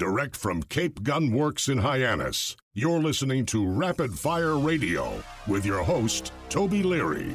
[0.00, 2.56] direct from Cape Gun Works in Hyannis.
[2.72, 7.34] You're listening to Rapid Fire Radio with your host, Toby Leary.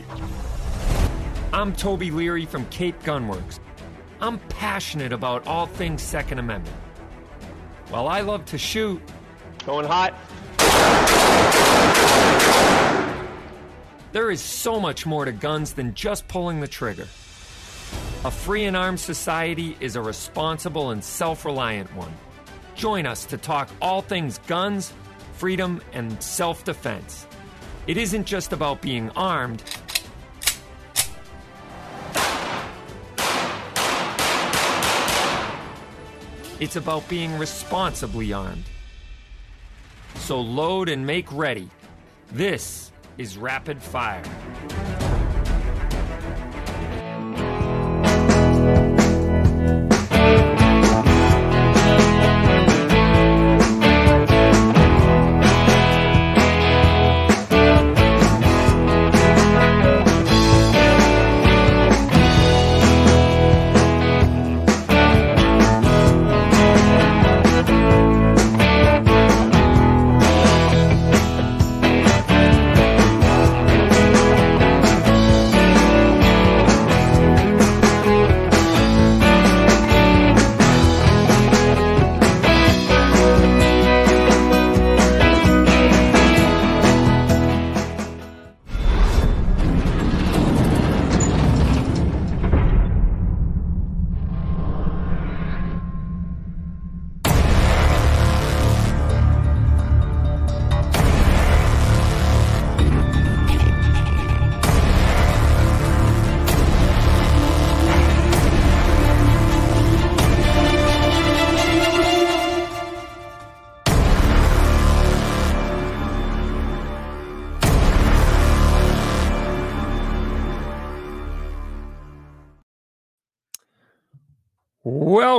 [1.54, 3.60] I'm Toby Leary from Cape Gunworks.
[4.20, 6.76] I'm passionate about all things Second Amendment.
[7.90, 9.00] While I love to shoot,
[9.68, 10.16] Going hot.
[14.12, 17.08] there is so much more to guns than just pulling the trigger.
[18.24, 22.12] A free and armed society is a responsible and self reliant one.
[22.76, 24.94] Join us to talk all things guns,
[25.34, 27.26] freedom, and self defense.
[27.88, 29.64] It isn't just about being armed,
[36.60, 38.66] it's about being responsibly armed.
[40.16, 41.70] So load and make ready.
[42.32, 44.24] This is Rapid Fire.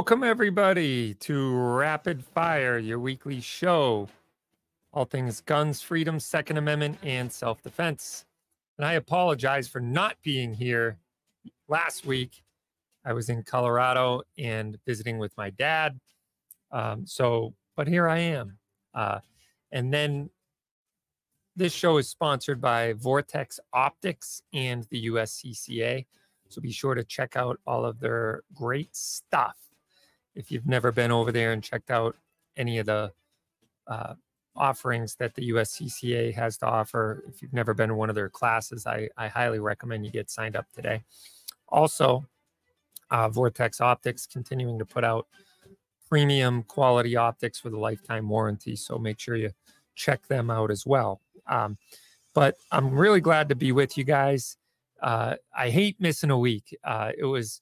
[0.07, 4.09] Welcome, everybody, to Rapid Fire, your weekly show.
[4.93, 8.25] All things guns, freedom, Second Amendment, and self defense.
[8.79, 10.97] And I apologize for not being here
[11.67, 12.45] last week.
[13.05, 15.99] I was in Colorado and visiting with my dad.
[16.71, 18.59] Um, so, but here I am.
[18.95, 19.19] Uh,
[19.73, 20.31] and then
[21.57, 26.07] this show is sponsored by Vortex Optics and the USCCA.
[26.49, 29.57] So be sure to check out all of their great stuff.
[30.37, 32.17] If you've never been over there and checked out
[32.57, 33.13] any of the
[33.87, 34.15] uh,
[34.55, 38.29] offerings that the USCCA has to offer, if you've never been to one of their
[38.29, 41.03] classes, I, I highly recommend you get signed up today.
[41.69, 42.25] Also,
[43.11, 45.27] uh, Vortex Optics continuing to put out
[46.09, 48.77] premium quality optics with a lifetime warranty.
[48.77, 49.51] So make sure you
[49.95, 51.21] check them out as well.
[51.49, 51.79] Um,
[52.35, 54.57] but I'm really glad to be with you guys
[55.03, 56.77] uh, I hate missing a week.
[56.85, 57.61] Uh, it was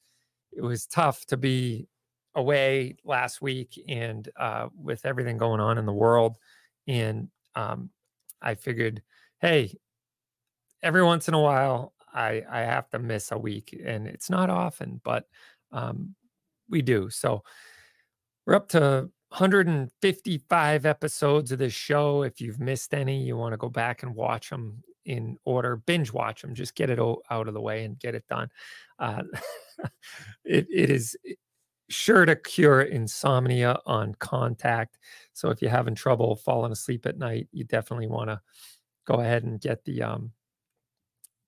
[0.53, 1.89] it was tough to be
[2.35, 6.37] away last week and uh, with everything going on in the world,
[6.87, 7.91] and um,
[8.43, 9.03] I figured,
[9.41, 9.79] hey,
[10.83, 14.51] every once in a while I I have to miss a week, and it's not
[14.51, 15.27] often, but
[15.73, 16.15] um,
[16.69, 17.11] we do.
[17.11, 17.43] So
[18.47, 22.23] we're up to 155 episodes of this show.
[22.23, 26.13] If you've missed any, you want to go back and watch them in order, binge
[26.13, 28.49] watch them, just get it out of the way and get it done.
[28.99, 29.23] Uh,
[30.45, 31.17] it, it is
[31.95, 34.99] sure to cure insomnia on contact.
[35.33, 38.41] So if you're having trouble falling asleep at night, you definitely want to
[39.07, 40.33] go ahead and get the um,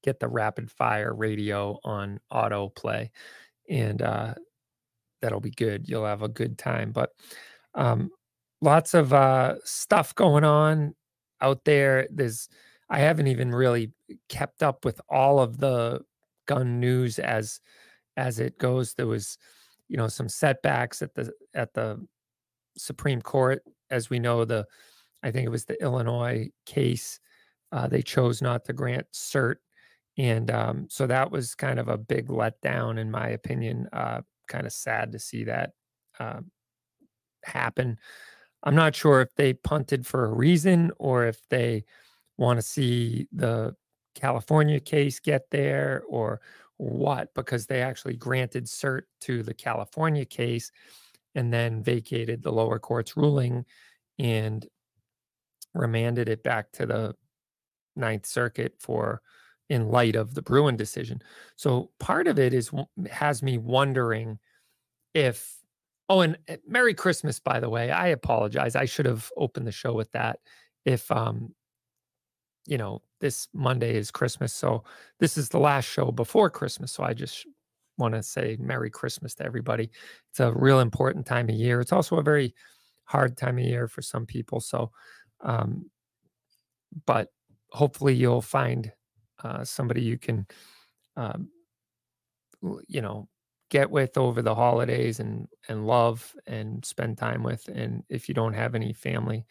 [0.02, 3.10] get the rapid fire radio on auto play,
[3.68, 4.34] and uh,
[5.20, 5.88] that'll be good.
[5.88, 6.92] You'll have a good time.
[6.92, 7.10] But
[7.74, 8.10] um,
[8.60, 10.94] lots of uh, stuff going on
[11.40, 12.08] out there.
[12.10, 12.48] There's
[12.88, 13.92] I haven't even really
[14.28, 16.02] kept up with all of the
[16.46, 17.60] gun news as
[18.16, 18.94] as it goes.
[18.94, 19.38] There was,
[19.88, 22.04] you know, some setbacks at the at the
[22.76, 23.62] Supreme Court.
[23.90, 24.66] As we know, the
[25.22, 27.20] I think it was the Illinois case.
[27.72, 29.56] Uh, they chose not to grant cert,
[30.18, 33.88] and um, so that was kind of a big letdown, in my opinion.
[33.92, 35.70] Uh, kind of sad to see that
[36.18, 36.40] uh,
[37.44, 37.98] happen.
[38.62, 41.84] I'm not sure if they punted for a reason or if they
[42.36, 43.74] want to see the
[44.14, 46.40] California case get there or
[46.78, 50.70] what, because they actually granted cert to the California case
[51.34, 53.64] and then vacated the lower court's ruling
[54.18, 54.66] and
[55.74, 57.14] remanded it back to the
[57.94, 59.22] Ninth Circuit for
[59.68, 61.22] in light of the Bruen decision.
[61.56, 62.70] So part of it is
[63.10, 64.38] has me wondering
[65.14, 65.56] if
[66.08, 67.90] Oh, and uh, Merry Christmas, by the way.
[67.90, 68.76] I apologize.
[68.76, 70.38] I should have opened the show with that.
[70.84, 71.54] If um,
[72.66, 74.84] you know, this Monday is Christmas, so
[75.20, 76.92] this is the last show before Christmas.
[76.92, 77.46] So I just
[77.98, 79.90] want to say Merry Christmas to everybody.
[80.30, 81.80] It's a real important time of year.
[81.80, 82.54] It's also a very
[83.04, 84.60] hard time of year for some people.
[84.60, 84.90] So,
[85.40, 85.90] um,
[87.06, 87.28] but
[87.70, 88.92] hopefully you'll find
[89.42, 90.46] uh, somebody you can,
[91.16, 91.48] um,
[92.88, 93.28] you know,
[93.68, 97.68] get with over the holidays and and love and spend time with.
[97.68, 99.44] And if you don't have any family,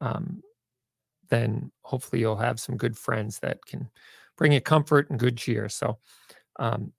[0.00, 0.42] um,
[1.28, 3.90] then hopefully you'll have some good friends that can
[4.36, 5.68] bring you comfort and good cheer.
[5.68, 5.98] So,
[6.58, 6.92] um,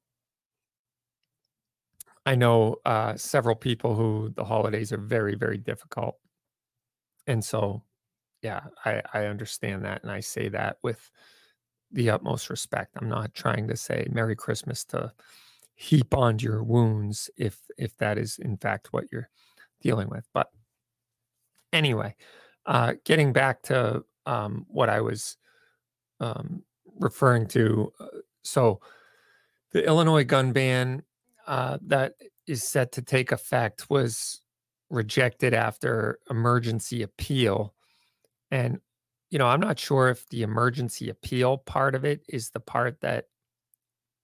[2.25, 6.15] I know uh, several people who the holidays are very, very difficult.
[7.27, 7.83] And so,
[8.41, 10.01] yeah, I, I understand that.
[10.01, 11.11] And I say that with
[11.91, 12.95] the utmost respect.
[12.99, 15.11] I'm not trying to say Merry Christmas to
[15.75, 19.29] heap on your wounds if if that is in fact what you're
[19.81, 20.27] dealing with.
[20.33, 20.49] But
[21.73, 22.15] anyway,
[22.65, 25.37] uh, getting back to um, what I was
[26.19, 26.63] um,
[26.99, 27.91] referring to.
[27.99, 28.07] Uh,
[28.43, 28.79] so
[29.71, 31.03] the Illinois gun ban
[31.47, 32.13] uh, that
[32.47, 34.41] is set to take effect was
[34.89, 37.73] rejected after emergency appeal.
[38.51, 38.79] And,
[39.29, 43.01] you know, I'm not sure if the emergency appeal part of it is the part
[43.01, 43.25] that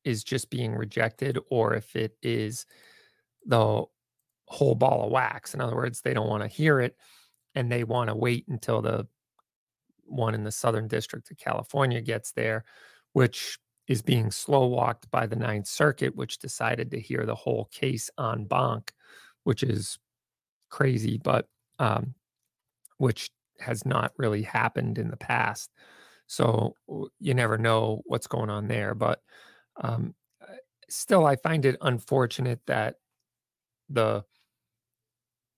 [0.04, 2.66] is just being rejected or if it is
[3.46, 3.84] the
[4.46, 5.54] whole ball of wax.
[5.54, 6.96] In other words, they don't want to hear it
[7.56, 9.08] and they want to wait until the
[10.12, 12.64] one in the Southern District of California gets there,
[13.14, 17.66] which is being slow walked by the Ninth Circuit, which decided to hear the whole
[17.72, 18.94] case en banc,
[19.44, 19.98] which is
[20.70, 21.48] crazy, but
[21.80, 22.14] um,
[22.98, 23.30] which
[23.60, 25.72] has not really happened in the past.
[26.28, 26.76] So
[27.20, 28.96] you never know what's going on there.
[28.96, 29.22] But
[29.82, 30.16] um,
[30.90, 32.96] still, I find it unfortunate that
[33.90, 34.24] the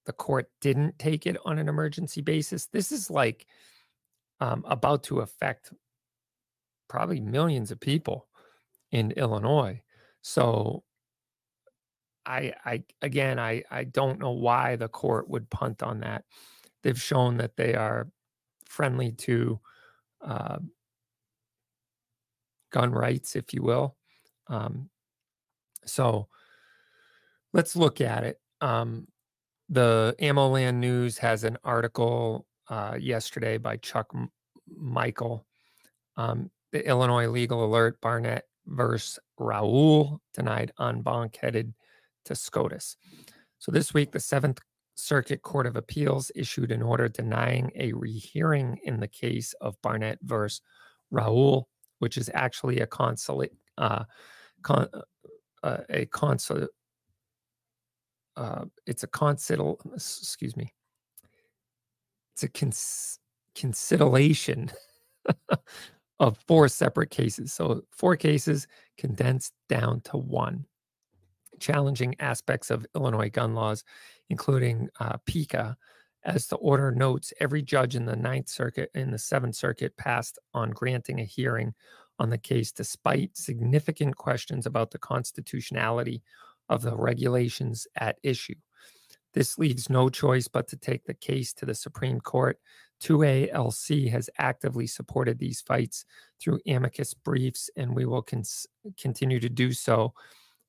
[0.05, 2.65] the court didn't take it on an emergency basis.
[2.67, 3.45] This is like
[4.43, 5.71] um, about to affect
[6.89, 8.27] probably millions of people
[8.91, 9.81] in Illinois.
[10.21, 10.83] So
[12.25, 16.25] I I again I I don't know why the court would punt on that.
[16.83, 18.09] They've shown that they are
[18.65, 19.61] friendly to
[20.21, 20.59] uh,
[22.69, 23.95] gun rights, if you will.
[24.47, 24.89] Um,
[25.85, 26.27] so
[27.53, 28.41] let's look at it.
[28.59, 29.07] Um,
[29.69, 34.29] the AmmoLand News has an article uh, yesterday by Chuck M-
[34.67, 35.45] Michel.
[36.17, 41.73] Um, the Illinois Legal Alert Barnett versus Raoul denied en banc headed
[42.25, 42.97] to SCOTUS.
[43.59, 44.59] So this week, the Seventh
[44.95, 50.19] Circuit Court of Appeals issued an order denying a rehearing in the case of Barnett
[50.23, 50.61] versus
[51.11, 51.67] Raoul,
[51.99, 54.03] which is actually a consulate, uh,
[54.61, 54.87] con,
[55.63, 56.67] uh, a consul,
[58.35, 60.73] uh, it's a consider, excuse me,
[62.33, 63.19] it's a cons-
[63.55, 64.71] consideration
[66.19, 67.53] of four separate cases.
[67.53, 70.65] So, four cases condensed down to one.
[71.59, 73.83] Challenging aspects of Illinois gun laws,
[74.29, 75.77] including uh, PICA,
[76.25, 80.39] as the order notes, every judge in the Ninth Circuit and the Seventh Circuit passed
[80.53, 81.73] on granting a hearing
[82.19, 86.21] on the case despite significant questions about the constitutionality
[86.69, 88.55] of the regulations at issue.
[89.33, 92.59] This leaves no choice but to take the case to the Supreme Court
[93.03, 96.05] 2ALC has actively supported these fights
[96.39, 98.25] through amicus briefs, and we will
[98.97, 100.13] continue to do so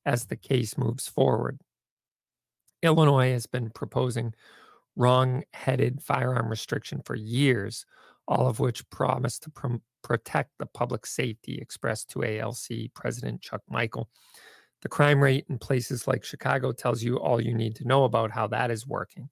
[0.05, 1.61] as the case moves forward.
[2.83, 4.35] Illinois has been proposing
[4.97, 7.87] wrong headed firearm restriction for years,
[8.27, 14.09] all of which promise to pr- protect the public safety, expressed 2ALC President Chuck Michel.
[14.85, 18.31] The crime rate in places like Chicago tells you all you need to know about
[18.31, 19.31] how that is working.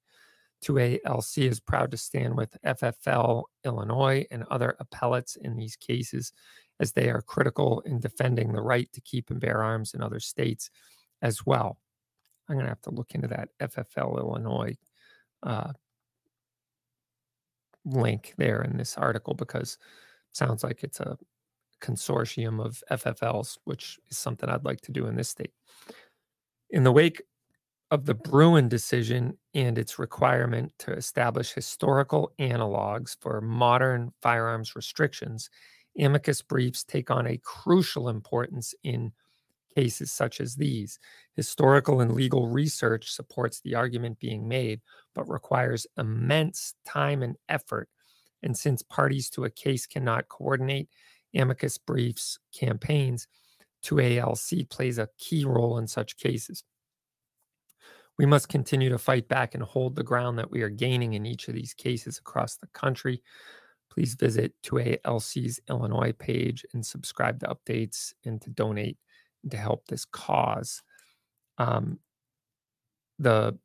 [0.65, 6.33] 2ALC is proud to stand with FFL Illinois and other appellates in these cases
[6.81, 10.21] as they are critical in defending the right to keep and bear arms in other
[10.21, 10.71] states
[11.21, 11.79] as well.
[12.49, 14.77] I'm going to have to look into that FFL Illinois
[15.43, 15.73] uh,
[17.85, 19.77] link there in this article because
[20.33, 21.19] sounds like it's a
[21.83, 25.53] consortium of FFLs, which is something I'd like to do in this state.
[26.71, 27.23] In the wake
[27.91, 35.51] of the Bruen decision and its requirement to establish historical analogs for modern firearms restrictions,
[35.99, 39.13] amicus briefs take on a crucial importance in
[39.75, 40.99] cases such as these.
[41.35, 44.81] Historical and legal research supports the argument being made,
[45.15, 47.89] but requires immense time and effort.
[48.43, 50.89] And since parties to a case cannot coordinate
[51.35, 53.27] amicus briefs campaigns,
[53.85, 56.65] 2ALC plays a key role in such cases.
[58.19, 61.27] We must continue to fight back and hold the ground that we are gaining in
[61.27, 63.23] each of these cases across the country.
[63.91, 68.99] Please visit 2ALC's Illinois page and subscribe to updates and to donate
[69.51, 70.83] to help this cause.
[71.59, 71.99] Um,
[73.19, 73.59] the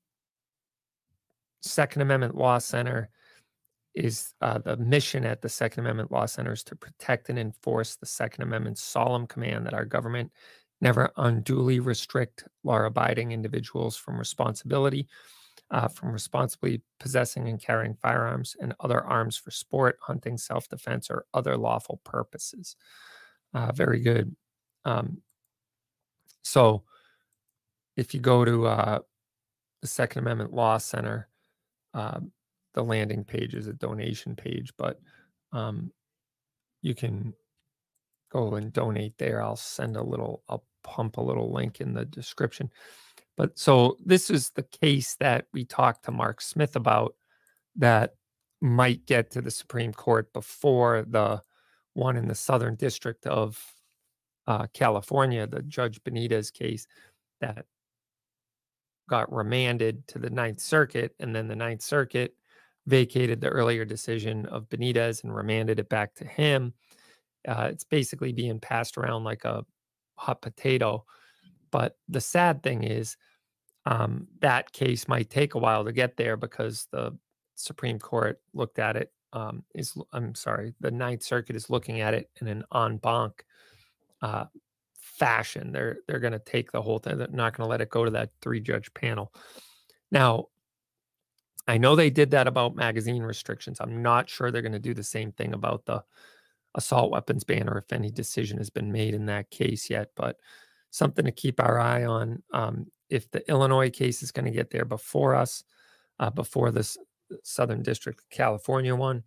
[1.62, 3.10] Second Amendment Law Center
[3.98, 7.96] is uh, the mission at the Second Amendment Law Center is to protect and enforce
[7.96, 10.32] the Second Amendment's solemn command that our government
[10.82, 15.08] never unduly restrict law abiding individuals from responsibility,
[15.72, 21.10] uh, from responsibly possessing and carrying firearms and other arms for sport, hunting, self defense,
[21.10, 22.76] or other lawful purposes.
[23.54, 24.36] Uh, very good.
[24.86, 25.22] Um,
[26.44, 26.84] so
[27.96, 29.00] if you go to uh,
[29.82, 31.30] the Second Amendment Law Center,
[31.96, 32.32] um,
[32.78, 35.00] the landing page is a donation page, but
[35.52, 35.92] um,
[36.84, 37.34] you can
[38.32, 39.42] go and donate there.
[39.42, 42.70] I'll send a little, I'll pump a little link in the description.
[43.36, 47.16] But so this is the case that we talked to Mark Smith about
[47.78, 48.12] that
[48.62, 51.42] might get to the Supreme Court before the
[51.96, 53.60] one in the Southern District of
[54.46, 56.86] uh, California, the Judge Benitez case
[57.42, 57.66] that
[59.10, 62.36] got remanded to the Ninth Circuit, and then the Ninth Circuit
[62.88, 66.74] vacated the earlier decision of Benitez and remanded it back to him.
[67.48, 69.64] Uh, it's basically being passed around like a
[70.16, 71.06] hot potato.
[71.70, 73.18] But the sad thing is,
[73.86, 77.18] um, that case might take a while to get there because the
[77.56, 79.12] Supreme Court looked at it.
[79.34, 83.46] Um, is I'm sorry, the Ninth Circuit is looking at it in an en banc
[84.22, 84.46] uh,
[84.98, 85.72] fashion.
[85.72, 87.18] They're they're going to take the whole thing.
[87.18, 89.34] They're not going to let it go to that three judge panel.
[90.12, 90.48] Now,
[91.68, 93.80] I know they did that about magazine restrictions.
[93.82, 96.04] I'm not sure they're going to do the same thing about the
[96.76, 100.38] assault weapons ban or if any decision has been made in that case yet, but
[100.92, 102.42] something to keep our eye on.
[102.54, 105.64] Um, if the Illinois case is going to get there before us,
[106.20, 106.98] uh, before this
[107.44, 109.24] Southern District California one,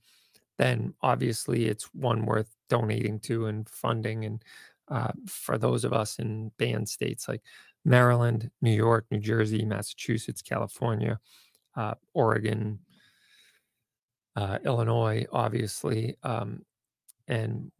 [0.58, 4.24] then obviously it's one worth donating to and funding.
[4.24, 4.44] And
[4.88, 7.42] uh, for those of us in banned states like
[7.84, 11.18] Maryland, New York, New Jersey, Massachusetts, California,
[11.76, 12.78] uh, Oregon,
[14.36, 16.64] uh, Illinois, obviously, um,
[17.28, 17.70] and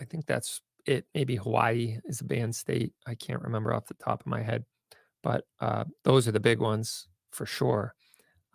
[0.00, 1.06] I think that's it.
[1.14, 2.92] Maybe Hawaii is a banned state.
[3.06, 4.64] I can't remember off the top of my head,
[5.22, 7.94] but uh, those are the big ones for sure.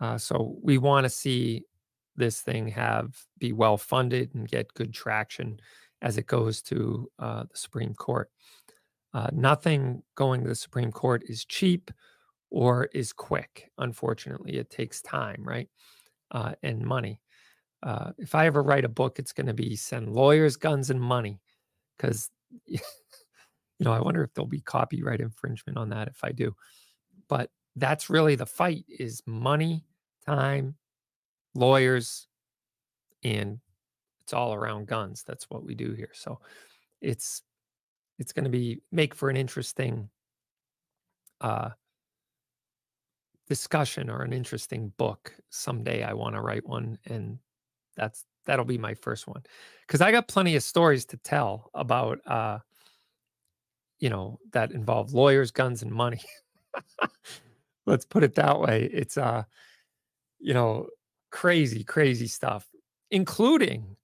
[0.00, 1.64] Uh, so we want to see
[2.16, 5.58] this thing have be well funded and get good traction
[6.02, 8.30] as it goes to uh, the Supreme Court.
[9.14, 11.90] Uh, nothing going to the Supreme Court is cheap
[12.50, 13.70] or is quick.
[13.78, 15.68] Unfortunately, it takes time, right?
[16.30, 17.20] Uh, and money.
[17.82, 21.00] Uh, if I ever write a book, it's going to be send lawyers, guns, and
[21.00, 21.40] money,
[21.96, 22.30] because
[22.66, 22.80] you
[23.80, 26.54] know I wonder if there'll be copyright infringement on that if I do.
[27.28, 29.84] But that's really the fight: is money,
[30.26, 30.74] time,
[31.54, 32.26] lawyers,
[33.22, 33.60] and
[34.20, 35.22] it's all around guns.
[35.26, 36.10] That's what we do here.
[36.14, 36.40] So
[37.00, 37.42] it's
[38.18, 40.10] it's going to be make for an interesting
[41.40, 41.70] uh,
[43.48, 46.02] discussion or an interesting book someday.
[46.02, 47.38] I want to write one, and
[47.96, 49.42] that's that'll be my first one
[49.86, 52.58] because I got plenty of stories to tell about uh,
[53.98, 56.20] you know that involve lawyers, guns, and money.
[57.86, 58.90] Let's put it that way.
[58.92, 59.44] It's uh,
[60.38, 60.88] you know,
[61.30, 62.66] crazy, crazy stuff,
[63.10, 63.96] including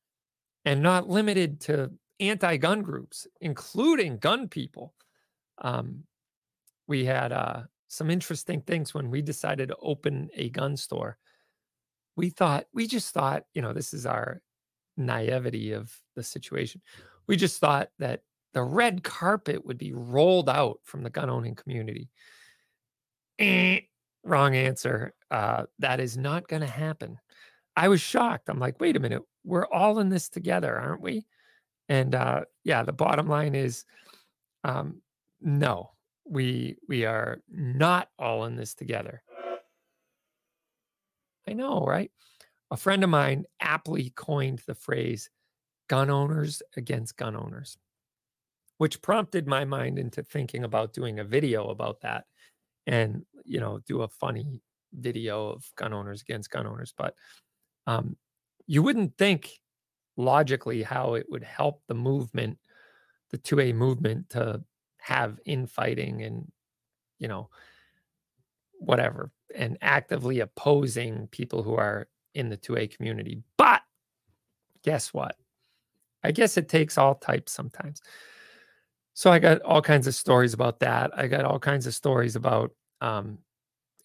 [0.64, 4.94] and not limited to anti-gun groups, including gun people.
[5.58, 6.04] Um,
[6.86, 7.62] we had uh,
[7.94, 11.16] some interesting things when we decided to open a gun store.
[12.16, 14.40] We thought, we just thought, you know, this is our
[14.96, 16.80] naivety of the situation.
[17.26, 18.20] We just thought that
[18.52, 22.08] the red carpet would be rolled out from the gun owning community.
[23.38, 23.80] Eh,
[24.22, 25.12] wrong answer.
[25.30, 27.18] Uh, that is not going to happen.
[27.76, 28.48] I was shocked.
[28.48, 31.26] I'm like, wait a minute, we're all in this together, aren't we?
[31.88, 33.84] And uh, yeah, the bottom line is,
[34.62, 35.02] um,
[35.40, 35.90] no,
[36.26, 39.22] we we are not all in this together.
[41.48, 42.10] I know, right?
[42.70, 45.30] A friend of mine aptly coined the phrase
[45.88, 47.76] "gun owners against gun owners,"
[48.78, 52.24] which prompted my mind into thinking about doing a video about that,
[52.86, 54.62] and you know, do a funny
[54.94, 57.14] video of gun owners against gun owners, but
[57.86, 58.16] um,
[58.66, 59.60] you wouldn't think
[60.16, 62.58] logically how it would help the movement,
[63.30, 64.62] the 2A movement to
[65.04, 66.50] have infighting and,
[67.18, 67.50] you know,
[68.80, 73.42] whatever, and actively opposing people who are in the 2A community.
[73.58, 73.82] But
[74.82, 75.36] guess what?
[76.22, 78.00] I guess it takes all types sometimes.
[79.12, 81.10] So I got all kinds of stories about that.
[81.16, 83.38] I got all kinds of stories about um,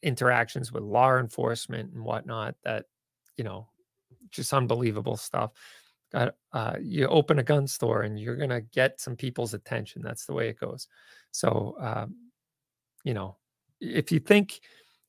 [0.04, 2.86] interactions with law enforcement and whatnot that,
[3.38, 3.70] you know,
[4.32, 5.52] just unbelievable stuff.
[6.14, 10.02] Uh, you open a gun store and you're gonna get some people's attention.
[10.02, 10.88] That's the way it goes.
[11.32, 12.16] So, um,
[13.04, 13.38] you know,
[13.80, 14.60] if you think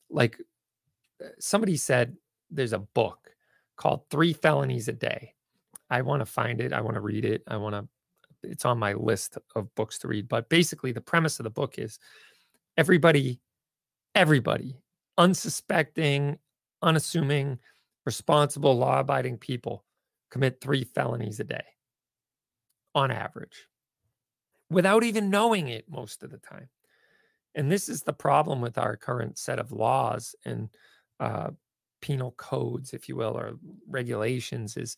[0.09, 0.37] like
[1.23, 2.15] uh, somebody said,
[2.49, 3.31] there's a book
[3.77, 5.33] called Three Felonies a Day.
[5.89, 6.73] I want to find it.
[6.73, 7.43] I want to read it.
[7.47, 7.87] I want to.
[8.43, 10.27] It's on my list of books to read.
[10.27, 11.99] But basically, the premise of the book is
[12.77, 13.39] everybody,
[14.15, 14.81] everybody,
[15.17, 16.37] unsuspecting,
[16.81, 17.59] unassuming,
[18.05, 19.83] responsible, law abiding people
[20.31, 21.63] commit three felonies a day
[22.95, 23.67] on average
[24.69, 26.69] without even knowing it most of the time.
[27.53, 30.69] And this is the problem with our current set of laws and
[31.19, 31.51] uh,
[32.01, 34.97] penal codes, if you will, or regulations is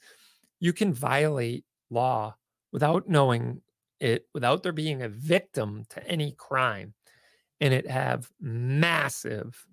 [0.59, 2.35] you can violate law
[2.71, 3.61] without knowing
[3.99, 6.93] it, without there being a victim to any crime,
[7.59, 9.65] and it have massive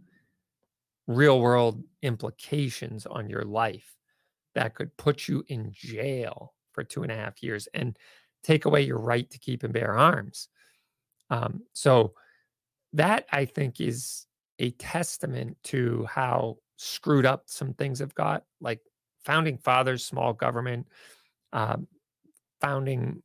[1.07, 3.97] real world implications on your life
[4.55, 7.97] that could put you in jail for two and a half years and
[8.43, 10.49] take away your right to keep and bear arms.
[11.29, 12.15] Um, so
[12.93, 14.27] that I think is
[14.59, 18.81] a testament to how screwed up some things have got, like
[19.25, 20.87] founding fathers, small government,
[21.53, 21.87] um,
[22.61, 23.23] founding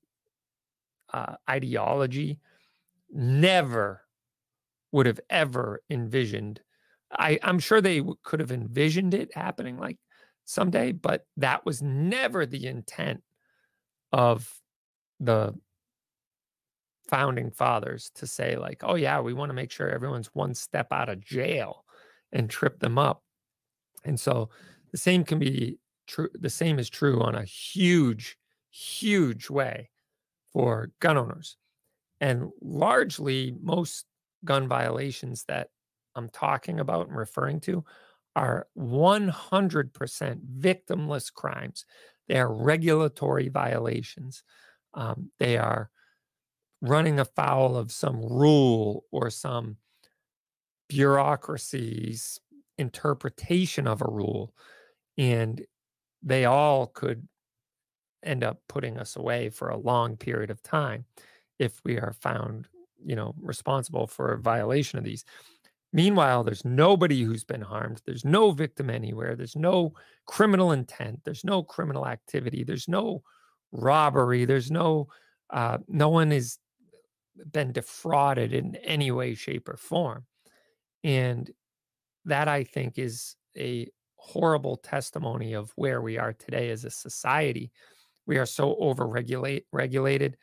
[1.14, 2.40] uh, ideology,
[3.12, 4.02] never
[4.92, 6.62] would have ever envisioned.
[7.12, 9.98] I, I'm sure they could have envisioned it happening like
[10.46, 13.22] someday, but that was never the intent
[14.12, 14.52] of
[15.20, 15.54] the
[17.08, 20.88] founding fathers to say like oh yeah we want to make sure everyone's one step
[20.92, 21.86] out of jail
[22.32, 23.22] and trip them up.
[24.04, 24.50] And so
[24.92, 28.38] the same can be true the same is true on a huge
[28.70, 29.90] huge way
[30.52, 31.58] for gun owners
[32.22, 34.06] and largely most
[34.44, 35.70] gun violations that
[36.16, 37.84] i'm talking about and referring to
[38.36, 41.86] are 100% victimless crimes
[42.28, 44.44] they are regulatory violations
[44.94, 45.90] um, they are
[46.82, 49.78] running afoul of some rule or some
[50.90, 52.40] bureaucracy's
[52.78, 54.54] interpretation of a rule.
[55.18, 55.66] And
[56.24, 57.28] they all could
[58.24, 61.06] end up putting us away for a long period of time
[61.60, 62.68] if we are found,
[63.06, 65.26] you know, responsible for a violation of these.
[65.96, 68.02] Meanwhile, there's nobody who's been harmed.
[68.06, 69.38] There's no victim anywhere.
[69.38, 69.94] There's no
[70.26, 71.22] criminal intent.
[71.24, 72.66] There's no criminal activity.
[72.66, 73.24] There's no
[73.72, 74.44] robbery.
[74.44, 75.08] There's no,
[75.52, 76.60] uh, no one has
[77.50, 80.26] been defrauded in any way, shape, or form.
[81.06, 81.50] And
[82.26, 87.72] that I think is a horrible testimony of where we are today as a society.
[88.26, 90.38] We are so over regulated.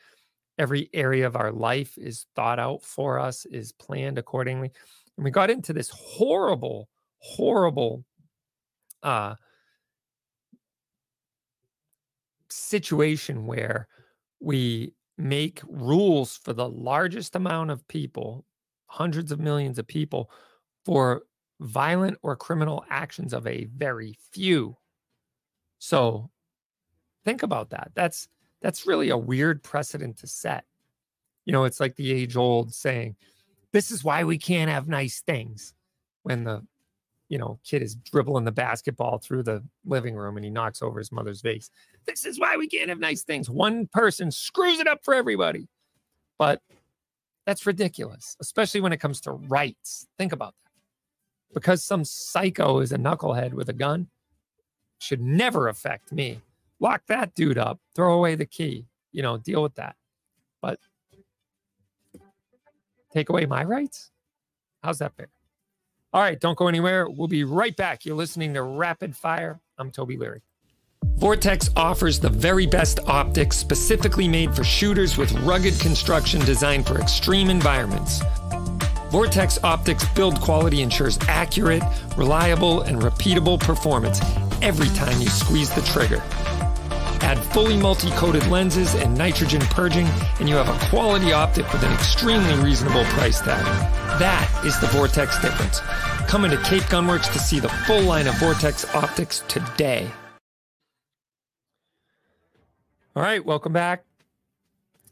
[0.59, 4.73] Every area of our life is thought out for us, is planned accordingly.
[5.17, 8.05] And we got into this horrible, horrible
[9.03, 9.35] uh,
[12.49, 13.89] situation where
[14.41, 18.45] we make rules for the largest amount of people,
[18.87, 20.31] hundreds of millions of people,
[20.85, 21.23] for
[21.61, 24.77] violent or criminal actions of a very few.
[25.79, 26.31] So
[27.25, 27.93] think about that.
[27.95, 28.29] That's
[28.61, 30.65] that's really a weird precedent to set.
[31.45, 33.17] You know, it's like the age old saying,
[33.73, 35.75] this is why we can't have nice things
[36.23, 36.65] when the
[37.29, 40.99] you know kid is dribbling the basketball through the living room and he knocks over
[40.99, 41.71] his mother's vase.
[42.07, 43.49] This is why we can't have nice things.
[43.49, 45.69] One person screws it up for everybody.
[46.39, 46.61] But
[47.47, 50.07] that's ridiculous especially when it comes to rights.
[50.19, 51.55] Think about that.
[51.55, 54.09] Because some psycho is a knucklehead with a gun
[54.99, 56.41] should never affect me.
[56.81, 57.81] Lock that dude up.
[57.95, 58.87] Throw away the key.
[59.11, 59.97] You know deal with that.
[60.61, 60.79] But
[63.13, 64.11] take away my rights
[64.83, 65.29] how's that fair
[66.15, 67.09] all right, don't go anywhere.
[67.09, 68.05] We'll be right back.
[68.05, 69.61] You're listening to Rapid Fire.
[69.79, 70.43] I'm Toby Leary.
[71.17, 77.01] Vortex offers the very best optics specifically made for shooters with rugged construction designed for
[77.01, 78.21] extreme environments.
[79.11, 81.83] Vortex Optics build quality ensures accurate,
[82.17, 84.21] reliable, and repeatable performance
[84.61, 86.23] every time you squeeze the trigger.
[87.23, 90.07] Add fully multi-coated lenses and nitrogen purging,
[90.41, 93.65] and you have a quality optic with an extremely reasonable price tag.
[94.19, 95.79] That is the Vortex difference.
[96.29, 100.11] Come into Cape Gunworks to see the full line of Vortex optics today.
[103.15, 104.05] All right, welcome back.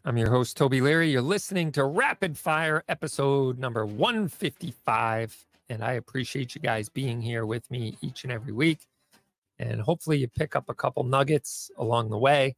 [0.05, 1.13] I'm your host, Toby Leary.
[1.13, 5.47] You're listening to Rapid Fire episode number 155.
[5.69, 8.81] And I appreciate you guys being here with me each and every week
[9.61, 12.57] and hopefully you pick up a couple nuggets along the way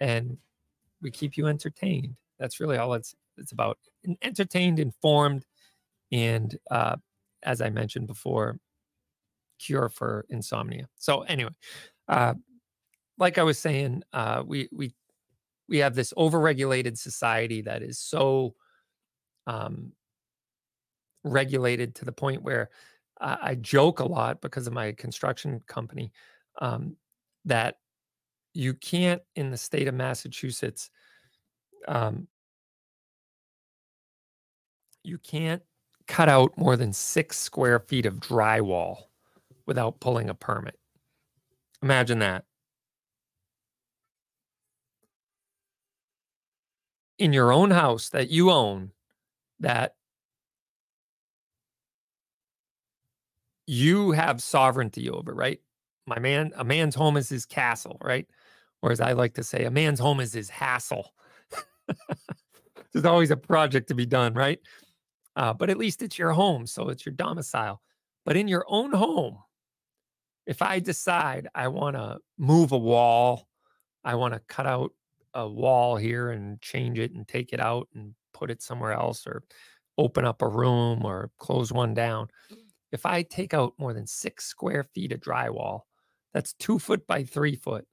[0.00, 0.36] and
[1.00, 3.78] we keep you entertained that's really all it's it's about
[4.22, 5.46] entertained informed
[6.12, 6.96] and uh,
[7.42, 8.58] as I mentioned before,
[9.58, 10.88] cure for insomnia.
[10.96, 11.52] So anyway,
[12.08, 12.34] uh,
[13.18, 14.94] like I was saying, uh, we we
[15.68, 18.54] we have this overregulated society that is so
[19.46, 19.92] um,
[21.22, 22.70] regulated to the point where
[23.20, 26.12] I, I joke a lot because of my construction company
[26.60, 26.96] um,
[27.44, 27.76] that
[28.54, 30.90] you can't in the state of Massachusetts
[31.88, 32.26] um,
[35.02, 35.62] you can't
[36.06, 39.04] cut out more than six square feet of drywall
[39.66, 40.78] without pulling a permit.
[41.82, 42.44] Imagine that.
[47.18, 48.92] In your own house that you own,
[49.60, 49.94] that
[53.66, 55.60] you have sovereignty over, right?
[56.10, 58.26] My man, a man's home is his castle, right?
[58.82, 61.14] Or as I like to say, a man's home is his hassle.
[62.92, 64.58] There's always a project to be done, right?
[65.36, 67.80] Uh, but at least it's your home, so it's your domicile.
[68.26, 69.38] But in your own home,
[70.46, 73.46] if I decide I want to move a wall,
[74.02, 74.90] I want to cut out
[75.32, 79.28] a wall here and change it and take it out and put it somewhere else
[79.28, 79.44] or
[79.96, 82.26] open up a room or close one down.
[82.90, 85.82] If I take out more than six square feet of drywall,
[86.32, 87.86] that's two foot by three foot,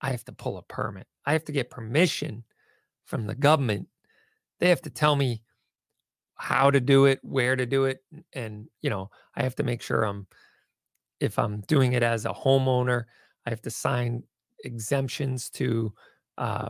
[0.00, 1.06] I have to pull a permit.
[1.24, 2.44] I have to get permission
[3.04, 3.88] from the government.
[4.60, 5.42] They have to tell me
[6.36, 8.02] how to do it, where to do it.
[8.32, 10.26] And, you know, I have to make sure I'm,
[11.20, 13.04] if I'm doing it as a homeowner,
[13.46, 14.24] I have to sign
[14.64, 15.92] exemptions to
[16.38, 16.68] uh,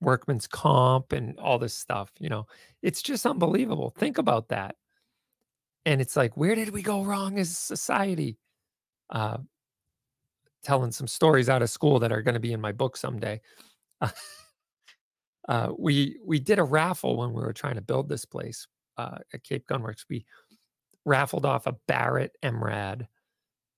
[0.00, 2.12] workman's comp and all this stuff.
[2.18, 2.46] You know,
[2.82, 3.90] it's just unbelievable.
[3.96, 4.76] Think about that.
[5.84, 8.38] And it's like, where did we go wrong as society?
[9.10, 9.38] Uh,
[10.62, 13.40] telling some stories out of school that are going to be in my book someday.
[15.48, 19.18] Uh, we we did a raffle when we were trying to build this place uh,
[19.32, 20.04] at Cape Gunworks.
[20.08, 20.24] We
[21.04, 23.06] raffled off a Barrett MRAD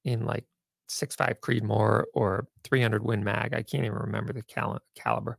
[0.05, 0.45] in like
[0.89, 3.55] six five Creedmoor or 300 Win Mag.
[3.55, 5.39] I can't even remember the cal- caliber,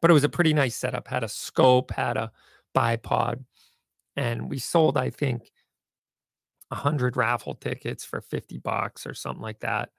[0.00, 1.08] but it was a pretty nice setup.
[1.08, 2.30] Had a scope, had a
[2.76, 3.44] bipod,
[4.16, 5.50] and we sold I think
[6.72, 9.90] hundred raffle tickets for 50 bucks or something like that.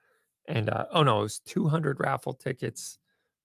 [0.48, 2.98] And uh, oh no, it was 200 raffle tickets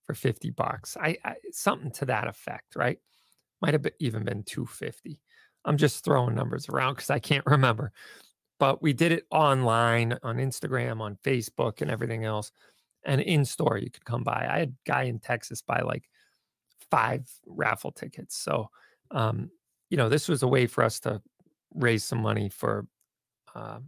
[0.05, 0.97] for 50 bucks.
[0.99, 2.97] I, I something to that effect, right?
[3.61, 5.21] Might have even been 250.
[5.65, 7.91] I'm just throwing numbers around because I can't remember.
[8.59, 12.51] But we did it online on Instagram, on Facebook, and everything else.
[13.05, 14.47] And in store, you could come by.
[14.49, 16.07] I had a guy in Texas buy like
[16.89, 18.37] five raffle tickets.
[18.37, 18.69] So,
[19.11, 19.49] um,
[19.89, 21.21] you know, this was a way for us to
[21.73, 22.87] raise some money for
[23.53, 23.79] uh,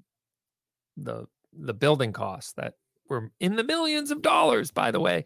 [0.98, 1.26] the
[1.58, 2.74] the building costs that
[3.10, 5.26] were in the millions of dollars, by the way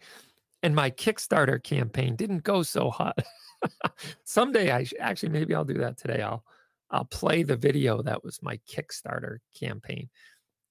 [0.62, 3.18] and my Kickstarter campaign didn't go so hot.
[4.24, 6.22] Someday I sh- actually maybe I'll do that today.
[6.22, 6.44] I'll
[6.90, 10.08] I'll play the video that was my Kickstarter campaign,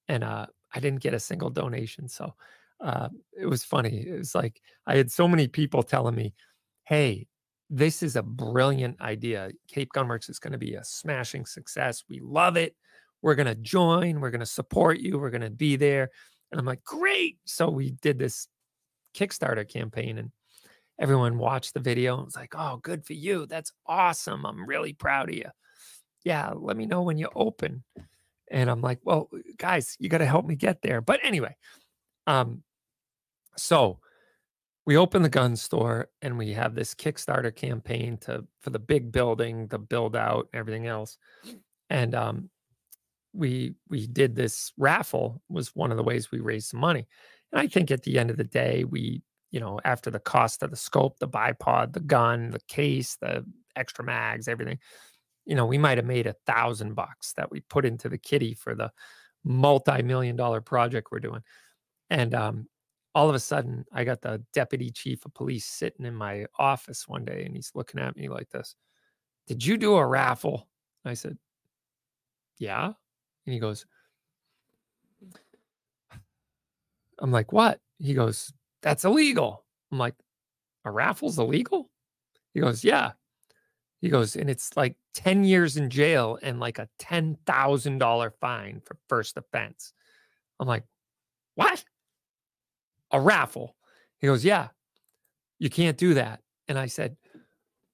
[0.08, 2.08] and uh, I didn't get a single donation.
[2.08, 2.34] So
[2.80, 4.06] uh, it was funny.
[4.06, 6.34] It was like I had so many people telling me,
[6.84, 7.26] "Hey,
[7.68, 9.50] this is a brilliant idea.
[9.68, 12.04] Cape Gunworks is going to be a smashing success.
[12.08, 12.76] We love it.
[13.22, 14.20] We're going to join.
[14.20, 15.18] We're going to support you.
[15.18, 16.10] We're going to be there."
[16.50, 18.48] And I'm like, "Great!" So we did this
[19.14, 20.30] Kickstarter campaign and
[21.00, 23.46] everyone watched the video and was like, oh, good for you.
[23.46, 24.44] That's awesome.
[24.44, 25.50] I'm really proud of you.
[26.24, 27.82] Yeah, let me know when you open.
[28.50, 31.00] And I'm like, well, guys, you got to help me get there.
[31.00, 31.56] But anyway,
[32.26, 32.62] um,
[33.56, 33.98] so
[34.84, 39.10] we open the gun store and we have this Kickstarter campaign to for the big
[39.10, 41.16] building, the build out, everything else.
[41.88, 42.50] And um,
[43.32, 47.06] we we did this raffle was one of the ways we raised some money.
[47.52, 50.62] And I think at the end of the day, we, you know, after the cost
[50.62, 53.44] of the scope, the bipod, the gun, the case, the
[53.76, 54.78] extra mags, everything,
[55.46, 58.54] you know, we might have made a thousand bucks that we put into the kitty
[58.54, 58.92] for the
[59.44, 61.42] multi-million dollar project we're doing.
[62.10, 62.68] And um,
[63.14, 67.08] all of a sudden, I got the deputy chief of police sitting in my office
[67.08, 68.74] one day, and he's looking at me like this.
[69.46, 70.68] Did you do a raffle?
[71.04, 71.38] I said,
[72.58, 72.92] Yeah.
[73.50, 73.84] And he goes,
[77.18, 77.80] I'm like, what?
[77.98, 79.64] He goes, that's illegal.
[79.90, 80.14] I'm like,
[80.84, 81.90] a raffle's illegal?
[82.54, 83.10] He goes, yeah.
[84.00, 88.96] He goes, and it's like 10 years in jail and like a $10,000 fine for
[89.08, 89.94] first offense.
[90.60, 90.84] I'm like,
[91.56, 91.84] what?
[93.10, 93.74] A raffle.
[94.18, 94.68] He goes, yeah,
[95.58, 96.38] you can't do that.
[96.68, 97.16] And I said,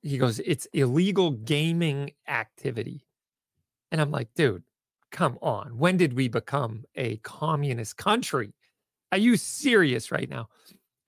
[0.03, 3.07] he goes, it's illegal gaming activity.
[3.91, 4.63] And I'm like, dude,
[5.17, 5.79] come on.
[5.79, 8.53] When did we become a communist country?
[9.13, 10.51] Are you serious right now?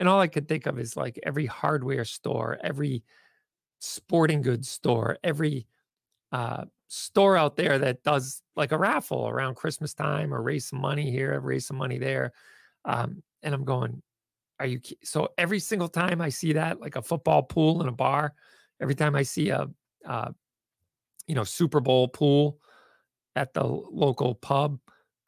[0.00, 3.04] And all I could think of is like every hardware store, every
[3.80, 5.66] sporting goods store, every
[6.32, 10.80] uh, store out there that does like a raffle around Christmas time or raise some
[10.80, 12.32] money here, raise some money there.
[12.86, 14.00] Um, and I'm going,
[14.58, 17.92] are you so every single time I see that, like a football pool in a
[17.92, 18.32] bar,
[18.80, 19.68] every time I see a,
[20.06, 20.30] uh,
[21.26, 22.58] you know, Super Bowl pool
[23.38, 24.80] at the local pub,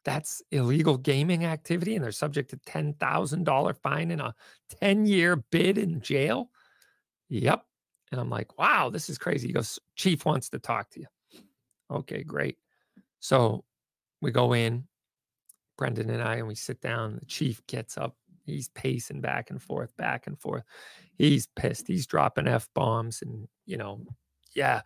[0.03, 4.35] that's illegal gaming activity and they're subject to $10,000 fine and a
[4.81, 6.49] 10 year bid in jail.
[7.29, 7.63] Yep.
[8.11, 9.47] And I'm like, wow, this is crazy.
[9.47, 11.07] He goes, Chief wants to talk to you.
[11.89, 12.57] Okay, great.
[13.19, 13.63] So
[14.21, 14.87] we go in,
[15.77, 17.15] Brendan and I, and we sit down.
[17.15, 18.17] The chief gets up.
[18.43, 20.63] He's pacing back and forth, back and forth.
[21.15, 21.87] He's pissed.
[21.87, 23.21] He's dropping F bombs.
[23.21, 24.01] And, you know,
[24.53, 24.81] yeah,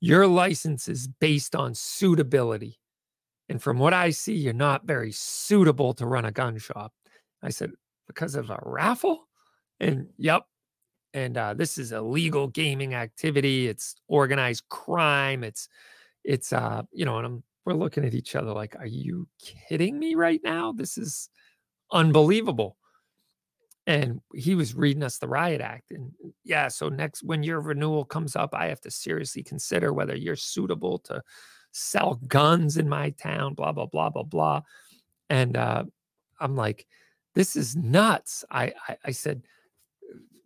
[0.00, 2.78] your license is based on suitability.
[3.48, 6.92] And from what I see, you're not very suitable to run a gun shop.
[7.42, 7.72] I said,
[8.06, 9.28] because of a raffle?
[9.80, 10.44] And yep.
[11.12, 13.66] And uh, this is illegal gaming activity.
[13.66, 15.42] It's organized crime.
[15.42, 15.68] It's,
[16.22, 19.98] it's, uh, you know, and I'm, we're looking at each other like, are you kidding
[19.98, 20.72] me right now?
[20.72, 21.28] This is
[21.92, 22.76] unbelievable.
[23.90, 25.90] And he was reading us the riot act.
[25.90, 26.12] And
[26.44, 30.36] yeah, so next, when your renewal comes up, I have to seriously consider whether you're
[30.36, 31.20] suitable to
[31.72, 34.62] sell guns in my town, blah, blah, blah, blah, blah.
[35.28, 35.82] And uh,
[36.38, 36.86] I'm like,
[37.34, 38.44] this is nuts.
[38.48, 39.42] I, I, I said,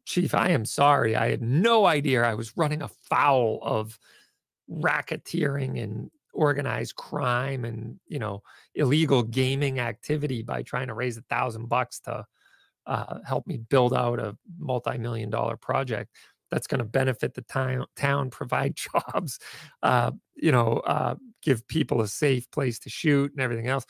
[0.06, 1.14] Chief, I am sorry.
[1.14, 3.98] I had no idea I was running afoul of
[4.70, 8.42] racketeering and organized crime and you know
[8.74, 12.24] illegal gaming activity by trying to raise a thousand bucks to
[12.86, 16.10] uh, help me build out a multi-million dollar project
[16.50, 18.76] that's going to benefit the town, town provide
[19.12, 19.38] jobs,
[19.82, 23.84] uh, you know, uh, give people a safe place to shoot and everything else.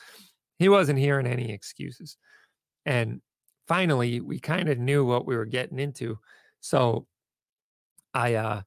[0.57, 2.17] He wasn't hearing any excuses.
[2.85, 3.21] And
[3.67, 6.17] finally, we kind of knew what we were getting into.
[6.61, 7.07] So
[8.13, 8.61] I, uh,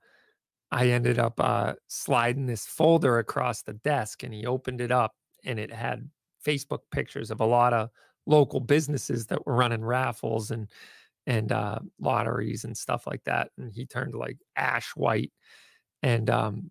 [0.71, 5.15] I ended up uh, sliding this folder across the desk and he opened it up
[5.45, 6.09] and it had
[6.45, 7.89] Facebook pictures of a lot of
[8.29, 10.69] local businesses that were running raffles and
[11.27, 13.51] and uh, lotteries and stuff like that.
[13.59, 15.33] And he turned like ash white
[16.03, 16.71] and um,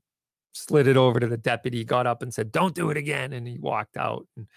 [0.54, 3.34] slid it over to the deputy, got up and said, Don't do it again.
[3.34, 4.26] And he walked out.
[4.36, 4.48] And,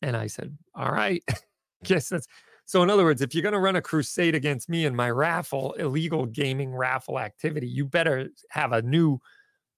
[0.00, 1.22] and I said, All right.
[1.84, 2.26] Guess that's
[2.64, 2.82] so.
[2.82, 5.74] In other words, if you're going to run a crusade against me and my raffle,
[5.74, 9.20] illegal gaming raffle activity, you better have a new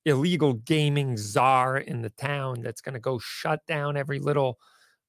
[0.07, 4.59] illegal gaming czar in the town that's going to go shut down every little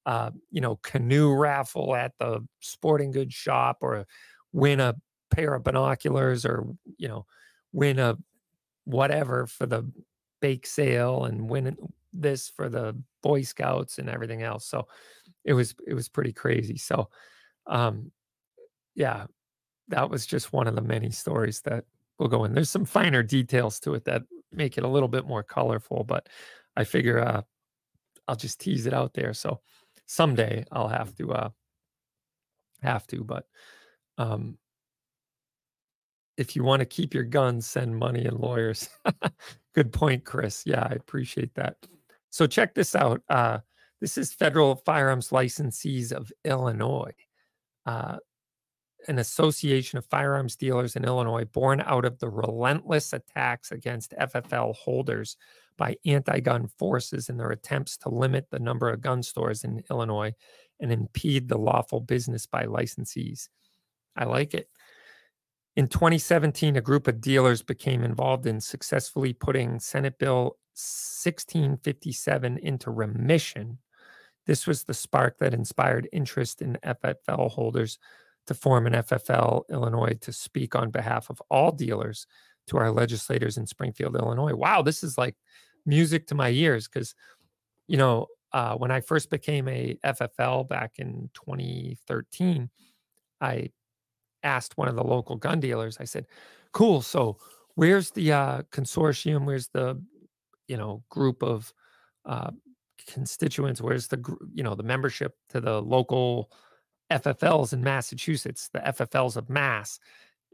[0.06, 4.06] uh, you know, canoe raffle at the sporting goods shop or
[4.52, 4.94] win a
[5.30, 6.66] pair of binoculars or,
[6.98, 7.26] you know,
[7.72, 8.16] win a
[8.84, 9.90] whatever for the
[10.40, 11.76] bake sale and win
[12.12, 14.66] this for the Boy Scouts and everything else.
[14.66, 14.88] So
[15.44, 16.76] it was it was pretty crazy.
[16.76, 17.08] So
[17.66, 18.10] um
[18.94, 19.26] yeah,
[19.88, 21.84] that was just one of the many stories that
[22.18, 22.52] will go in.
[22.54, 26.28] There's some finer details to it that make it a little bit more colorful, but
[26.76, 27.42] I figure uh
[28.28, 29.32] I'll just tease it out there.
[29.32, 29.60] So
[30.12, 31.48] someday I'll have to uh
[32.82, 33.46] have to, but
[34.18, 34.58] um
[36.36, 38.88] if you want to keep your guns, send money and lawyers.
[39.74, 40.62] Good point, Chris.
[40.66, 41.76] Yeah, I appreciate that.
[42.30, 43.22] So check this out.
[43.28, 43.58] Uh,
[44.00, 47.14] this is federal firearms licensees of Illinois,
[47.86, 48.16] uh,
[49.08, 54.74] an association of firearms dealers in Illinois born out of the relentless attacks against FFL
[54.74, 55.36] holders
[55.76, 59.82] by anti gun forces in their attempts to limit the number of gun stores in
[59.90, 60.32] Illinois
[60.80, 63.48] and impede the lawful business by licensees.
[64.16, 64.68] I like it.
[65.74, 72.90] In 2017, a group of dealers became involved in successfully putting Senate Bill 1657 into
[72.90, 73.78] remission.
[74.46, 77.98] This was the spark that inspired interest in FFL holders
[78.46, 82.26] to form an FFL Illinois to speak on behalf of all dealers
[82.68, 84.54] to our legislators in Springfield, Illinois.
[84.54, 85.36] Wow, this is like
[85.86, 87.14] music to my ears because,
[87.88, 92.68] you know, uh, when I first became a FFL back in 2013,
[93.40, 93.70] I
[94.42, 96.26] asked one of the local gun dealers, I said,
[96.72, 97.02] cool.
[97.02, 97.38] So
[97.74, 99.44] where's the uh, consortium?
[99.44, 100.00] Where's the,
[100.68, 101.72] you know, group of
[102.26, 102.50] uh,
[103.06, 103.80] constituents?
[103.80, 104.22] Where's the,
[104.52, 106.50] you know, the membership to the local
[107.10, 109.98] FFLs in Massachusetts, the FFLs of Mass?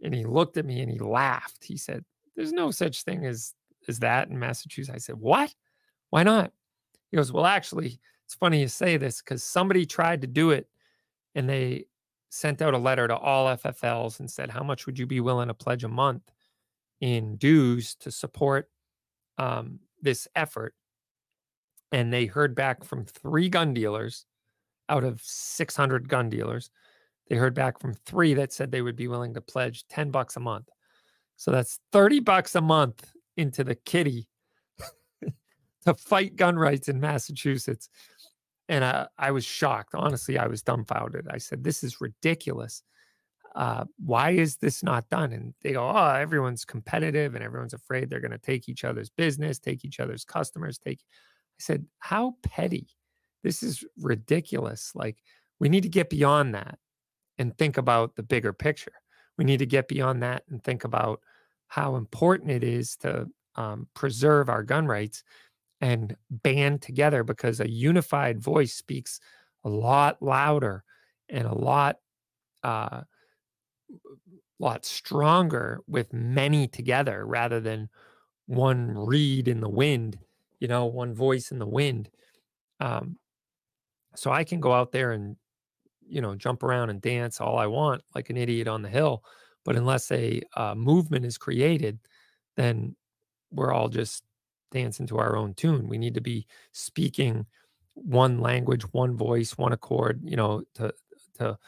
[0.03, 1.65] And he looked at me and he laughed.
[1.65, 2.05] He said,
[2.37, 3.55] there's no such thing as,
[3.89, 4.95] as that in Massachusetts.
[4.95, 5.53] I said, what?
[6.11, 6.53] Why not?
[7.11, 10.69] He goes, well, actually, it's funny you say this because somebody tried to do it
[11.35, 11.87] and they
[12.31, 15.49] sent out a letter to all FFLs and said, How much would you be willing
[15.49, 16.23] to pledge a month
[17.01, 18.69] in dues to support
[19.39, 20.75] um, this effort?
[21.91, 24.27] And they heard back from three gun dealers
[24.89, 26.71] out of 600 gun dealers.
[27.29, 30.37] They heard back from three that said they would be willing to pledge 10 bucks
[30.37, 30.69] a month.
[31.37, 34.29] So that's 30 bucks a month into the kitty
[35.87, 37.89] to fight gun rights in Massachusetts.
[38.69, 39.95] And uh, I was shocked.
[39.95, 41.29] Honestly, I was dumbfounded.
[41.31, 42.83] I said, This is ridiculous.
[43.55, 45.33] Uh, why is this not done?
[45.33, 49.11] And they go, Oh, everyone's competitive and everyone's afraid they're going to take each other's
[49.11, 50.79] business, take each other's customers.
[50.79, 51.01] Take.
[51.01, 52.89] I said, How petty.
[53.45, 54.93] This is ridiculous.
[54.95, 55.19] Like,
[55.61, 56.79] we need to get beyond that
[57.39, 58.93] and think about the bigger picture.
[59.37, 61.21] We need to get beyond that and think about
[61.69, 65.23] how important it is to um, preserve our gun rights
[65.81, 69.21] and band together because a unified voice speaks
[69.65, 70.83] a lot louder
[71.29, 71.97] and a lot
[72.65, 73.03] uh,
[74.59, 77.89] lot stronger with many together rather than
[78.47, 80.19] one reed in the wind
[80.59, 82.09] you know one voice in the wind
[82.81, 83.17] um,
[84.17, 85.37] so i can go out there and
[86.09, 89.23] you know jump around and dance all i want like an idiot on the hill
[89.65, 91.99] but unless a uh, movement is created
[92.57, 92.95] then
[93.51, 94.25] we're all just
[94.71, 95.89] dancing to our own tune.
[95.89, 97.47] We need to be speaking
[97.95, 100.93] one language, one voice, one accord, you know, to
[101.39, 101.59] to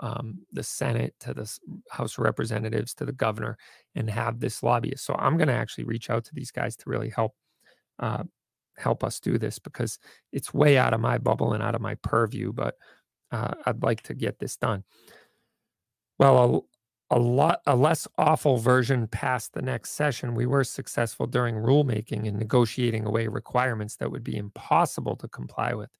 [0.00, 1.50] um, the Senate, to the
[1.90, 3.56] House of Representatives, to the governor,
[3.94, 5.04] and have this lobbyist.
[5.04, 7.34] So I'm going to actually reach out to these guys to really help
[7.98, 8.24] uh,
[8.76, 9.98] help us do this because
[10.32, 12.52] it's way out of my bubble and out of my purview.
[12.52, 12.74] But
[13.34, 14.84] uh, I'd like to get this done.
[16.18, 16.66] Well,
[17.10, 22.24] a lot a less awful version passed the next session, we were successful during rulemaking
[22.26, 25.90] in negotiating away requirements that would be impossible to comply with,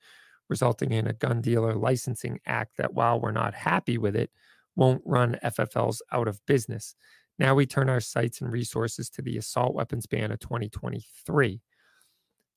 [0.49, 4.31] resulting in a gun dealer licensing act that, while we're not happy with it,
[4.77, 6.95] won't run FFLs out of business.
[7.39, 11.61] Now we turn our sights and resources to the assault weapons ban of 2023.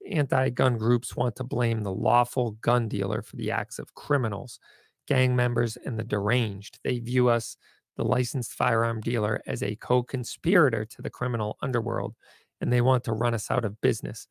[0.10, 4.60] Anti gun groups want to blame the lawful gun dealer for the acts of criminals,
[5.08, 6.80] gang members, and the deranged.
[6.84, 7.58] They view us
[7.98, 12.16] the licensed firearm dealer as a co conspirator to the criminal underworld,
[12.62, 14.28] and they want to run us out of business.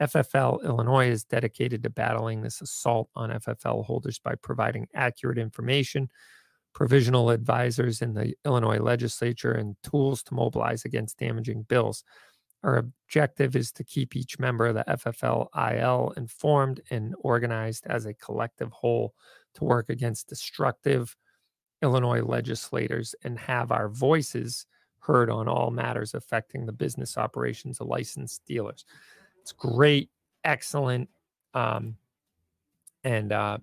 [0.00, 6.08] FFL Illinois is dedicated to battling this assault on FFL holders by providing accurate information,
[6.74, 12.04] provisional advisors in the Illinois legislature, and tools to mobilize against damaging bills.
[12.62, 18.06] Our objective is to keep each member of the FFL IL informed and organized as
[18.06, 19.14] a collective whole
[19.54, 21.16] to work against destructive,
[21.82, 24.66] Illinois legislators and have our voices
[25.00, 28.84] heard on all matters affecting the business operations of licensed dealers.
[29.40, 30.10] It's great,
[30.44, 31.08] excellent,
[31.54, 31.96] um,
[33.02, 33.58] and uh,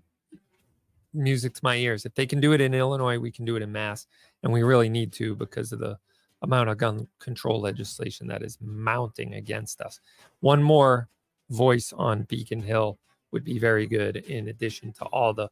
[1.13, 2.05] music to my ears.
[2.05, 4.05] If they can do it in Illinois, we can do it in Mass,
[4.43, 5.97] and we really need to because of the
[6.41, 9.99] amount of gun control legislation that is mounting against us.
[10.39, 11.09] One more
[11.49, 12.97] voice on Beacon Hill
[13.31, 15.49] would be very good, in addition to all the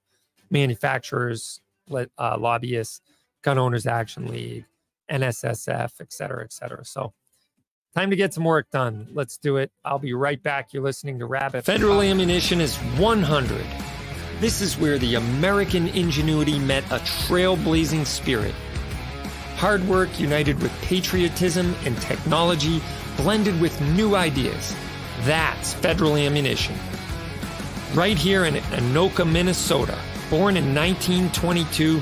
[0.49, 3.01] manufacturers uh, lobbyists,
[3.41, 4.65] Gun Owners Action League,
[5.11, 6.83] NSSF, et cetera, et cetera.
[6.83, 7.13] So,
[7.95, 9.07] time to get some work done.
[9.13, 9.71] Let's do it.
[9.85, 10.73] I'll be right back.
[10.73, 11.65] You're listening to Rabbit.
[11.65, 13.65] Federal ammunition is 100.
[14.39, 18.53] This is where the American ingenuity met a trailblazing spirit.
[19.57, 22.81] Hard work united with patriotism and technology
[23.17, 24.75] blended with new ideas.
[25.21, 26.75] That's federal ammunition.
[27.93, 29.97] Right here in Anoka, Minnesota
[30.29, 32.01] born in 1922,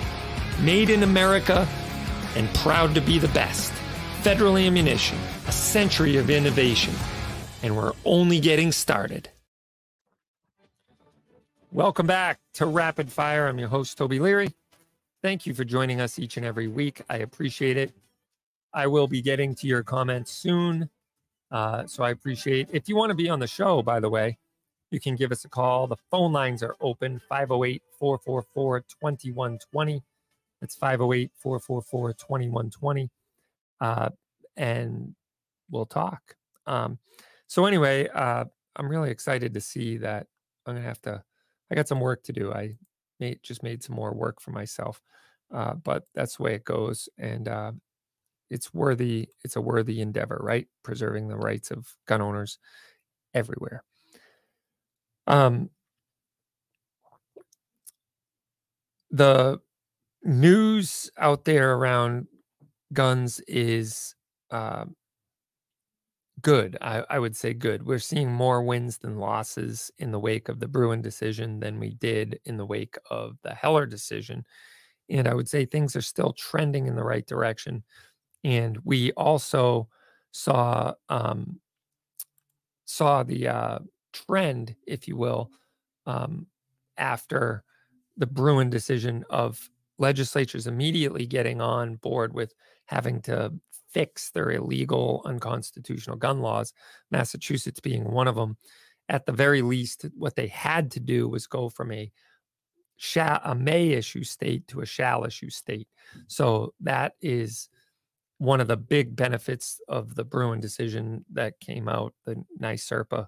[0.61, 1.67] made in America,
[2.35, 3.71] and proud to be the best.
[4.21, 6.93] Federal Ammunition, a century of innovation,
[7.61, 9.29] and we're only getting started.
[11.71, 13.47] Welcome back to Rapid Fire.
[13.47, 14.53] I'm your host, Toby Leary.
[15.25, 17.01] Thank you for joining us each and every week.
[17.09, 17.91] I appreciate it.
[18.75, 20.87] I will be getting to your comments soon.
[21.49, 24.37] Uh, so I appreciate if you want to be on the show, by the way,
[24.91, 25.87] you can give us a call.
[25.87, 30.03] The phone lines are open 508 444 2120.
[30.61, 33.09] That's 508 444 2120.
[33.81, 34.09] Uh,
[34.57, 35.15] and
[35.71, 36.35] we'll talk.
[36.67, 36.99] Um,
[37.47, 40.27] so, anyway, uh, I'm really excited to see that
[40.67, 41.23] I'm going to have to,
[41.71, 42.53] I got some work to do.
[42.53, 42.75] I
[43.19, 45.01] made, just made some more work for myself.
[45.53, 47.09] Uh, but that's the way it goes.
[47.17, 47.71] And uh,
[48.49, 50.67] it's worthy, it's a worthy endeavor, right?
[50.83, 52.59] Preserving the rights of gun owners
[53.33, 53.83] everywhere.
[55.27, 55.69] Um,
[59.11, 59.59] the
[60.23, 62.27] news out there around
[62.93, 64.15] guns is
[64.51, 64.85] uh,
[66.41, 66.77] good.
[66.81, 67.85] I, I, would say good.
[67.85, 71.91] We're seeing more wins than losses in the wake of the Bruen decision than we
[71.91, 74.45] did in the wake of the Heller decision.
[75.09, 77.83] And I would say things are still trending in the right direction.
[78.43, 79.87] And we also
[80.31, 81.59] saw um,
[82.85, 83.79] saw the uh,
[84.13, 85.51] trend, if you will,
[86.05, 86.47] um,
[86.97, 87.63] after
[88.17, 92.53] the Bruen decision of legislatures immediately getting on board with
[92.85, 93.53] having to
[93.95, 96.73] fix their illegal, unconstitutional gun laws,
[97.11, 98.57] Massachusetts being one of them.
[99.07, 102.11] at the very least, what they had to do was go from a
[102.97, 105.87] shall, a may issue state to a shall issue state.
[106.27, 107.69] So that is
[108.37, 113.27] one of the big benefits of the Bruen decision that came out, the NYSERPA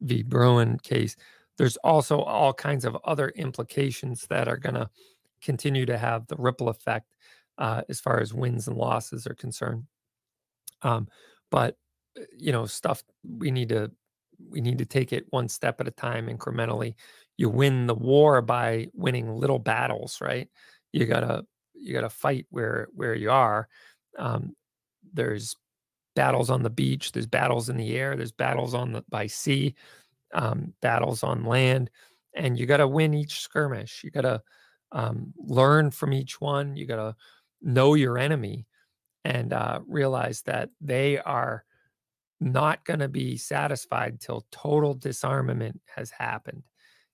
[0.00, 0.22] v.
[0.22, 1.16] Bruen case.
[1.58, 4.88] There's also all kinds of other implications that are going to
[5.42, 7.06] continue to have the ripple effect
[7.58, 9.84] uh, as far as wins and losses are concerned.
[10.82, 11.08] Um,
[11.50, 11.76] but
[12.18, 13.90] uh, you know, stuff we need to
[14.50, 16.94] we need to take it one step at a time, incrementally.
[17.36, 20.48] You win the war by winning little battles, right?
[20.92, 23.68] You gotta you gotta fight where where you are.
[24.18, 24.54] Um,
[25.12, 25.56] there's
[26.14, 27.12] battles on the beach.
[27.12, 28.16] There's battles in the air.
[28.16, 29.74] There's battles on the by sea.
[30.34, 31.90] Um, battles on land,
[32.34, 34.02] and you got to win each skirmish.
[34.04, 34.42] You got to
[34.92, 36.76] um, learn from each one.
[36.76, 37.16] You got to
[37.62, 38.66] know your enemy
[39.28, 41.62] and uh, realize that they are
[42.40, 46.62] not going to be satisfied till total disarmament has happened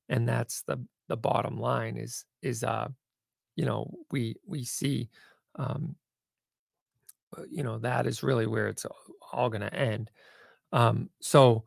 [0.08, 2.86] and that's the the bottom line is is uh
[3.56, 5.08] you know we we see
[5.56, 5.96] um
[7.36, 8.86] uh, you know that is really where it's
[9.32, 10.10] all going to end.
[10.72, 11.64] Um so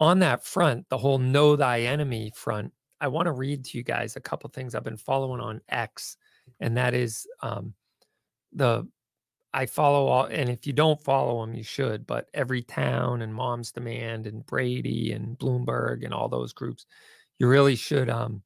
[0.00, 3.84] on that front the whole know thy enemy front i want to read to you
[3.84, 6.16] guys a couple things i've been following on x
[6.58, 7.72] and that is um
[8.52, 8.86] the
[9.54, 12.08] I follow all, and if you don't follow them, you should.
[12.08, 16.86] But Everytown and Moms Demand and Brady and Bloomberg and all those groups,
[17.38, 18.42] you really should um,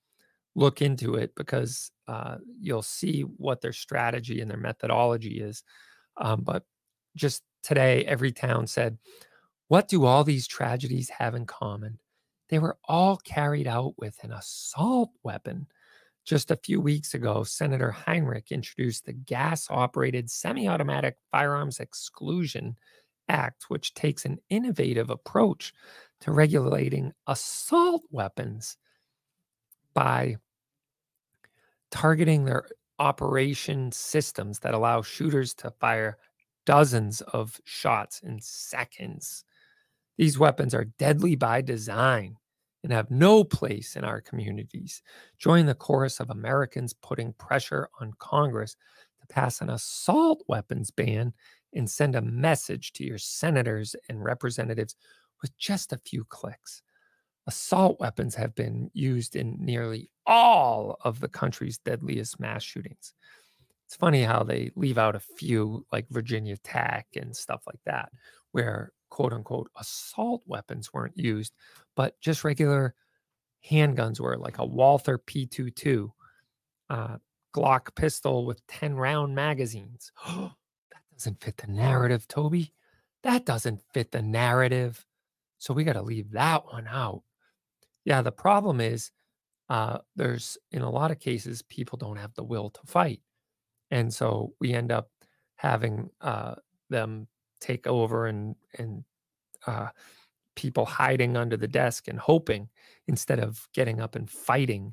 [0.55, 5.63] look into it because uh, you'll see what their strategy and their methodology is.
[6.19, 6.65] Um, but
[7.17, 8.99] just today, Everytown said,
[9.69, 12.01] What do all these tragedies have in common?
[12.51, 15.69] They were all carried out with an assault weapon
[16.29, 22.77] just a few weeks ago, Senator Heinrich introduced the Gas Operated Semi Automatic Firearms Exclusion
[23.31, 25.73] Act, which takes an innovative approach
[26.21, 28.77] to regulating assault weapons
[29.95, 30.37] by
[31.91, 32.69] targeting their
[32.99, 36.19] operation systems that allow shooters to fire
[36.67, 39.45] dozens of shots in seconds.
[40.19, 42.37] These weapons are deadly by design
[42.89, 45.03] and have no place in our communities.
[45.39, 48.77] Join the chorus of Americans putting pressure on Congress
[49.21, 51.35] to pass an assault weapons ban
[51.75, 54.97] and send a message to your senators and representatives
[55.43, 56.81] with just a few clicks.
[57.47, 63.13] Assault weapons have been used in nearly all of the country's deadliest mass shootings.
[63.85, 68.09] It's funny how they leave out a few, like Virginia Tech and stuff like that,
[68.53, 71.55] where quote unquote assault weapons weren't used,
[71.99, 72.95] but just regular
[73.69, 76.09] handguns were like a Walther P22,
[76.89, 77.17] uh,
[77.53, 80.13] Glock pistol with 10 round magazines.
[80.29, 82.73] that doesn't fit the narrative, Toby.
[83.25, 85.05] That doesn't fit the narrative.
[85.59, 87.23] So we got to leave that one out.
[88.05, 89.11] Yeah, the problem is
[89.69, 93.23] uh, there's in a lot of cases, people don't have the will to fight.
[93.91, 95.11] And so we end up
[95.57, 96.55] having uh,
[96.91, 97.27] them
[97.61, 99.03] take over and and
[99.67, 99.89] uh,
[100.59, 102.69] people hiding under the desk and hoping
[103.07, 104.93] instead of getting up and fighting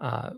[0.00, 0.30] uh,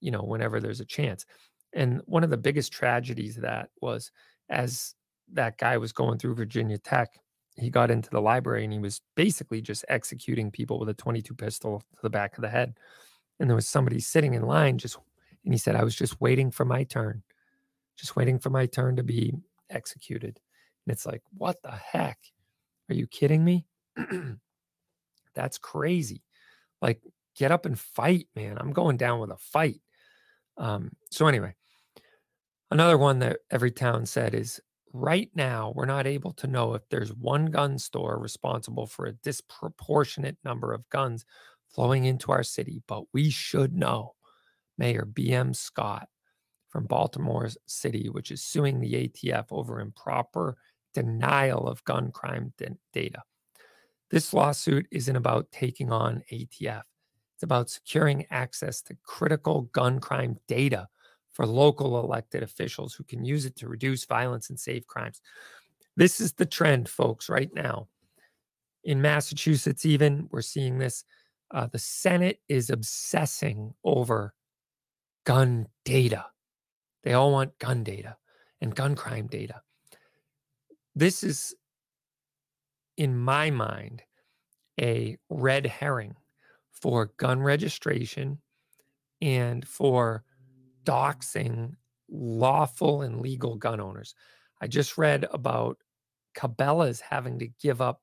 [0.00, 1.24] you know whenever there's a chance
[1.72, 4.10] and one of the biggest tragedies of that was
[4.48, 4.94] as
[5.32, 7.18] that guy was going through virginia tech
[7.56, 11.34] he got into the library and he was basically just executing people with a 22
[11.34, 12.74] pistol to the back of the head
[13.40, 14.98] and there was somebody sitting in line just
[15.44, 17.22] and he said i was just waiting for my turn
[17.98, 19.34] just waiting for my turn to be
[19.70, 20.38] executed
[20.88, 22.16] and it's like, what the heck?
[22.88, 23.66] Are you kidding me?
[25.34, 26.22] That's crazy.
[26.80, 27.02] Like,
[27.36, 28.58] get up and fight, man.
[28.58, 29.80] I'm going down with a fight.
[30.56, 31.54] Um, so, anyway,
[32.70, 34.60] another one that Everytown said is
[34.92, 39.12] right now, we're not able to know if there's one gun store responsible for a
[39.12, 41.24] disproportionate number of guns
[41.68, 44.14] flowing into our city, but we should know.
[44.78, 45.54] Mayor B.M.
[45.54, 46.08] Scott
[46.68, 50.56] from Baltimore City, which is suing the ATF over improper
[50.94, 52.52] denial of gun crime
[52.92, 53.22] data.
[54.10, 56.82] This lawsuit isn't about taking on ATF.
[57.34, 60.88] It's about securing access to critical gun crime data
[61.32, 65.20] for local elected officials who can use it to reduce violence and save crimes.
[65.96, 67.88] This is the trend, folks, right now.
[68.84, 71.04] In Massachusetts, even, we're seeing this.
[71.52, 74.34] Uh, the Senate is obsessing over
[75.24, 76.26] gun data.
[77.04, 78.16] They all want gun data
[78.60, 79.62] and gun crime data.
[80.94, 81.54] This is,
[82.98, 84.02] in my mind,
[84.78, 86.14] a red herring
[86.72, 88.38] for gun registration
[89.22, 90.24] and for
[90.84, 91.72] doxing
[92.10, 94.14] lawful and legal gun owners.
[94.60, 95.78] I just read about
[96.36, 98.02] Cabela's having to give up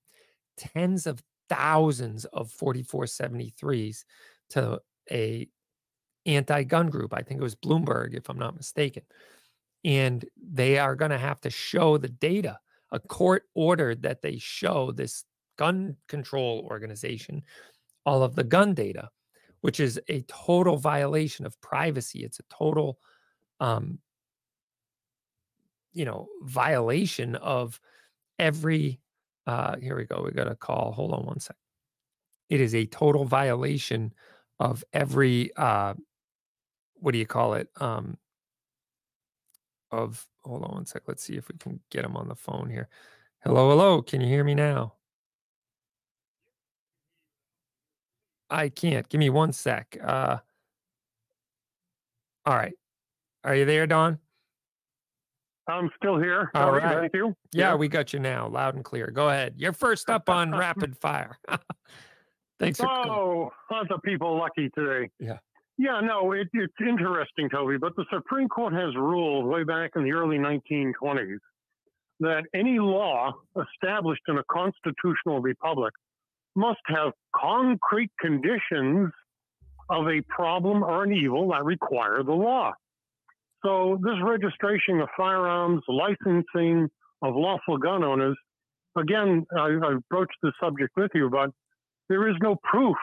[0.57, 4.05] tens of thousands of 4473s
[4.49, 4.81] to
[5.11, 5.47] a
[6.25, 7.13] anti-gun group.
[7.13, 9.03] I think it was Bloomberg, if I'm not mistaken.
[9.83, 12.59] And they are going to have to show the data.
[12.95, 15.25] A court ordered that they show this
[15.57, 17.43] gun control organization
[18.05, 19.09] all of the gun data,
[19.59, 22.23] which is a total violation of privacy.
[22.23, 22.97] It's a total,
[23.59, 23.99] um,
[25.91, 27.81] you know, violation of
[28.39, 29.01] every.
[29.45, 30.23] Uh, here we go.
[30.23, 30.93] We got a call.
[30.93, 31.57] Hold on one sec.
[32.49, 34.13] It is a total violation
[34.57, 35.95] of every uh,
[36.95, 37.67] what do you call it?
[37.81, 38.17] Um,
[39.95, 41.03] of hold on one sec.
[41.07, 42.89] Let's see if we can get him on the phone here.
[43.43, 44.01] Hello, hello.
[44.01, 44.93] Can you hear me now?
[48.49, 49.07] I can't.
[49.09, 49.97] Give me one sec.
[50.03, 50.37] Uh,
[52.45, 52.73] all right.
[53.43, 54.19] Are you there, Don?
[55.67, 56.51] I'm still here.
[56.53, 56.99] All Sorry, right.
[56.99, 57.35] Thank you.
[57.51, 59.07] Yeah, we got you now, loud and clear.
[59.07, 59.55] Go ahead.
[59.57, 61.37] You're first up on rapid fire.
[62.59, 62.87] Thanks for.
[62.87, 65.09] Oh, aren't the people lucky today?
[65.19, 65.37] Yeah.
[65.77, 70.03] Yeah, no, it, it's interesting, Toby, but the Supreme Court has ruled way back in
[70.03, 71.39] the early 1920s
[72.21, 75.93] that any law established in a constitutional republic
[76.55, 79.11] must have concrete conditions
[79.89, 82.71] of a problem or an evil that require the law.
[83.65, 86.87] So, this registration of firearms, licensing
[87.21, 88.37] of lawful gun owners,
[88.97, 91.49] again, I, I broached the subject with you, but
[92.07, 92.95] there is no proof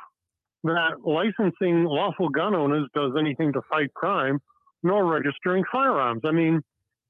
[0.65, 4.41] that licensing lawful gun owners does anything to fight crime,
[4.83, 6.23] nor registering firearms.
[6.25, 6.61] I mean,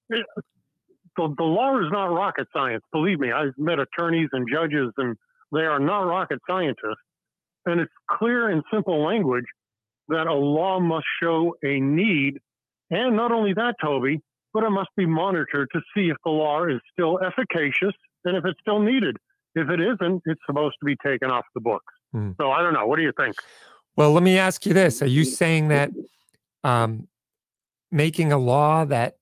[0.08, 0.24] it,
[1.16, 2.82] the, the law is not rocket science.
[2.92, 5.16] Believe me, I've met attorneys and judges, and
[5.52, 7.02] they are not rocket scientists.
[7.66, 9.44] And it's clear in simple language
[10.08, 12.38] that a law must show a need.
[12.90, 14.20] And not only that, Toby,
[14.52, 17.94] but it must be monitored to see if the law is still efficacious
[18.24, 19.16] and if it's still needed.
[19.54, 21.92] If it isn't, it's supposed to be taken off the books.
[22.12, 22.32] Hmm.
[22.38, 22.86] So I don't know.
[22.86, 23.36] What do you think?
[23.96, 25.90] Well, let me ask you this: Are you saying that
[26.64, 27.08] um,
[27.90, 29.16] making a law that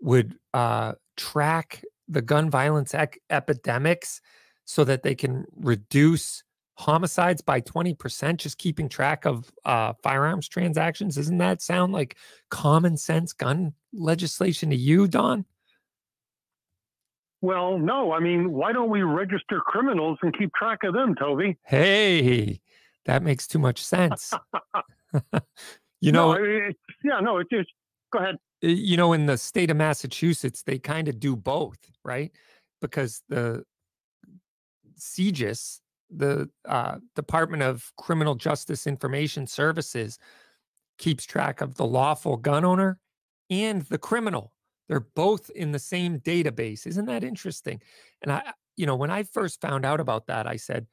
[0.00, 4.20] would uh, track the gun violence ec- epidemics
[4.64, 6.42] so that they can reduce
[6.76, 11.16] homicides by 20%, just keeping track of uh, firearms transactions?
[11.16, 12.16] Doesn't that sound like
[12.50, 15.44] common sense gun legislation to you, Don?
[17.44, 18.12] Well, no.
[18.12, 21.58] I mean, why don't we register criminals and keep track of them, Toby?
[21.66, 22.62] Hey,
[23.04, 24.32] that makes too much sense.
[26.00, 26.74] you know, no, I mean,
[27.04, 27.68] yeah, no, it's just
[28.10, 28.36] go ahead.
[28.64, 32.32] uh, you know, in the state of Massachusetts, they kind of do both, right?
[32.80, 33.64] Because the
[34.98, 40.18] CJIS, the uh, Department of Criminal Justice Information Services,
[40.96, 43.00] keeps track of the lawful gun owner
[43.50, 44.54] and the criminal.
[44.88, 46.86] They're both in the same database.
[46.86, 47.80] Isn't that interesting?
[48.22, 50.86] And I, you know, when I first found out about that, I said,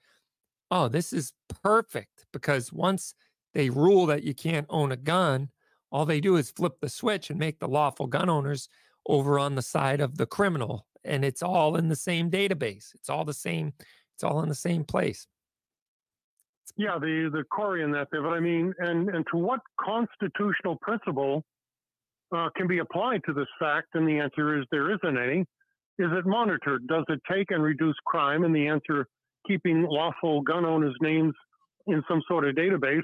[0.70, 1.34] oh, this is
[1.64, 3.14] perfect because once
[3.54, 5.50] they rule that you can't own a gun,
[5.92, 8.70] all they do is flip the switch and make the lawful gun owners
[9.06, 10.86] over on the side of the criminal.
[11.04, 12.94] And it's all in the same database.
[12.96, 13.74] It's all the same,
[14.16, 15.28] it's all in the same place.
[16.78, 20.78] Yeah, the the Corey in that there, but I mean, and and to what constitutional
[20.82, 21.44] principle
[22.36, 23.90] uh, can be applied to this fact?
[23.94, 25.42] And the answer is there isn't any.
[26.00, 26.88] Is it monitored?
[26.88, 28.44] Does it take and reduce crime?
[28.44, 29.06] And the answer,
[29.48, 31.34] keeping lawful gun owners' names
[31.88, 33.02] in some sort of database,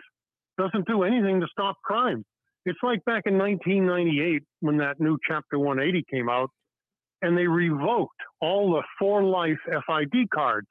[0.57, 2.23] doesn't do anything to stop crime.
[2.65, 6.49] It's like back in 1998 when that new Chapter 180 came out,
[7.21, 10.67] and they revoked all the for life FID cards,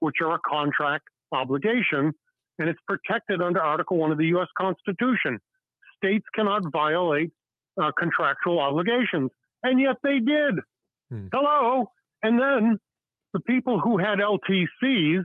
[0.00, 2.12] which are a contract obligation,
[2.58, 4.48] and it's protected under Article 1 of the U.S.
[4.56, 5.38] Constitution.
[5.96, 7.32] States cannot violate
[7.80, 9.30] uh, contractual obligations,
[9.62, 10.54] and yet they did.
[11.10, 11.26] Hmm.
[11.32, 11.86] Hello.
[12.22, 12.78] And then
[13.32, 15.24] the people who had LTCs,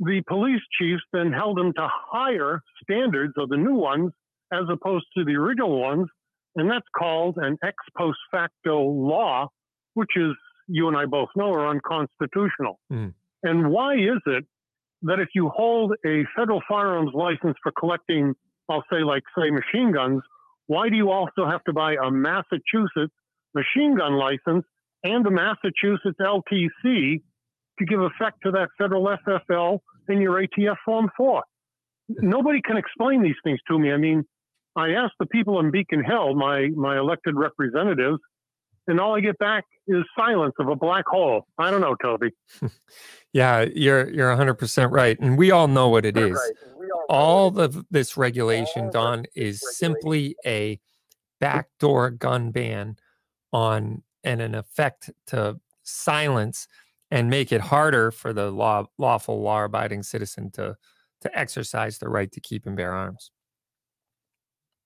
[0.00, 4.12] the police chiefs then held them to higher standards of the new ones
[4.52, 6.06] as opposed to the original ones.
[6.56, 9.48] And that's called an ex post facto law,
[9.94, 10.32] which is,
[10.68, 12.80] you and I both know, are unconstitutional.
[12.90, 13.08] Hmm.
[13.42, 14.44] And why is it
[15.02, 18.34] that if you hold a federal firearms license for collecting,
[18.68, 20.22] I'll say, like, say, machine guns,
[20.70, 23.12] why do you also have to buy a Massachusetts
[23.54, 24.64] machine gun license
[25.02, 27.20] and a Massachusetts LTC
[27.80, 31.42] to give effect to that federal FFL in your ATF Form 4?
[32.10, 33.90] Nobody can explain these things to me.
[33.90, 34.22] I mean,
[34.76, 38.20] I asked the people in Beacon Hill, my, my elected representatives,
[38.86, 41.46] and all I get back is silence of a black hole.
[41.58, 42.30] I don't know, Toby.
[43.32, 45.18] Yeah, you're you're 100% right.
[45.20, 46.36] And we all know what it is.
[47.08, 50.80] All of this regulation, Don, is simply a
[51.38, 52.96] backdoor gun ban
[53.52, 56.66] on and an effect to silence
[57.10, 60.76] and make it harder for the law, lawful law abiding citizen to
[61.20, 63.30] to exercise the right to keep and bear arms.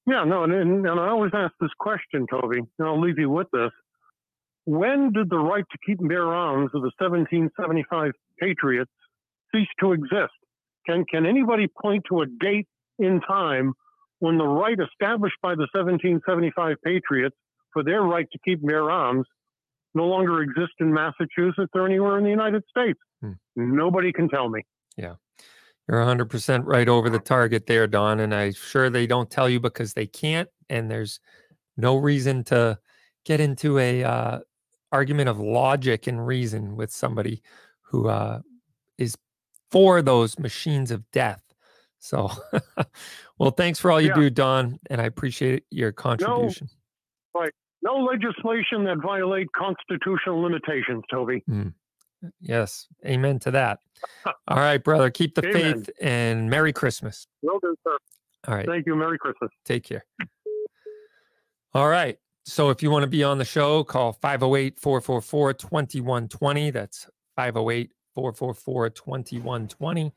[0.06, 3.30] Yeah, no, and, and, and I always ask this question, Toby, and I'll leave you
[3.30, 3.70] with this.
[4.66, 8.90] When did the right to keep and bear arms of the 1775 Patriots
[9.52, 10.32] cease to exist?
[10.86, 12.66] Can, can anybody point to a date
[12.98, 13.74] in time
[14.20, 17.36] when the right established by the 1775 Patriots
[17.72, 19.26] for their right to keep and bear arms
[19.94, 22.98] no longer exists in Massachusetts or anywhere in the United States?
[23.20, 23.32] Hmm.
[23.56, 24.62] Nobody can tell me.
[24.96, 25.14] Yeah.
[25.88, 28.20] You're 100% right over the target there, Don.
[28.20, 30.48] And I'm sure they don't tell you because they can't.
[30.70, 31.20] And there's
[31.76, 32.78] no reason to
[33.24, 34.38] get into a uh,
[34.94, 37.42] argument of logic and reason with somebody
[37.82, 38.40] who uh,
[38.96, 39.16] is
[39.72, 41.42] for those machines of death.
[41.98, 42.30] So,
[43.38, 44.14] well, thanks for all you yeah.
[44.14, 44.78] do, Don.
[44.88, 46.68] And I appreciate your contribution.
[47.34, 47.52] No, right.
[47.82, 51.42] No legislation that violate constitutional limitations, Toby.
[51.50, 51.74] Mm.
[52.40, 52.86] Yes.
[53.04, 53.80] Amen to that.
[54.48, 55.10] All right, brother.
[55.10, 55.84] Keep the Amen.
[55.84, 57.26] faith and Merry Christmas.
[57.42, 57.98] Will do, sir.
[58.46, 58.66] All right.
[58.66, 58.94] Thank you.
[58.94, 59.50] Merry Christmas.
[59.64, 60.04] Take care.
[61.74, 62.16] All right.
[62.44, 66.70] So if you want to be on the show, call 508 444 2120.
[66.70, 70.12] That's 508 444 2120.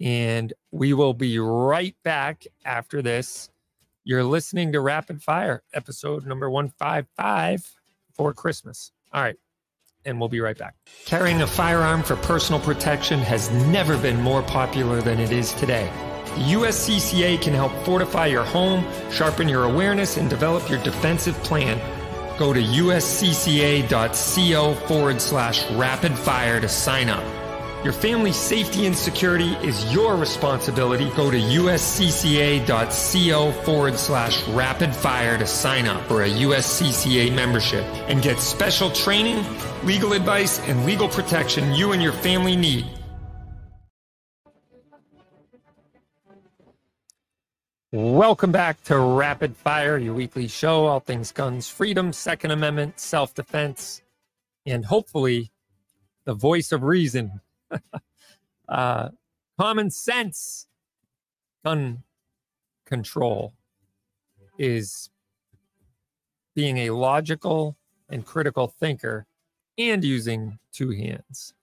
[0.00, 3.50] And we will be right back after this.
[4.04, 7.72] You're listening to Rapid Fire, episode number 155
[8.12, 8.92] for Christmas.
[9.12, 9.36] All right
[10.04, 10.74] and we'll be right back.
[11.06, 15.90] Carrying a firearm for personal protection has never been more popular than it is today.
[16.34, 21.78] USCCA can help fortify your home, sharpen your awareness, and develop your defensive plan.
[22.38, 23.94] Go to uscca.co
[24.86, 27.22] forward slash rapid fire to sign up.
[27.84, 31.10] Your family's safety and security is your responsibility.
[31.10, 32.72] Go to uscca.co
[33.62, 39.44] forward slash rapid fire to sign up for a USCCA membership and get special training,
[39.84, 42.86] legal advice, and legal protection you and your family need.
[47.96, 53.34] Welcome back to Rapid Fire, your weekly show, all things guns, freedom, Second Amendment, self
[53.34, 54.02] defense,
[54.66, 55.52] and hopefully
[56.24, 57.40] the voice of reason
[58.68, 59.10] uh,
[59.60, 60.66] common sense
[61.64, 62.02] gun
[62.84, 63.52] control
[64.58, 65.08] is
[66.56, 67.76] being a logical
[68.08, 69.24] and critical thinker
[69.78, 71.54] and using two hands.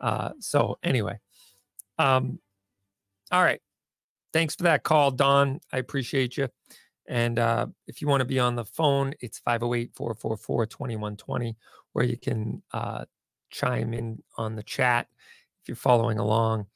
[0.00, 1.18] Uh, so, anyway,
[1.98, 2.38] um,
[3.32, 3.60] all right.
[4.32, 5.60] Thanks for that call, Don.
[5.72, 6.48] I appreciate you.
[7.08, 11.56] And uh, if you want to be on the phone, it's 508 444 2120,
[11.92, 13.04] where you can uh,
[13.50, 15.08] chime in on the chat
[15.60, 16.66] if you're following along.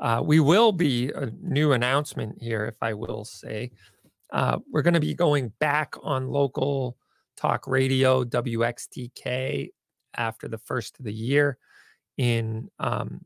[0.00, 3.70] Uh, we will be a new announcement here, if I will say.
[4.32, 6.96] Uh, we're going to be going back on local
[7.36, 9.70] talk radio, WXTK,
[10.16, 11.58] after the first of the year.
[12.16, 13.22] In um,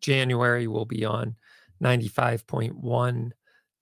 [0.00, 1.36] January, we'll be on
[1.82, 3.30] 95.1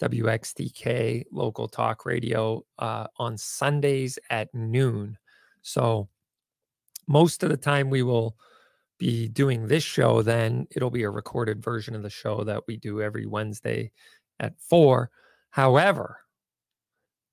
[0.01, 5.19] WXTK local talk radio uh, on Sundays at noon.
[5.63, 6.09] So
[7.07, 8.37] most of the time we will
[8.99, 12.77] be doing this show, then it'll be a recorded version of the show that we
[12.77, 13.93] do every Wednesday
[14.41, 15.11] at four.
[15.51, 16.19] However,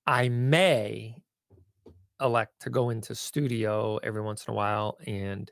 [0.08, 1.18] I may
[2.22, 5.52] elect to go into studio every once in a while and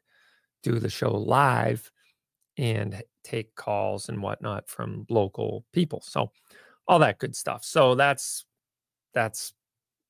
[0.62, 1.92] do the show live
[2.58, 6.02] and take calls and whatnot from local people.
[6.02, 6.32] So
[6.88, 7.64] all that good stuff.
[7.64, 8.46] So that's
[9.14, 9.54] that's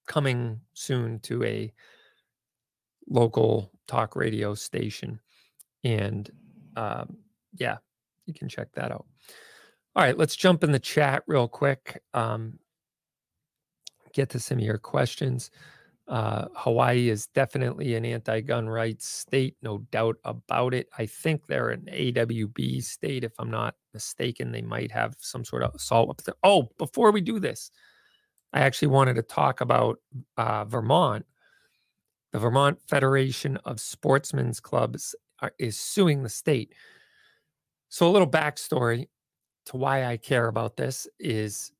[0.07, 1.73] coming soon to a
[3.07, 5.19] local talk radio station.
[5.83, 6.29] And
[6.75, 7.17] um,
[7.55, 7.77] yeah,
[8.25, 9.05] you can check that out.
[9.95, 12.01] All right, let's jump in the chat real quick.
[12.13, 12.57] Um,
[14.13, 15.51] get to some of your questions.
[16.07, 20.89] Uh, Hawaii is definitely an anti gun rights state, no doubt about it.
[20.97, 24.51] I think they're an AWB state, if I'm not mistaken.
[24.51, 26.21] They might have some sort of assault.
[26.43, 27.71] Oh, before we do this,
[28.51, 29.99] I actually wanted to talk about
[30.37, 31.25] uh, Vermont.
[32.33, 36.73] The Vermont Federation of Sportsmen's Clubs are, is suing the state.
[37.87, 39.07] So, a little backstory
[39.67, 41.71] to why I care about this is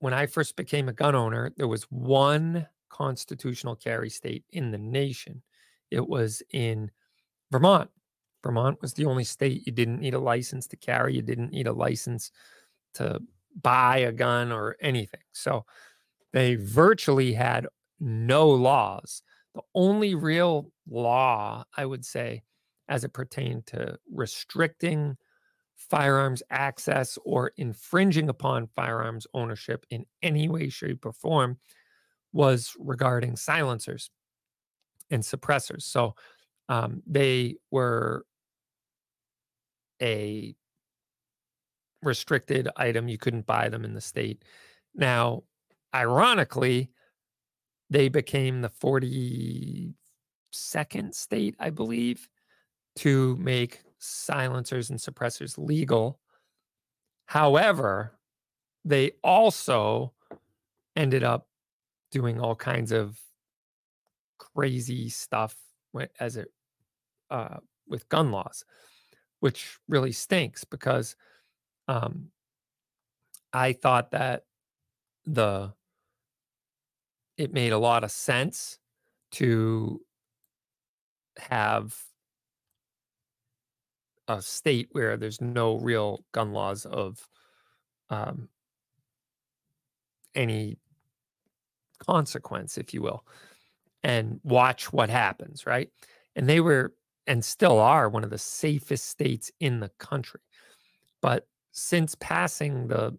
[0.00, 4.78] when I first became a gun owner, there was one constitutional carry state in the
[4.78, 5.42] nation.
[5.90, 6.90] It was in
[7.50, 7.90] Vermont.
[8.44, 11.66] Vermont was the only state you didn't need a license to carry, you didn't need
[11.66, 12.30] a license
[12.94, 13.20] to
[13.60, 15.20] buy a gun or anything.
[15.32, 15.64] So
[16.32, 17.66] they virtually had
[18.00, 19.22] no laws.
[19.54, 22.42] The only real law, I would say,
[22.88, 25.16] as it pertained to restricting
[25.76, 31.58] firearms access or infringing upon firearms ownership in any way, shape, or form
[32.32, 34.10] was regarding silencers
[35.10, 35.82] and suppressors.
[35.82, 36.14] So
[36.68, 38.24] um, they were
[40.00, 40.54] a
[42.02, 43.08] restricted item.
[43.08, 44.42] You couldn't buy them in the state.
[44.94, 45.44] Now,
[45.94, 46.90] ironically,
[47.90, 49.94] they became the 42nd
[51.14, 52.28] state, I believe,
[52.96, 56.18] to make silencers and suppressors legal.
[57.26, 58.18] However,
[58.84, 60.12] they also
[60.96, 61.46] ended up
[62.12, 63.18] doing all kinds of
[64.38, 65.56] crazy stuff
[66.20, 66.52] as it
[67.30, 67.56] uh,
[67.88, 68.64] with gun laws,
[69.40, 71.16] which really stinks because
[71.88, 72.28] um,
[73.52, 74.44] I thought that
[75.24, 75.72] the
[77.36, 78.78] it made a lot of sense
[79.32, 80.00] to
[81.38, 81.96] have
[84.28, 87.26] a state where there's no real gun laws of
[88.10, 88.48] um,
[90.34, 90.78] any
[92.06, 93.24] consequence, if you will,
[94.02, 95.90] and watch what happens, right?
[96.36, 96.94] And they were
[97.26, 100.40] and still are one of the safest states in the country.
[101.22, 103.16] But since passing the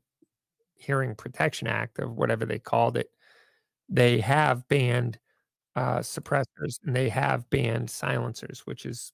[0.76, 3.10] Hearing Protection Act or whatever they called it,
[3.90, 5.20] they have banned
[5.76, 9.12] uh, suppressors and they have banned silencers, which is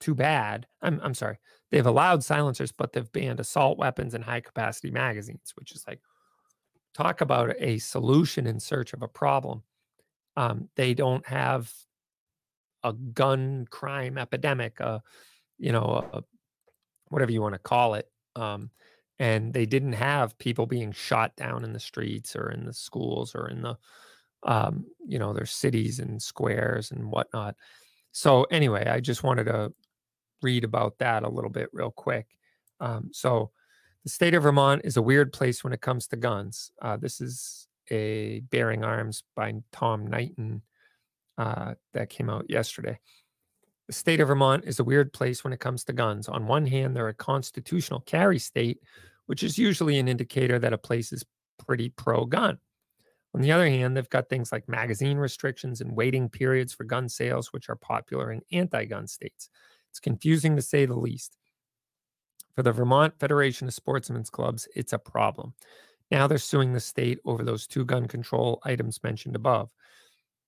[0.00, 0.66] too bad.
[0.82, 1.38] I'm I'm sorry.
[1.70, 6.00] They've allowed silencers, but they've banned assault weapons and high capacity magazines, which is like
[6.94, 9.62] talk about a solution in search of a problem.
[10.36, 11.72] Um, they don't have
[12.82, 15.00] a gun crime epidemic, uh,
[15.58, 16.22] you know, a,
[17.08, 18.08] whatever you want to call it.
[18.36, 18.70] Um,
[19.18, 23.34] and they didn't have people being shot down in the streets or in the schools
[23.34, 23.76] or in the,
[24.44, 27.54] um, you know, their cities and squares and whatnot.
[28.12, 29.72] So anyway, I just wanted to
[30.42, 32.26] read about that a little bit real quick.
[32.80, 33.50] Um, so
[34.04, 36.72] the state of Vermont is a weird place when it comes to guns.
[36.80, 40.62] Uh, this is a Bearing Arms by Tom Knighton
[41.36, 42.98] uh, that came out yesterday.
[43.88, 46.28] The state of Vermont is a weird place when it comes to guns.
[46.28, 48.80] On one hand, they're a constitutional carry state,
[49.26, 51.24] which is usually an indicator that a place is
[51.58, 52.58] pretty pro gun.
[53.34, 57.08] On the other hand, they've got things like magazine restrictions and waiting periods for gun
[57.08, 59.50] sales, which are popular in anti gun states.
[59.90, 61.36] It's confusing to say the least.
[62.54, 65.54] For the Vermont Federation of Sportsmen's Clubs, it's a problem.
[66.10, 69.70] Now they're suing the state over those two gun control items mentioned above.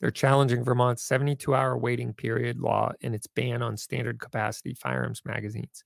[0.01, 5.23] They're challenging Vermont's 72 hour waiting period law and its ban on standard capacity firearms
[5.25, 5.85] magazines.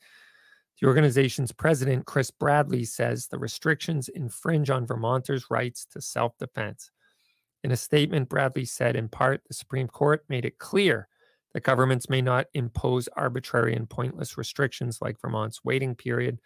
[0.80, 6.90] The organization's president, Chris Bradley, says the restrictions infringe on Vermonters' rights to self defense.
[7.62, 11.08] In a statement, Bradley said, in part, the Supreme Court made it clear
[11.57, 16.38] that governments may not impose arbitrary and pointless restrictions like Vermont's waiting period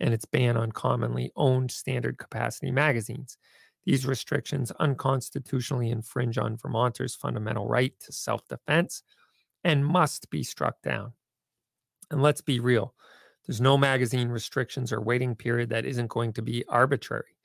[0.00, 3.38] and its ban on commonly owned standard capacity magazines.
[3.86, 9.04] These restrictions unconstitutionally infringe on Vermonters' fundamental right to self defense
[9.62, 11.12] and must be struck down.
[12.10, 12.96] And let's be real
[13.46, 17.36] there's no magazine restrictions or waiting period that isn't going to be arbitrary.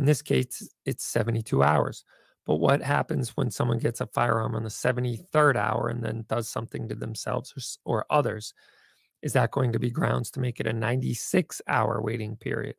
[0.00, 2.04] In this case, it's 72 hours.
[2.48, 6.48] But what happens when someone gets a firearm on the 73rd hour and then does
[6.48, 8.54] something to themselves or, or others?
[9.20, 12.76] Is that going to be grounds to make it a 96 hour waiting period?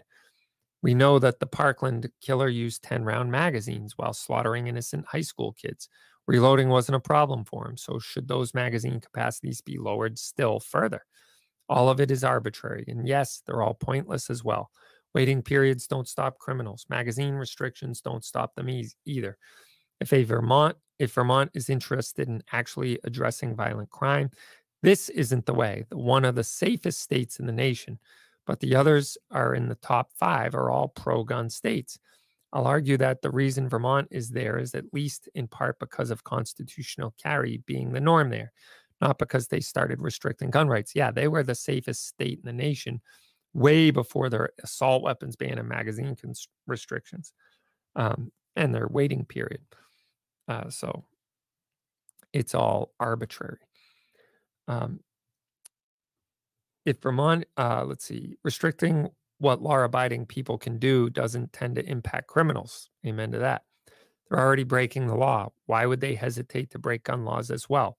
[0.82, 5.54] We know that the Parkland killer used 10 round magazines while slaughtering innocent high school
[5.54, 5.88] kids.
[6.26, 7.78] Reloading wasn't a problem for him.
[7.78, 11.06] So, should those magazine capacities be lowered still further?
[11.68, 12.86] All of it is arbitrary.
[12.88, 14.72] And yes, they're all pointless as well.
[15.14, 16.86] Waiting periods don't stop criminals.
[16.90, 19.38] Magazine restrictions don't stop them e- either.
[20.00, 24.30] If a Vermont, if Vermont is interested in actually addressing violent crime,
[24.82, 25.86] this isn't the way.
[25.92, 28.00] One of the safest states in the nation,
[28.46, 32.00] but the others are in the top five are all pro-gun states.
[32.54, 36.24] I'll argue that the reason Vermont is there is at least in part because of
[36.24, 38.52] constitutional carry being the norm there,
[39.02, 40.94] not because they started restricting gun rights.
[40.96, 43.02] Yeah, they were the safest state in the nation
[43.54, 47.34] way before their assault weapons ban and magazine cons- restrictions
[47.96, 49.62] um, and their waiting period.
[50.48, 51.04] Uh, so
[52.34, 53.60] it's all arbitrary.
[54.68, 55.00] Um,
[56.86, 61.86] if Vermont, uh, let's see, restricting what law abiding people can do doesn't tend to
[61.90, 62.90] impact criminals.
[63.06, 63.64] Amen to that.
[64.30, 65.50] They're already breaking the law.
[65.66, 67.98] Why would they hesitate to break gun laws as well?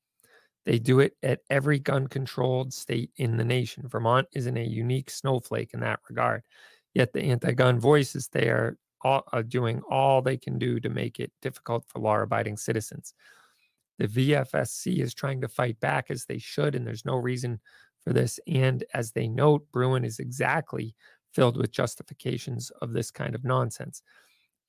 [0.67, 3.89] They do it at every gun controlled state in the nation.
[3.89, 6.43] Vermont isn't a unique snowflake in that regard.
[6.95, 11.33] Yet the anti gun voices there are, doing all they can do to make it
[11.41, 13.15] difficult for law abiding citizens.
[13.99, 17.61] The VFSC is trying to fight back as they should, and there's no reason
[18.03, 18.39] for this.
[18.47, 20.95] And as they note, Bruen is exactly
[21.33, 24.03] filled with justifications of this kind of nonsense.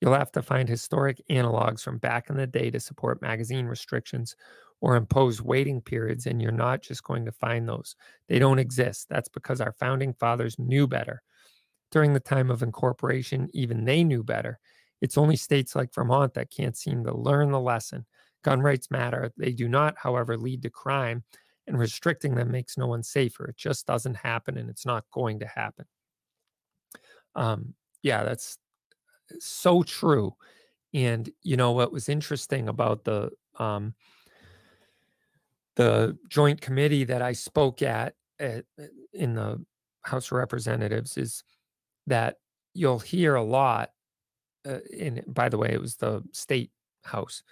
[0.00, 4.36] You'll have to find historic analogs from back in the day to support magazine restrictions
[4.82, 7.94] or impose waiting periods, and you're not just going to find those.
[8.28, 9.06] They don't exist.
[9.08, 11.22] That's because our founding fathers knew better.
[11.92, 14.58] During the time of incorporation, even they knew better.
[15.00, 18.06] It's only states like Vermont that can't seem to learn the lesson.
[18.42, 19.32] Gun rights matter.
[19.36, 21.22] They do not, however, lead to crime,
[21.68, 23.46] and restricting them makes no one safer.
[23.46, 25.84] It just doesn't happen, and it's not going to happen.
[27.36, 28.58] Um, yeah, that's
[29.38, 30.34] so true.
[30.92, 33.30] And you know what was interesting about the
[33.60, 33.94] um,
[35.76, 38.64] the joint committee that I spoke at, at
[39.12, 39.64] in the
[40.02, 41.44] House of Representatives is
[42.06, 42.36] that
[42.74, 43.90] you'll hear a lot.
[44.66, 46.70] Uh, in by the way, it was the state
[47.04, 47.42] house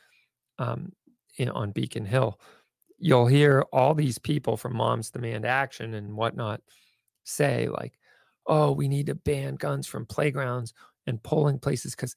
[0.59, 0.93] um,
[1.39, 2.39] in, on Beacon Hill.
[2.99, 6.61] You'll hear all these people from Moms Demand Action and whatnot
[7.25, 7.99] say like,
[8.47, 10.73] "Oh, we need to ban guns from playgrounds
[11.07, 12.15] and polling places because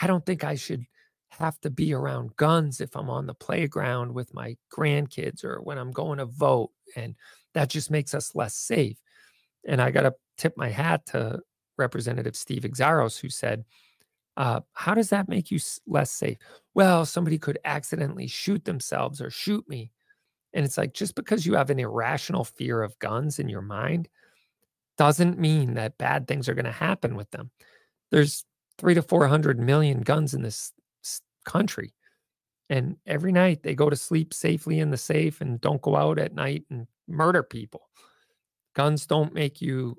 [0.00, 0.84] I don't think I should
[1.30, 5.78] have to be around guns if I'm on the playground with my grandkids or when
[5.78, 6.70] I'm going to vote.
[6.94, 7.14] And
[7.54, 8.98] that just makes us less safe.
[9.66, 11.40] And I got to tip my hat to
[11.78, 13.64] Representative Steve Xiarhos, who said,
[14.36, 16.38] uh, How does that make you less safe?
[16.74, 19.90] Well, somebody could accidentally shoot themselves or shoot me.
[20.52, 24.08] And it's like, just because you have an irrational fear of guns in your mind
[24.96, 27.50] doesn't mean that bad things are going to happen with them.
[28.10, 28.44] There's
[28.78, 30.72] three to 400 million guns in this
[31.46, 31.94] country.
[32.68, 36.18] And every night they go to sleep safely in the safe and don't go out
[36.18, 37.88] at night and murder people.
[38.74, 39.96] Guns don't make you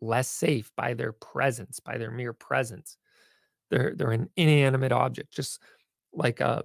[0.00, 2.96] less safe by their presence, by their mere presence.
[3.70, 5.60] They're they're an inanimate object, just
[6.12, 6.64] like a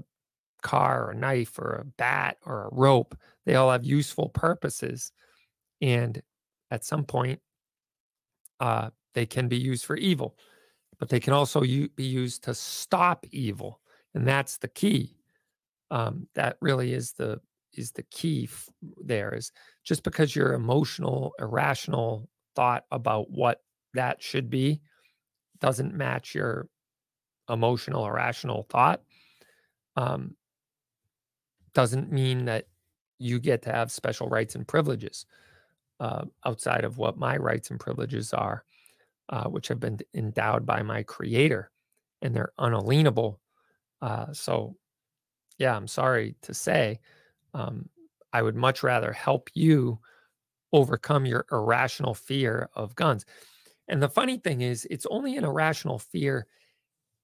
[0.61, 3.17] car or a knife or a bat or a rope.
[3.45, 5.11] They all have useful purposes.
[5.81, 6.21] And
[6.71, 7.39] at some point,
[8.59, 10.37] uh, they can be used for evil,
[10.97, 13.79] but they can also u- be used to stop evil
[14.15, 15.15] and that's the key.
[15.91, 17.39] Um, that really is the
[17.73, 18.69] is the key f-
[19.03, 19.51] there is
[19.83, 23.61] just because your emotional irrational thought about what
[23.93, 24.81] that should be
[25.59, 26.67] doesn't match your
[27.49, 29.01] emotional irrational thought
[29.97, 30.35] um,
[31.73, 32.65] doesn't mean that
[33.19, 35.25] you get to have special rights and privileges
[35.99, 38.63] uh, outside of what my rights and privileges are
[39.29, 41.69] uh, which have been endowed by my creator
[42.21, 43.39] and they're unalienable
[44.01, 44.75] uh, so,
[45.57, 46.99] yeah, I'm sorry to say,
[47.53, 47.89] um,
[48.33, 49.99] I would much rather help you
[50.73, 53.25] overcome your irrational fear of guns.
[53.87, 56.47] And the funny thing is, it's only an irrational fear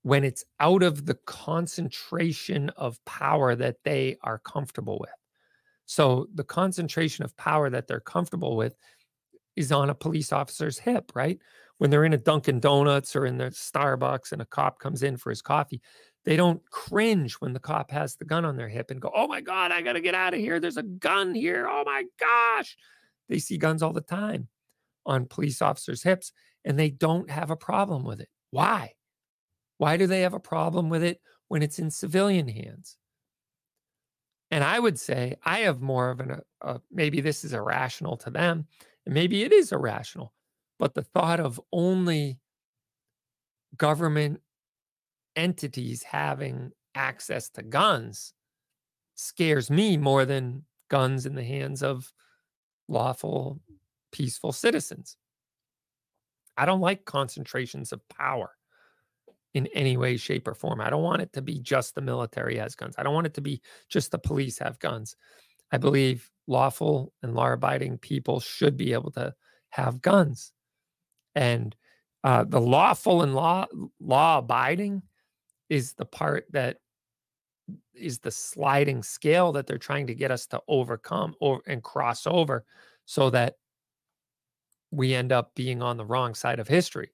[0.03, 5.11] when it's out of the concentration of power that they are comfortable with.
[5.85, 8.75] So, the concentration of power that they're comfortable with
[9.55, 11.39] is on a police officer's hip, right?
[11.77, 15.17] When they're in a Dunkin' Donuts or in the Starbucks and a cop comes in
[15.17, 15.81] for his coffee,
[16.23, 19.27] they don't cringe when the cop has the gun on their hip and go, Oh
[19.27, 20.59] my God, I got to get out of here.
[20.59, 21.67] There's a gun here.
[21.69, 22.77] Oh my gosh.
[23.27, 24.47] They see guns all the time
[25.05, 26.31] on police officers' hips
[26.63, 28.29] and they don't have a problem with it.
[28.51, 28.93] Why?
[29.77, 32.97] Why do they have a problem with it when it's in civilian hands?
[34.51, 38.29] And I would say I have more of an, uh, maybe this is irrational to
[38.29, 38.67] them,
[39.05, 40.33] and maybe it is irrational,
[40.77, 42.37] but the thought of only
[43.77, 44.41] government
[45.35, 48.33] entities having access to guns
[49.15, 52.11] scares me more than guns in the hands of
[52.87, 53.59] lawful,
[54.11, 55.15] peaceful citizens.
[56.57, 58.51] I don't like concentrations of power
[59.53, 60.81] in any way, shape, or form.
[60.81, 62.95] I don't want it to be just the military has guns.
[62.97, 65.15] I don't want it to be just the police have guns.
[65.71, 69.33] I believe lawful and law abiding people should be able to
[69.69, 70.51] have guns.
[71.35, 71.75] And
[72.23, 73.65] uh, the lawful and law
[73.99, 75.01] law abiding
[75.71, 76.75] is the part that
[77.93, 82.27] is the sliding scale that they're trying to get us to overcome or and cross
[82.27, 82.65] over
[83.05, 83.55] so that
[84.91, 87.09] we end up being on the wrong side of history.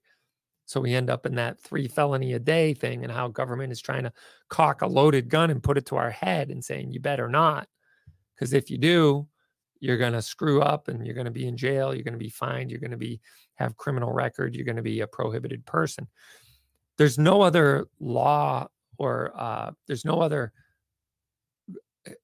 [0.66, 3.80] So we end up in that three felony a day thing and how government is
[3.80, 4.14] trying to
[4.50, 7.68] cock a loaded gun and put it to our head and saying, you better not.
[8.34, 9.28] Because if you do,
[9.80, 11.94] you're going to screw up and you're going to be in jail.
[11.94, 12.72] You're going to be fined.
[12.72, 13.22] You're going to be
[13.56, 14.56] have criminal record.
[14.56, 16.08] You're going to be a prohibited person
[16.98, 18.68] there's no other law
[18.98, 20.52] or uh, there's no other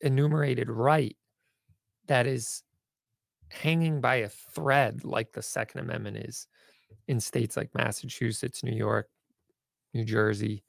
[0.01, 1.15] enumerated right
[2.07, 2.63] that is
[3.49, 6.47] hanging by a thread like the Second Amendment is
[7.07, 9.07] in states like Massachusetts, New York,
[9.93, 10.63] New Jersey,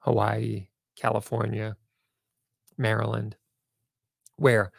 [0.00, 1.76] Hawaii, California,
[2.76, 3.36] Maryland,
[4.36, 4.72] where,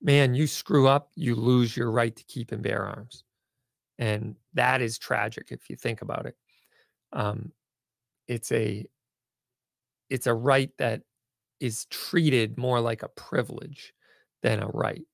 [0.00, 3.24] man, you screw up, you lose your right to keep and bear arms.
[3.98, 6.36] And that is tragic if you think about it.
[7.12, 7.52] Um,
[8.30, 8.86] it's a
[10.08, 11.02] it's a right that
[11.58, 13.92] is treated more like a privilege
[14.42, 15.04] than a right.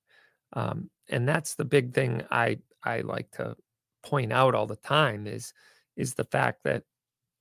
[0.53, 3.57] Um, and that's the big thing I I like to
[4.03, 5.55] point out all the time is
[5.97, 6.85] is the fact that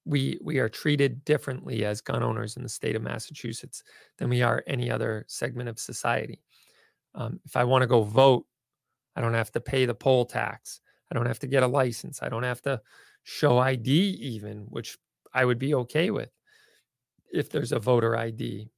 [0.05, 3.83] we we are treated differently as gun owners in the state of Massachusetts
[4.17, 6.41] than we are any other segment of society.
[7.15, 8.45] Um, if I want to go vote,
[9.17, 10.79] I don't have to pay the poll tax.
[11.11, 12.23] I don't have to get a license.
[12.23, 12.81] I don't have to
[13.23, 14.97] show ID even, which
[15.35, 16.31] I would be okay with
[17.31, 18.69] if there's a voter ID.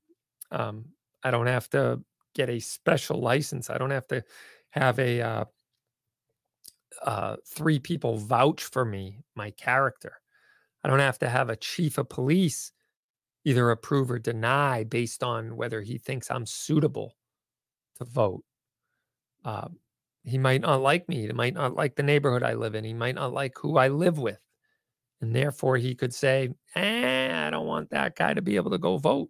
[0.51, 0.86] Um,
[1.24, 2.01] I don't have to
[2.34, 3.70] get a special license.
[3.70, 4.24] I don't have to
[4.72, 5.45] have a uh,
[7.03, 10.14] uh, three people vouch for me, my character.
[10.84, 12.72] I don't have to have a chief of police
[13.45, 17.16] either approve or deny based on whether he thinks I'm suitable
[17.97, 18.43] to vote.
[19.45, 19.70] Uh,
[20.24, 21.22] he might not like me.
[21.22, 22.84] He might not like the neighborhood I live in.
[22.84, 24.39] He might not like who I live with.
[25.22, 28.78] And therefore, he could say, eh, I don't want that guy to be able to
[28.78, 29.30] go vote.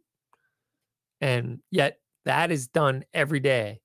[1.22, 3.80] And yet, that is done every day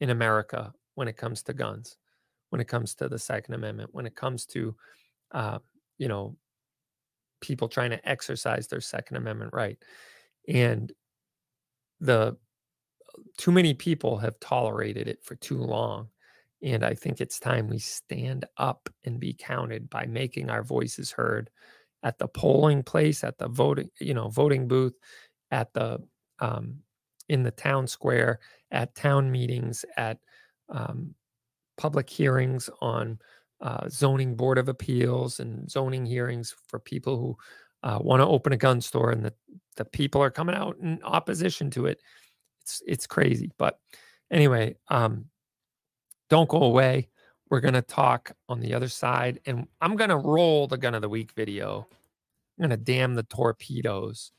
[0.00, 1.96] in America when it comes to guns,
[2.50, 4.74] when it comes to the Second Amendment, when it comes to,
[5.32, 5.58] uh,
[5.98, 6.36] you know,
[7.42, 9.78] people trying to exercise their Second Amendment right.
[10.48, 10.90] And
[12.00, 12.36] the
[13.36, 16.08] too many people have tolerated it for too long.
[16.62, 21.10] And I think it's time we stand up and be counted by making our voices
[21.10, 21.50] heard
[22.02, 24.94] at the polling place, at the voting, you know, voting booth,
[25.50, 25.98] at the
[26.40, 26.78] um,
[27.28, 28.40] in the town square,
[28.70, 30.18] at town meetings, at
[30.68, 31.14] um,
[31.76, 33.18] public hearings on
[33.60, 37.36] uh, zoning board of appeals and zoning hearings for people who
[37.82, 39.32] uh, want to open a gun store, and the
[39.76, 42.00] the people are coming out in opposition to it.
[42.60, 43.78] It's it's crazy, but
[44.30, 45.26] anyway, um,
[46.32, 47.10] don't go away.
[47.50, 51.08] We're gonna talk on the other side, and I'm gonna roll the gun of the
[51.10, 51.86] week video.
[52.58, 54.32] I'm gonna damn the torpedoes,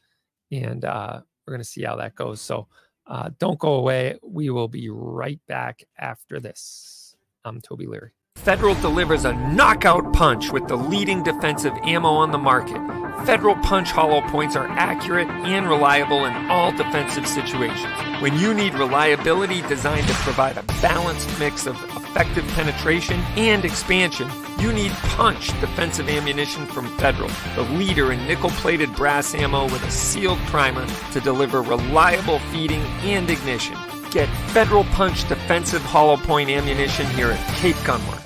[0.52, 2.42] and uh, we're gonna see how that goes.
[2.42, 2.68] So
[3.06, 4.18] uh, don't go away.
[4.24, 7.16] We will be right back after this.
[7.46, 8.10] I'm Toby Leary.
[8.38, 13.03] Federal delivers a knockout punch with the leading defensive ammo on the market.
[13.26, 17.94] Federal Punch hollow points are accurate and reliable in all defensive situations.
[18.22, 24.30] When you need reliability designed to provide a balanced mix of effective penetration and expansion,
[24.60, 29.84] you need Punch defensive ammunition from Federal, the leader in nickel plated brass ammo with
[29.84, 33.78] a sealed primer to deliver reliable feeding and ignition.
[34.12, 38.23] Get Federal Punch defensive hollow point ammunition here at Cape Gunworks.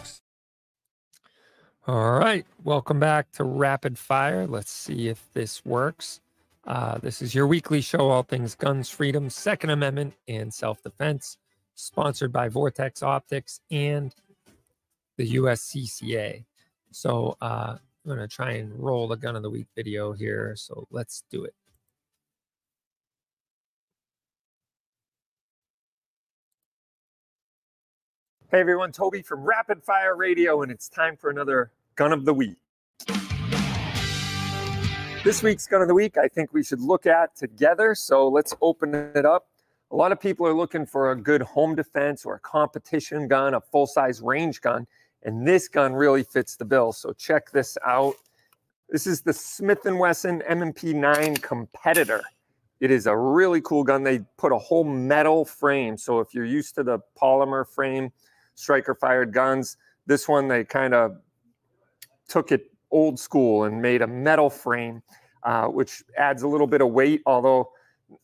[1.88, 4.46] All right, welcome back to Rapid Fire.
[4.46, 6.20] Let's see if this works.
[6.66, 11.38] Uh, this is your weekly show, all things guns, freedom, Second Amendment, and self defense,
[11.76, 14.14] sponsored by Vortex Optics and
[15.16, 16.44] the USCCA.
[16.92, 20.58] So uh, I'm going to try and roll the gun of the week video here.
[20.58, 21.56] So let's do it.
[28.50, 32.34] Hey everyone, Toby from Rapid Fire Radio, and it's time for another Gun of the
[32.34, 32.56] Week.
[35.24, 37.96] This week's Gun of the Week, I think we should look at together.
[37.96, 39.48] So let's open it up.
[39.90, 43.56] A lot of people are looking for a good home defense or a competition gun,
[43.56, 44.86] a full size range gun,
[45.24, 46.94] and this gun really fits the bill.
[46.94, 48.14] So check this out.
[48.90, 52.22] This is the Smith & Wesson M&P 9 Competitor.
[52.80, 54.04] It is a really cool gun.
[54.04, 55.98] They put a whole metal frame.
[55.98, 58.12] So if you're used to the polymer frame
[58.54, 61.18] striker fired guns, this one they kind of
[62.28, 65.02] took it old school and made a metal frame,
[65.44, 67.72] uh, which adds a little bit of weight, although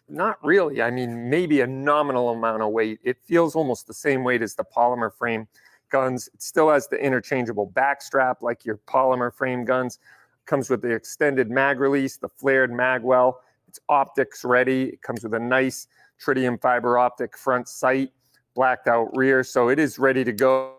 [0.08, 0.82] not really.
[0.82, 3.00] I mean, maybe a nominal amount of weight.
[3.04, 5.48] It feels almost the same weight as the polymer frame
[5.90, 6.30] guns.
[6.34, 10.00] It still has the interchangeable backstrap like your polymer frame guns.
[10.46, 13.42] Comes with the extended mag release, the flared mag well.
[13.68, 14.90] It's optics ready.
[14.90, 15.88] It comes with a nice
[16.24, 18.12] tritium fiber optic front sight,
[18.56, 19.44] blacked out rear.
[19.44, 20.76] So it is ready to go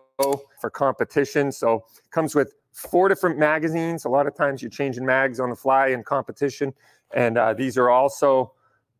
[0.61, 1.51] for competition.
[1.51, 4.03] So comes with four different magazines.
[4.05, 6.73] A lot of times you're changing mags on the fly in competition.
[7.13, 8.51] And uh, these are also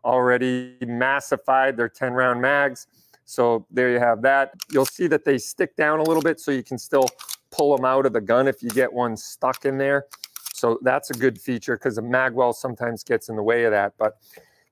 [0.06, 1.76] already massified.
[1.76, 2.88] They're 10 round mags.
[3.26, 4.54] So there you have that.
[4.72, 7.10] You'll see that they stick down a little bit so you can still
[7.52, 10.06] pull them out of the gun if you get one stuck in there.
[10.54, 13.94] So that's a good feature because the magwell sometimes gets in the way of that.
[13.98, 14.18] But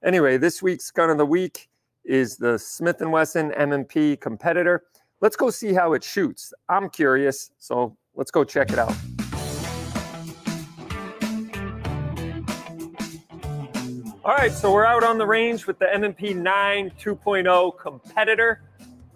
[0.04, 1.68] anyway, this week's gun of the week
[2.06, 4.84] is the Smith & Wesson M&P competitor.
[5.20, 6.54] Let's go see how it shoots.
[6.70, 8.96] I'm curious, so Let's go check it out.
[14.26, 18.62] All right, so we're out on the range with the M&P 9 2.0 competitor.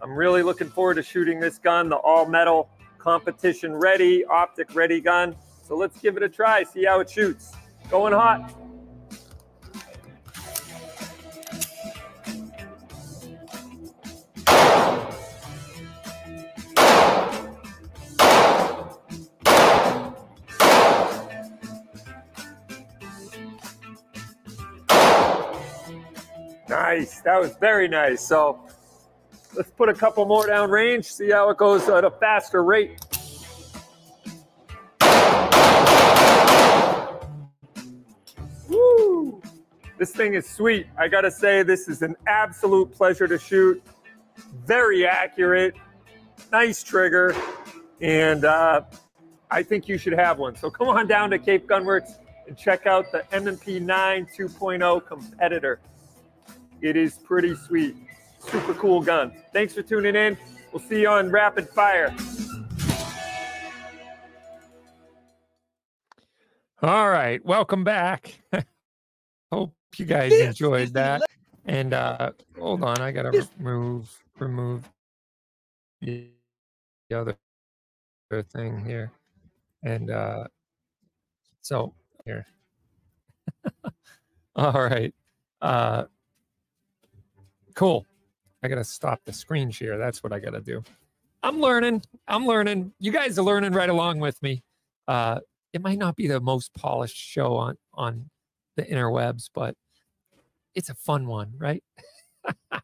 [0.02, 5.00] I'm really looking forward to shooting this gun, the all metal competition ready, optic ready
[5.00, 5.36] gun.
[5.64, 7.54] So let's give it a try, see how it shoots.
[7.90, 8.54] Going hot.
[27.28, 28.26] That was very nice.
[28.26, 28.58] So
[29.54, 33.02] let's put a couple more down range, see how it goes at a faster rate.
[38.70, 39.42] Woo!
[39.98, 40.88] This thing is sweet.
[40.98, 43.84] I gotta say, this is an absolute pleasure to shoot.
[44.66, 45.76] Very accurate,
[46.54, 47.36] nice trigger,
[48.00, 48.84] and uh,
[49.52, 50.56] I think you should have one.
[50.56, 55.82] So come on down to Cape Gunworks and check out the M&P 9 2.0 competitor.
[56.82, 57.96] It is pretty sweet.
[58.40, 59.34] Super cool gun.
[59.52, 60.38] Thanks for tuning in.
[60.72, 62.16] We'll see you on Rapid Fire.
[66.84, 68.40] All right, welcome back.
[69.52, 71.24] Hope you guys enjoyed that.
[71.66, 74.88] And uh hold on, I gotta remove remove
[76.02, 76.30] the
[77.12, 77.36] other
[78.54, 79.12] thing here.
[79.84, 80.46] And uh
[81.62, 82.46] so here.
[84.56, 85.16] All right.
[85.62, 86.04] Uh
[87.78, 88.06] cool.
[88.64, 89.98] I gotta stop the screen share.
[89.98, 90.84] That's what I gotta do.
[91.44, 92.02] I'm learning.
[92.28, 92.92] I'm learning.
[93.00, 94.64] You guys are learning right along with me.
[95.08, 95.40] Uh
[95.74, 98.30] it might not be the most polished show on on
[98.76, 99.76] the interwebs, but
[100.74, 101.84] it's a fun one, right?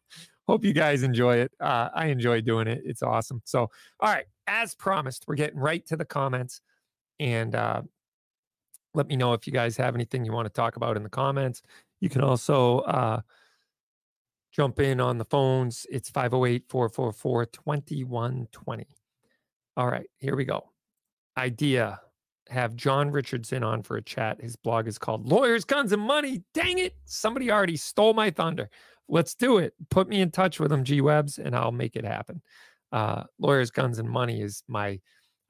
[0.48, 1.52] Hope you guys enjoy it.
[1.58, 2.82] Uh, I enjoy doing it.
[2.84, 3.40] It's awesome.
[3.44, 3.70] So,
[4.00, 6.60] all right, as promised, we're getting right to the comments,
[7.18, 7.82] and uh,
[8.92, 11.08] let me know if you guys have anything you want to talk about in the
[11.08, 11.62] comments.
[12.00, 13.20] You can also uh,
[14.54, 15.86] jump in on the phones.
[15.90, 18.86] It's 508 444 2120.
[19.76, 20.70] All right, here we go.
[21.36, 22.00] Idea
[22.48, 24.40] have John Richardson on for a chat.
[24.40, 26.42] His blog is called Lawyers, Guns, and Money.
[26.52, 26.94] Dang it.
[27.04, 28.68] Somebody already stole my thunder.
[29.08, 29.74] Let's do it.
[29.90, 32.42] Put me in touch with him, G Webs, and I'll make it happen.
[32.92, 35.00] Uh, Lawyers, Guns, and Money is my,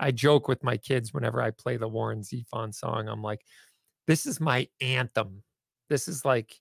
[0.00, 3.08] I joke with my kids whenever I play the Warren Zevon song.
[3.08, 3.42] I'm like,
[4.06, 5.42] this is my anthem.
[5.90, 6.54] This is like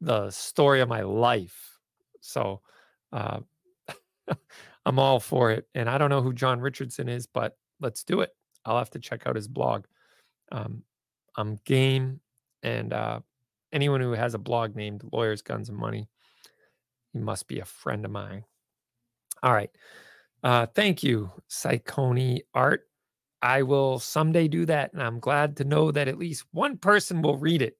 [0.00, 1.78] the story of my life.
[2.20, 2.60] So
[3.12, 3.40] uh,
[4.86, 5.66] I'm all for it.
[5.74, 8.30] And I don't know who John Richardson is, but let's do it.
[8.64, 9.84] I'll have to check out his blog.
[10.52, 10.82] Um,
[11.36, 12.20] I'm game,
[12.62, 13.20] and uh,
[13.72, 16.08] anyone who has a blog named Lawyers, Guns, and Money,
[17.12, 18.44] he must be a friend of mine.
[19.42, 19.70] All right.
[20.42, 22.84] Uh, thank you, Psychoni Art.
[23.42, 27.20] I will someday do that, and I'm glad to know that at least one person
[27.20, 27.76] will read it.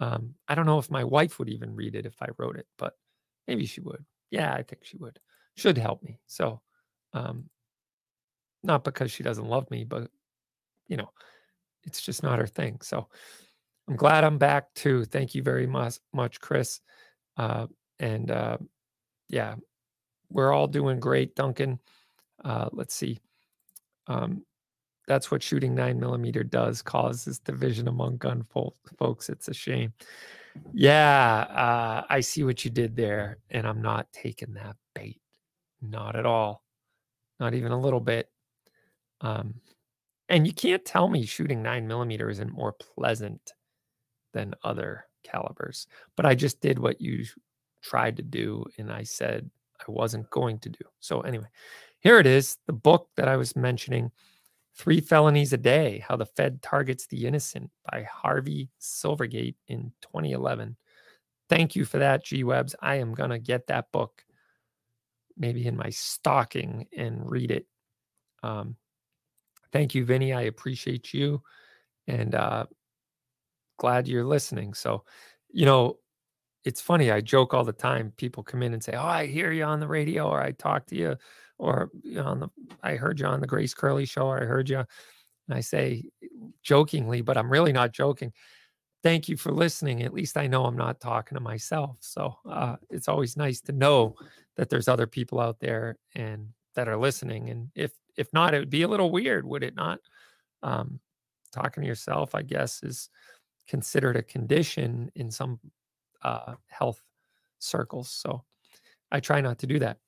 [0.00, 2.66] Um, I don't know if my wife would even read it if I wrote it,
[2.76, 2.94] but
[3.48, 4.04] maybe she would.
[4.30, 5.18] Yeah, I think she would.
[5.56, 6.18] Should help me.
[6.26, 6.60] So
[7.14, 7.48] um,
[8.62, 10.10] not because she doesn't love me, but
[10.88, 11.10] you know,
[11.84, 12.78] it's just not her thing.
[12.82, 13.08] So
[13.88, 15.04] I'm glad I'm back too.
[15.04, 16.80] Thank you very much, much Chris.
[17.36, 17.66] Uh,
[17.98, 18.58] and uh,
[19.28, 19.54] yeah,
[20.30, 21.78] we're all doing great, Duncan.
[22.44, 23.18] Uh, let's see.
[24.08, 24.44] Um,
[25.06, 29.28] that's what shooting nine millimeter does causes division among gun fo- folks.
[29.28, 29.92] It's a shame.
[30.72, 35.20] Yeah, uh, I see what you did there, and I'm not taking that bait.
[35.82, 36.62] Not at all.
[37.38, 38.30] Not even a little bit.
[39.20, 39.54] Um,
[40.28, 43.52] and you can't tell me shooting nine millimeter isn't more pleasant
[44.32, 45.86] than other calibers.
[46.16, 47.24] But I just did what you
[47.82, 49.48] tried to do, and I said
[49.80, 50.84] I wasn't going to do.
[51.00, 51.46] So, anyway,
[52.00, 54.10] here it is the book that I was mentioning
[54.76, 60.76] Three Felonies a Day How the Fed Targets the Innocent by Harvey Silverglate in 2011.
[61.48, 62.74] Thank you for that, G Webs.
[62.80, 64.24] I am going to get that book
[65.36, 67.66] maybe in my stocking and read it.
[68.42, 68.76] Um,
[69.72, 70.32] Thank you, Vinny.
[70.32, 71.42] I appreciate you
[72.06, 72.66] and uh,
[73.78, 74.74] glad you're listening.
[74.74, 75.04] So,
[75.50, 75.98] you know,
[76.64, 77.10] it's funny.
[77.10, 78.12] I joke all the time.
[78.16, 80.86] People come in and say, "Oh, I hear you on the radio," or "I talk
[80.86, 81.16] to you,"
[81.58, 82.48] or you know, on the
[82.82, 84.78] I heard you on the Grace Curley show, I heard you.
[84.78, 86.04] And I say
[86.62, 88.32] jokingly, but I'm really not joking.
[89.02, 90.02] Thank you for listening.
[90.02, 91.98] At least I know I'm not talking to myself.
[92.00, 94.16] So uh, it's always nice to know
[94.56, 97.50] that there's other people out there and that are listening.
[97.50, 100.00] And if if not, it would be a little weird, would it not?
[100.62, 101.00] Um,
[101.52, 103.08] talking to yourself, I guess, is
[103.68, 105.60] considered a condition in some
[106.22, 107.02] uh, health
[107.58, 108.10] circles.
[108.10, 108.44] So
[109.10, 109.98] I try not to do that.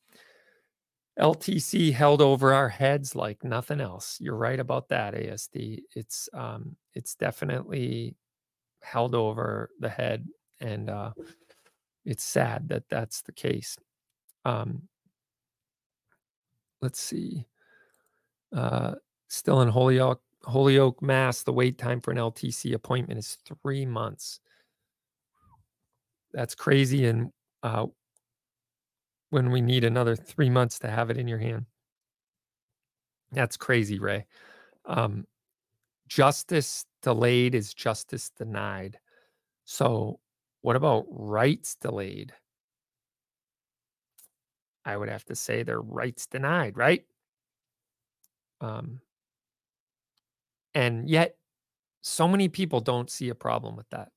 [1.18, 4.18] LTC held over our heads like nothing else.
[4.20, 5.80] You're right about that, ASD.
[5.94, 8.14] It's um, it's definitely
[8.82, 10.26] held over the head,
[10.60, 11.12] and uh,
[12.04, 13.76] it's sad that that's the case.
[14.44, 14.82] Um,
[16.80, 17.46] let's see.
[18.54, 18.94] Uh,
[19.28, 21.42] still in Holyoke, Holyoke, Mass.
[21.42, 24.40] The wait time for an LTC appointment is three months.
[26.32, 27.06] That's crazy.
[27.06, 27.32] And
[27.62, 27.86] uh,
[29.30, 31.66] when we need another three months to have it in your hand,
[33.32, 34.26] that's crazy, Ray.
[34.86, 35.26] Um,
[36.08, 38.98] justice delayed is justice denied.
[39.64, 40.18] So
[40.62, 42.32] what about rights delayed?
[44.84, 47.04] I would have to say their rights denied, right?
[48.62, 49.00] Um,
[50.74, 51.36] and yet,
[52.00, 54.08] so many people don't see a problem with that.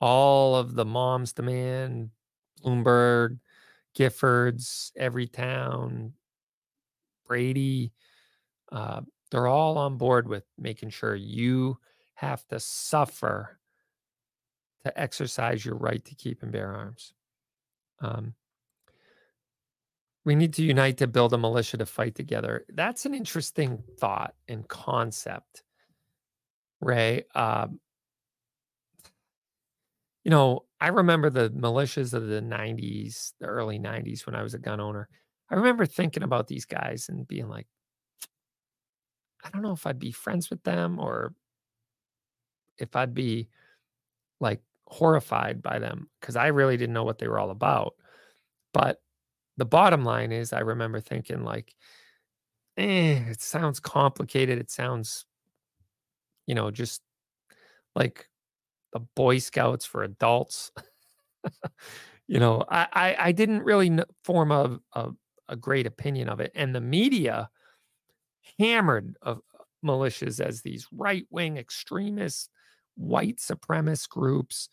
[0.00, 2.10] All of the moms demand,
[2.62, 3.38] Bloomberg,
[3.96, 6.12] Giffords, Everytown,
[7.26, 7.92] Brady,
[8.72, 9.00] uh,
[9.30, 11.78] they're all on board with making sure you
[12.14, 13.58] have to suffer
[14.84, 17.14] to exercise your right to keep and bear arms.
[18.00, 18.34] Um,
[20.24, 22.64] we need to unite to build a militia to fight together.
[22.68, 25.62] That's an interesting thought and concept,
[26.80, 27.24] Ray.
[27.34, 27.80] Um,
[30.24, 34.54] you know, I remember the militias of the 90s, the early 90s when I was
[34.54, 35.08] a gun owner.
[35.50, 37.66] I remember thinking about these guys and being like,
[39.44, 41.34] I don't know if I'd be friends with them or
[42.78, 43.48] if I'd be
[44.40, 47.94] like horrified by them because I really didn't know what they were all about.
[48.72, 49.02] But
[49.58, 51.74] the bottom line is, I remember thinking, like,
[52.76, 54.58] eh, it sounds complicated.
[54.58, 55.26] It sounds,
[56.46, 57.02] you know, just
[57.96, 58.28] like
[58.94, 60.72] the Boy Scouts for adults.
[62.26, 65.10] you know, I, I, I didn't really form a, a,
[65.48, 67.50] a great opinion of it, and the media
[68.58, 69.40] hammered of
[69.84, 72.48] militias as these right wing extremists,
[72.96, 74.68] white supremacist groups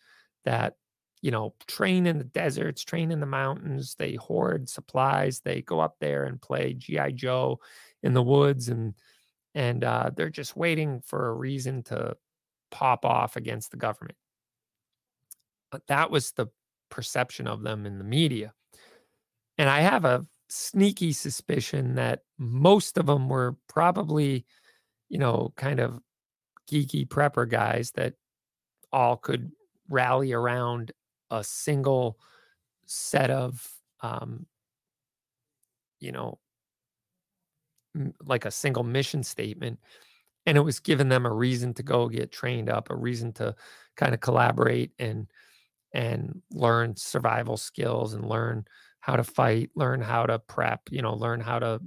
[0.45, 0.75] that
[1.21, 3.95] you know train in the deserts, train in the mountains.
[3.97, 5.41] They hoard supplies.
[5.41, 7.59] They go up there and play GI Joe
[8.03, 8.93] in the woods, and
[9.55, 12.15] and uh, they're just waiting for a reason to
[12.71, 14.17] pop off against the government.
[15.71, 16.47] But that was the
[16.89, 18.53] perception of them in the media.
[19.57, 24.45] And I have a sneaky suspicion that most of them were probably,
[25.09, 25.99] you know, kind of
[26.69, 28.13] geeky prepper guys that
[28.91, 29.51] all could
[29.89, 30.91] rally around
[31.29, 32.17] a single
[32.85, 33.65] set of,
[34.01, 34.45] um,
[35.99, 36.39] you know,
[38.25, 39.79] like a single mission statement.
[40.45, 43.55] And it was giving them a reason to go get trained up, a reason to
[43.95, 45.27] kind of collaborate and
[45.93, 48.65] and learn survival skills and learn
[49.01, 51.81] how to fight, learn how to prep, you know, learn how to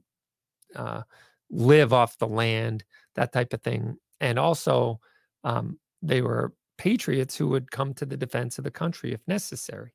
[0.76, 1.02] uh,
[1.50, 3.96] live off the land, that type of thing.
[4.20, 5.00] And also,
[5.42, 9.94] um, they were patriots who would come to the defense of the country if necessary.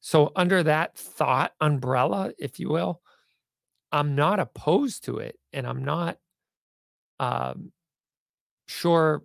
[0.00, 3.00] So, under that thought umbrella, if you will,
[3.92, 6.18] I'm not opposed to it, and I'm not
[7.20, 7.72] um,
[8.72, 9.22] sure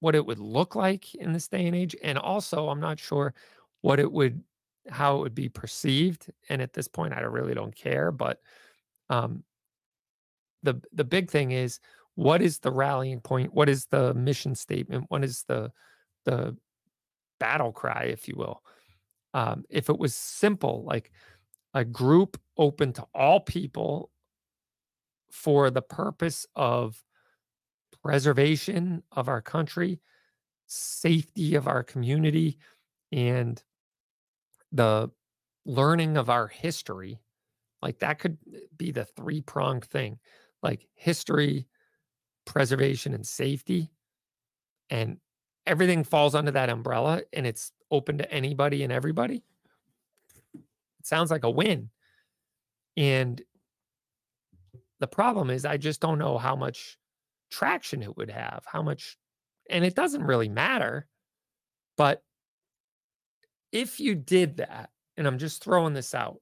[0.00, 1.94] what it would look like in this day and age.
[2.02, 3.34] And also, I'm not sure
[3.82, 4.42] what it would
[4.88, 6.30] how it would be perceived.
[6.48, 8.10] And at this point, I really don't care.
[8.10, 8.40] But
[9.10, 9.44] um,
[10.62, 11.80] the the big thing is
[12.14, 13.54] what is the rallying point?
[13.54, 15.06] What is the mission statement?
[15.08, 15.72] What is the
[16.24, 16.56] the
[17.38, 18.62] battle cry, if you will?
[19.32, 21.12] Um, if it was simple, like
[21.72, 24.10] a group open to all people
[25.30, 27.02] for the purpose of
[28.02, 30.00] preservation of our country,
[30.66, 32.58] safety of our community,
[33.12, 33.62] and
[34.72, 35.10] the
[35.64, 37.20] learning of our history
[37.82, 40.18] like that could eh, be the three pronged thing
[40.62, 41.66] like history
[42.44, 43.90] preservation and safety
[44.88, 45.18] and
[45.66, 49.42] everything falls under that umbrella and it's open to anybody and everybody.
[50.54, 51.90] It sounds like a win
[52.96, 53.40] and
[54.98, 56.98] the problem is i just don't know how much
[57.50, 59.16] traction it would have how much
[59.68, 61.06] and it doesn't really matter
[61.96, 62.22] but
[63.72, 66.40] if you did that, and I'm just throwing this out,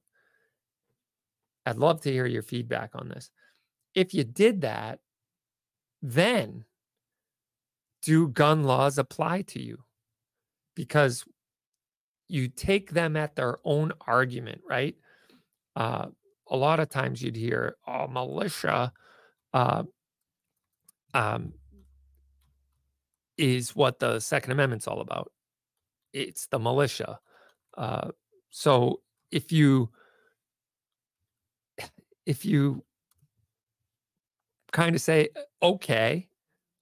[1.65, 3.29] I'd love to hear your feedback on this.
[3.93, 4.99] If you did that,
[6.01, 6.65] then
[8.01, 9.79] do gun laws apply to you?
[10.75, 11.25] Because
[12.27, 14.95] you take them at their own argument, right?
[15.75, 16.07] Uh,
[16.49, 18.91] a lot of times you'd hear, oh, militia
[19.53, 19.83] uh,
[21.13, 21.53] um,
[23.37, 25.31] is what the Second Amendment's all about
[26.13, 27.19] it's the militia.
[27.77, 28.09] Uh,
[28.49, 29.89] so if you
[32.25, 32.83] if you
[34.71, 35.29] kind of say,
[35.63, 36.27] okay,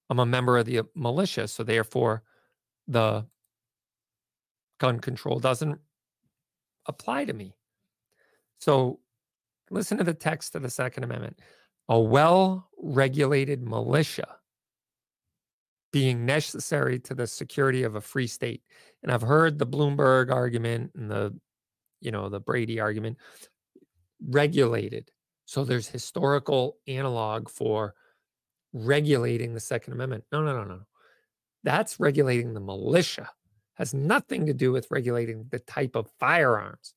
[0.09, 2.23] I'm a member of the uh, militia, so therefore
[2.87, 3.25] the
[4.79, 5.79] gun control doesn't
[6.85, 7.55] apply to me.
[8.59, 8.99] So
[9.69, 11.39] listen to the text of the Second Amendment.
[11.89, 14.37] A well regulated militia
[15.91, 18.61] being necessary to the security of a free state.
[19.03, 21.35] And I've heard the Bloomberg argument and the,
[22.01, 23.17] you know, the Brady argument
[24.27, 25.09] regulated.
[25.45, 27.95] So there's historical analog for
[28.73, 30.25] regulating the Second Amendment.
[30.31, 30.81] No, no, no, no.
[31.63, 33.29] That's regulating the militia.
[33.75, 36.93] has nothing to do with regulating the type of firearms.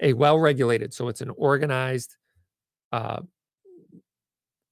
[0.00, 2.16] A well regulated, so it's an organized
[2.92, 3.20] uh,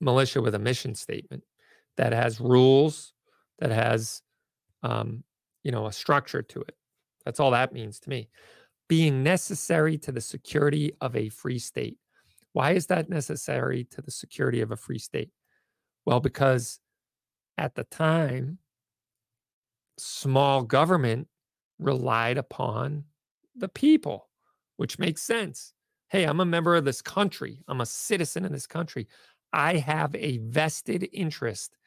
[0.01, 1.43] militia with a mission statement
[1.97, 3.13] that has rules,
[3.59, 4.23] that has,
[4.83, 5.25] um,
[5.63, 6.75] you know, a structure to it.
[7.25, 8.29] That's all that means to me.
[8.89, 11.97] Being necessary to the security of a free state.
[12.53, 15.31] Why is that necessary to the security of a free state?
[16.05, 16.79] Well, because
[17.59, 18.59] at the time,
[19.99, 21.29] small government
[21.79, 23.05] relied upon
[23.57, 24.29] the people,
[24.77, 25.73] which makes sense.
[26.09, 29.09] Hey, I'm a member of this country, I'm a citizen in this country.
[29.57, 31.79] I have a vested interest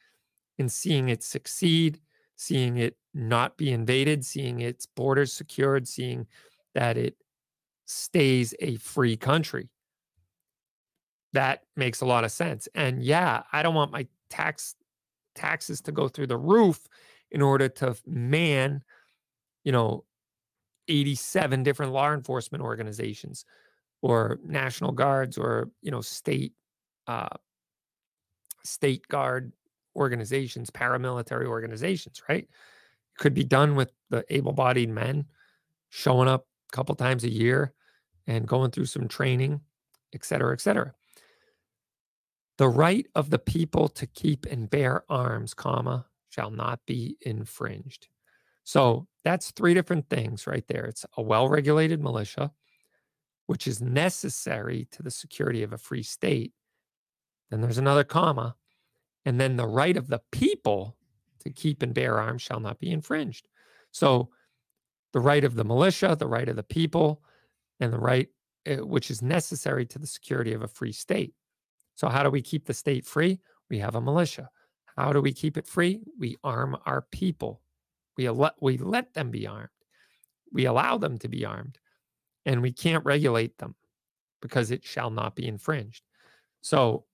[0.58, 2.00] in seeing it succeed,
[2.34, 6.26] seeing it not be invaded, seeing its borders secured, seeing
[6.74, 7.14] that it
[7.86, 9.68] stays a free country.
[11.32, 12.66] That makes a lot of sense.
[12.74, 14.74] And yeah, I don't want my tax
[15.36, 16.88] taxes to go through the roof
[17.30, 18.82] in order to man,
[19.62, 20.04] you know,
[20.88, 23.44] 87 different law enforcement organizations
[24.02, 26.52] or national guards or, you know, state
[27.06, 27.28] uh,
[28.64, 29.52] state guard
[29.96, 32.48] organizations, paramilitary organizations, right?
[33.18, 35.26] Could be done with the able bodied men
[35.88, 37.72] showing up a couple times a year
[38.26, 39.60] and going through some training,
[40.14, 40.94] et cetera, et cetera.
[42.58, 48.08] The right of the people to keep and bear arms, comma, shall not be infringed.
[48.64, 50.84] So that's three different things right there.
[50.84, 52.52] It's a well regulated militia,
[53.46, 56.52] which is necessary to the security of a free state.
[57.50, 58.56] Then there's another comma.
[59.24, 60.96] And then the right of the people
[61.40, 63.48] to keep and bear arms shall not be infringed.
[63.90, 64.30] So
[65.12, 67.22] the right of the militia, the right of the people,
[67.80, 68.28] and the right
[68.66, 71.34] eh, which is necessary to the security of a free state.
[71.94, 73.40] So, how do we keep the state free?
[73.68, 74.50] We have a militia.
[74.96, 76.00] How do we keep it free?
[76.18, 77.62] We arm our people.
[78.16, 79.68] We let, we let them be armed.
[80.52, 81.78] We allow them to be armed.
[82.44, 83.74] And we can't regulate them
[84.42, 86.02] because it shall not be infringed.
[86.60, 87.04] So,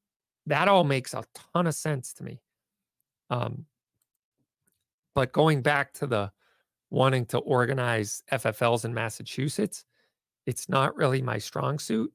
[0.46, 2.40] that all makes a ton of sense to me.
[3.30, 3.66] Um,
[5.14, 6.30] but going back to the
[6.90, 9.84] wanting to organize FFLs in Massachusetts,
[10.46, 12.12] it's not really my strong suit.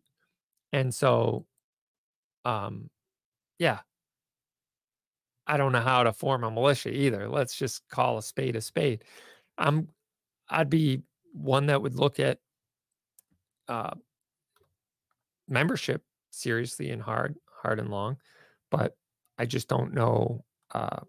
[0.72, 1.46] And so,
[2.46, 2.90] um,
[3.60, 3.80] yeah,
[5.46, 7.28] I don't know how to form a militia either.
[7.28, 9.04] Let's just call a spade a spade.
[9.58, 9.90] I'm,
[10.50, 11.02] I'd be
[11.34, 12.40] one that would look at
[13.68, 13.96] uh,
[15.50, 18.18] membership seriously and hard hard and long,
[18.70, 18.96] but
[19.38, 20.44] I just don't know
[20.74, 21.00] uh,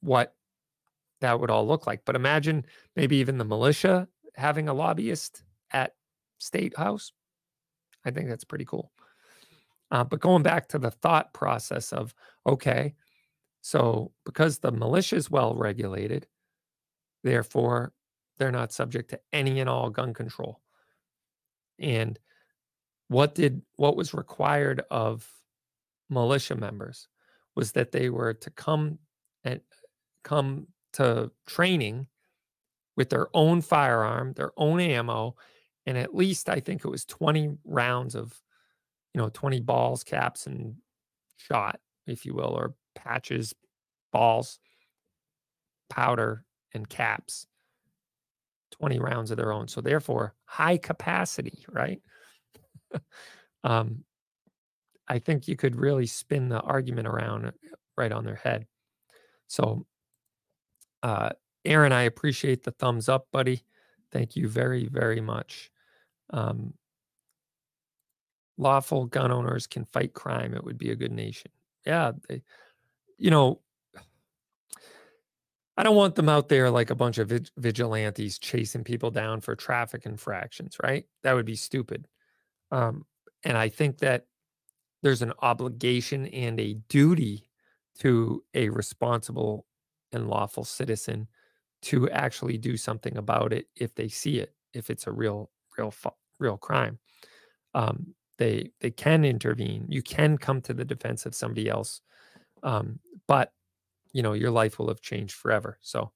[0.00, 0.34] what
[1.20, 2.02] that would all look like.
[2.04, 2.64] But imagine
[2.96, 5.94] maybe even the militia having a lobbyist at
[6.38, 7.12] state house.
[8.04, 8.92] I think that's pretty cool.
[9.90, 12.14] Uh, but going back to the thought process of
[12.46, 12.94] okay,
[13.60, 16.26] so because the militia is well regulated,
[17.24, 17.92] therefore
[18.36, 20.60] they're not subject to any and all gun control.
[21.78, 22.18] And
[23.08, 25.28] what did what was required of
[26.08, 27.08] militia members
[27.54, 28.98] was that they were to come
[29.44, 29.60] and
[30.24, 32.06] come to training
[32.96, 35.36] with their own firearm, their own ammo,
[35.86, 38.40] and at least I think it was 20 rounds of,
[39.14, 40.74] you know, 20 balls, caps, and
[41.36, 43.54] shot, if you will, or patches,
[44.12, 44.58] balls,
[45.88, 46.44] powder,
[46.74, 47.46] and caps.
[48.72, 49.66] 20 rounds of their own.
[49.68, 52.00] So therefore, high capacity, right?
[53.64, 54.04] um,
[55.08, 57.50] I think you could really spin the argument around uh,
[57.96, 58.66] right on their head.
[59.46, 59.86] So,
[61.02, 61.30] uh,
[61.64, 63.64] Aaron, I appreciate the thumbs up, buddy.
[64.12, 65.70] Thank you very, very much.
[66.30, 66.74] Um,
[68.58, 70.54] lawful gun owners can fight crime.
[70.54, 71.50] It would be a good nation.
[71.86, 72.42] Yeah, they,
[73.16, 73.60] you know,
[75.76, 79.54] I don't want them out there like a bunch of vigilantes chasing people down for
[79.54, 81.04] traffic infractions, right?
[81.22, 82.08] That would be stupid.
[82.72, 83.06] Um,
[83.44, 84.26] and I think that
[85.02, 87.48] there's an obligation and a duty
[88.00, 89.66] to a responsible
[90.12, 91.28] and lawful citizen
[91.82, 95.92] to actually do something about it if they see it, if it's a real, real,
[96.38, 96.98] real crime.
[97.74, 99.86] Um, they they can intervene.
[99.88, 102.00] You can come to the defense of somebody else,
[102.62, 103.52] um, but
[104.12, 105.78] you know your life will have changed forever.
[105.82, 106.12] So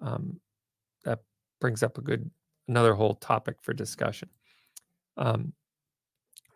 [0.00, 0.40] um,
[1.04, 1.20] that
[1.60, 2.30] brings up a good
[2.68, 4.30] another whole topic for discussion.
[5.18, 5.52] Um,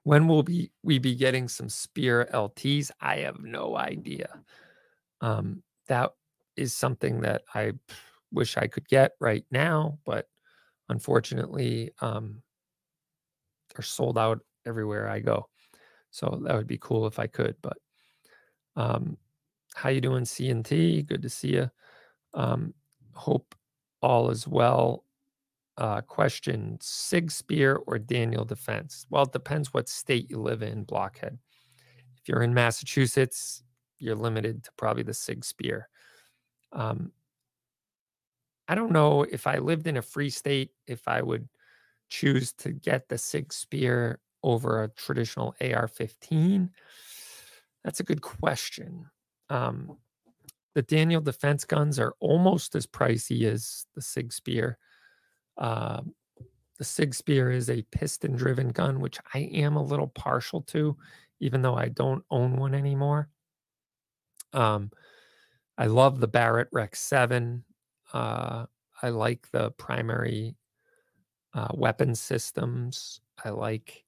[0.05, 2.91] when will be we be getting some Spear LTs?
[3.01, 4.41] I have no idea.
[5.21, 6.13] Um, that
[6.57, 7.73] is something that I
[8.33, 10.29] wish I could get right now, but
[10.89, 12.43] unfortunately, um,
[13.75, 15.49] they're sold out everywhere I go.
[16.11, 17.57] So that would be cool if I could.
[17.63, 17.79] But
[18.77, 19.17] um,
[19.75, 21.07] how you doing, CNT?
[21.07, 21.71] Good to see you.
[22.35, 22.75] Um,
[23.13, 23.55] hope
[24.03, 25.05] all is well.
[25.81, 29.07] Uh, question Sig Spear or Daniel Defense?
[29.09, 31.39] Well, it depends what state you live in, Blockhead.
[32.19, 33.62] If you're in Massachusetts,
[33.98, 35.89] you're limited to probably the Sig Spear.
[36.73, 37.12] Um,
[38.69, 41.48] I don't know if I lived in a free state, if I would
[42.11, 46.70] choose to get the Sig Spear over a traditional AR 15.
[47.85, 49.07] That's a good question.
[49.48, 49.97] Um,
[50.74, 54.77] the Daniel defense guns are almost as pricey as the Sig Spear.
[55.61, 56.01] Uh,
[56.78, 60.97] the Sig Spear is a piston driven gun, which I am a little partial to,
[61.39, 63.28] even though I don't own one anymore.
[64.53, 64.91] Um,
[65.77, 67.65] I love the Barrett Rec 7.
[68.12, 68.66] Uh,
[69.03, 70.57] I like the primary
[71.55, 73.20] uh, weapon systems.
[73.45, 74.05] I like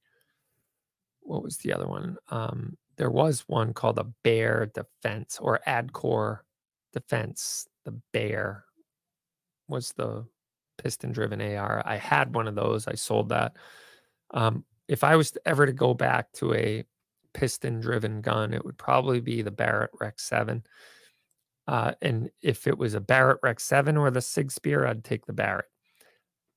[1.22, 2.16] what was the other one?
[2.28, 6.40] Um, there was one called a Bear Defense or Adcor
[6.92, 7.68] Defense.
[7.84, 8.64] The Bear
[9.68, 10.26] was the
[10.82, 11.82] piston driven AR.
[11.84, 12.88] I had one of those.
[12.88, 13.56] I sold that.
[14.32, 16.84] Um, if I was ever to go back to a
[17.34, 20.64] piston driven gun, it would probably be the Barrett Rec 7.
[21.68, 25.26] Uh, and if it was a Barrett Rec 7 or the Sig Spear, I'd take
[25.26, 25.66] the Barrett.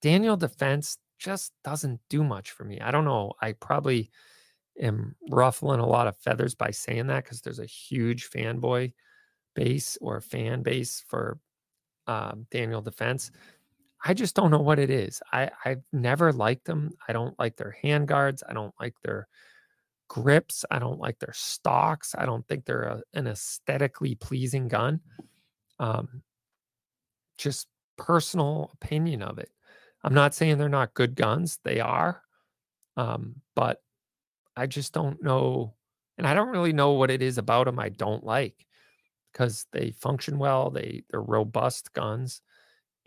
[0.02, 2.80] Daniel Defense just doesn't do much for me.
[2.80, 3.34] I don't know.
[3.42, 4.12] I probably
[4.80, 8.94] am ruffling a lot of feathers by saying that because there's a huge fanboy
[9.56, 11.40] base or fan base for
[12.08, 13.32] um, Daniel Defense.
[14.08, 15.20] I just don't know what it is.
[15.34, 16.92] I, I've never liked them.
[17.08, 18.44] I don't like their hand guards.
[18.48, 19.28] I don't like their
[20.08, 20.64] grips.
[20.70, 22.14] I don't like their stocks.
[22.16, 25.00] I don't think they're a, an aesthetically pleasing gun.
[25.80, 26.22] Um,
[27.40, 27.68] just
[27.98, 29.50] personal opinion of it.
[30.04, 31.60] I'm not saying they're not good guns.
[31.64, 32.22] They are.
[32.98, 33.82] Um, but
[34.56, 35.74] I just don't know.
[36.20, 38.68] And I don't really know what it is about them I don't like
[39.34, 40.70] because they function well.
[40.70, 42.44] They they're robust guns.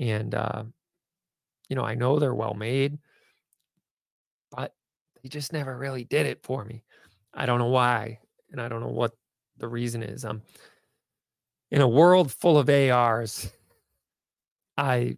[0.00, 0.64] And uh,
[1.68, 2.98] you know, I know they're well made,
[4.50, 4.74] but
[5.22, 6.84] they just never really did it for me.
[7.34, 8.20] I don't know why,
[8.50, 9.12] and I don't know what
[9.58, 10.24] the reason is.
[10.24, 10.42] I'm
[11.70, 13.50] in a world full of ARs.
[14.76, 15.16] I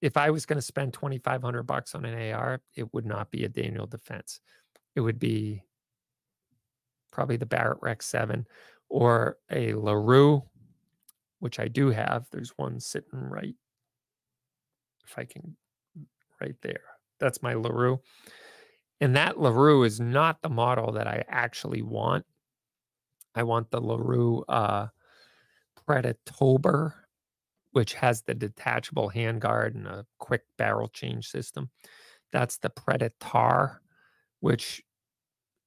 [0.00, 3.44] if I was going to spend 2500 bucks on an AR, it would not be
[3.44, 4.40] a Daniel Defense.
[4.94, 5.62] It would be
[7.10, 8.46] probably the Barrett Rec 7
[8.90, 10.42] or a LaRue,
[11.38, 12.26] which I do have.
[12.30, 13.54] There's one sitting right
[15.04, 15.56] if I can
[16.40, 16.82] right there.
[17.20, 18.00] That's my LaRue.
[19.00, 22.24] And that LaRue is not the model that I actually want.
[23.34, 24.88] I want the LaRue uh,
[27.72, 31.70] which has the detachable handguard and a quick barrel change system.
[32.32, 33.80] That's the Predator,
[34.40, 34.82] which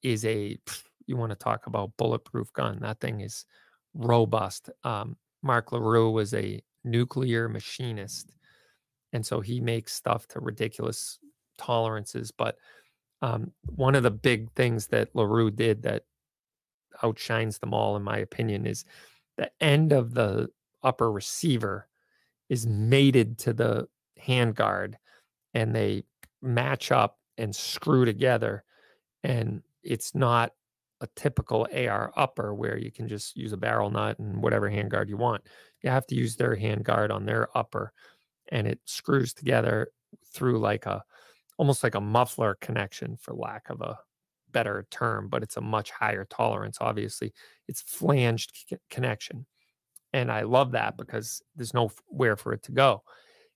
[0.03, 0.57] is a,
[1.05, 2.79] you want to talk about bulletproof gun.
[2.81, 3.45] That thing is
[3.93, 4.69] robust.
[4.83, 8.31] Um, Mark LaRue was a nuclear machinist.
[9.13, 11.19] And so he makes stuff to ridiculous
[11.57, 12.31] tolerances.
[12.31, 12.57] But
[13.21, 16.03] um, one of the big things that LaRue did that
[17.03, 18.85] outshines them all, in my opinion, is
[19.37, 20.49] the end of the
[20.83, 21.87] upper receiver
[22.49, 23.87] is mated to the
[24.21, 24.95] handguard
[25.53, 26.03] and they
[26.41, 28.63] match up and screw together.
[29.23, 30.53] And it's not
[31.01, 35.09] a typical AR upper where you can just use a barrel nut and whatever handguard
[35.09, 35.43] you want.
[35.83, 37.93] You have to use their handguard on their upper
[38.51, 39.89] and it screws together
[40.33, 41.03] through like a
[41.57, 43.97] almost like a muffler connection for lack of a
[44.51, 47.33] better term but it's a much higher tolerance obviously.
[47.67, 49.45] It's flanged c- connection
[50.13, 53.03] and i love that because there's nowhere for it to go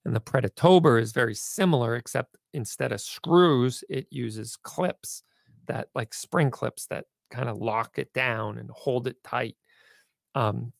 [0.04, 5.22] and the PredatOBR is very similar except instead of screws it uses clips
[5.66, 9.56] that like spring clips that kind of lock it down and hold it tight
[10.34, 10.72] um,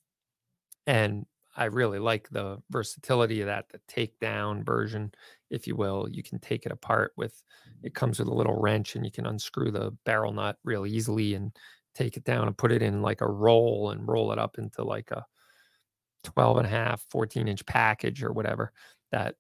[0.86, 5.12] and I really like the versatility of that, the takedown version,
[5.51, 6.09] if you will.
[6.11, 7.43] You can take it apart with
[7.83, 11.35] it comes with a little wrench and you can unscrew the barrel nut real easily
[11.35, 11.55] and
[11.95, 14.83] take it down and put it in like a roll and roll it up into
[14.83, 15.24] like a
[16.24, 18.73] 12 and a half, 14 inch package or whatever
[19.11, 19.35] that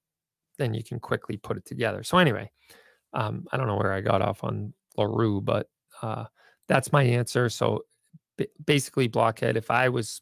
[0.58, 2.02] then you can quickly put it together.
[2.02, 2.50] So anyway,
[3.14, 5.68] um, I don't know where I got off on LaRue, but
[6.02, 6.24] uh,
[6.68, 7.48] that's my answer.
[7.48, 7.84] So
[8.36, 10.20] b- basically, Blockhead, if I was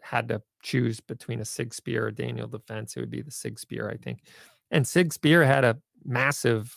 [0.00, 3.60] had to choose between a Sig Spear or Daniel Defense, it would be the Sig
[3.60, 4.22] Spear, I think.
[4.70, 6.74] And Sig Spear had a massive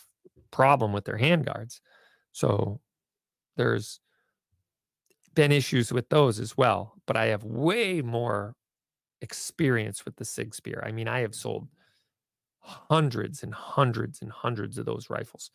[0.51, 1.79] problem with their handguards.
[2.33, 2.79] So
[3.55, 3.99] there's
[5.33, 6.93] been issues with those as well.
[7.07, 8.55] But I have way more
[9.21, 10.83] experience with the Sig Spear.
[10.85, 11.67] I mean, I have sold
[12.59, 15.49] hundreds and hundreds and hundreds of those rifles,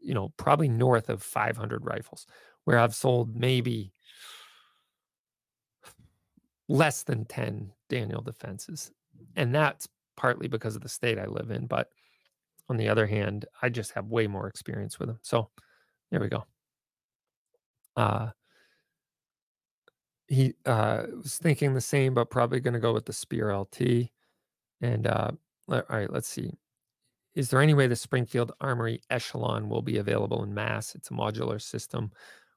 [0.00, 2.26] you know, probably north of 500 rifles,
[2.64, 3.92] where I've sold maybe
[6.68, 8.90] less than 10 Daniel defenses.
[9.36, 11.88] And that's partly because of the state I live in, but
[12.68, 15.18] on the other hand, I just have way more experience with them.
[15.22, 15.50] So
[16.10, 16.44] there we go.
[17.96, 18.30] Uh,
[20.28, 24.10] he uh, was thinking the same, but probably going to go with the Spear LT.
[24.80, 25.30] And uh,
[25.68, 26.52] all right, let's see.
[27.34, 30.94] Is there any way the Springfield Armory Echelon will be available in mass?
[30.94, 32.10] It's a modular system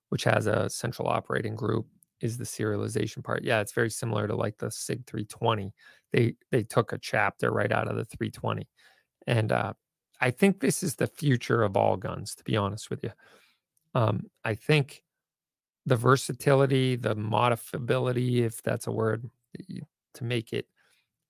[0.10, 1.86] which has a central operating group.
[2.22, 3.44] Is the serialization part?
[3.44, 5.74] Yeah, it's very similar to like the SIG 320.
[6.12, 8.68] They they took a chapter right out of the 320,
[9.28, 9.74] and uh,
[10.20, 12.36] I think this is the future of all guns.
[12.36, 13.12] To be honest with you,
[13.96, 15.04] um, I think
[15.86, 19.30] the versatility, the modifiability, if that's a word,
[20.16, 20.68] to make it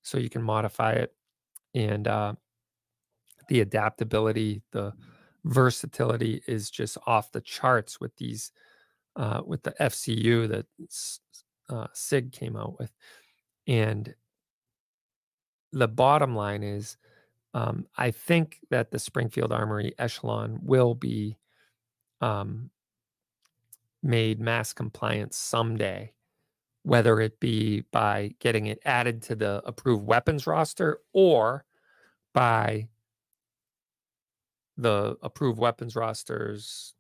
[0.02, 1.14] so you can modify it,
[1.76, 2.34] and uh,
[3.48, 4.94] the adaptability, the
[5.46, 8.52] versatility is just off the charts with these
[9.20, 10.66] uh, with the FCU that
[11.70, 12.92] uh, SIG came out with,
[13.68, 14.16] and
[15.72, 16.98] the bottom line is,
[17.54, 21.38] um, I think that the Springfield Armory Echelon will be
[22.22, 22.72] um,
[24.02, 26.14] made mass compliant someday,
[26.84, 31.66] whether it be by getting it added to the approved weapons roster or
[32.34, 32.88] by
[34.78, 36.96] the approved weapons rosters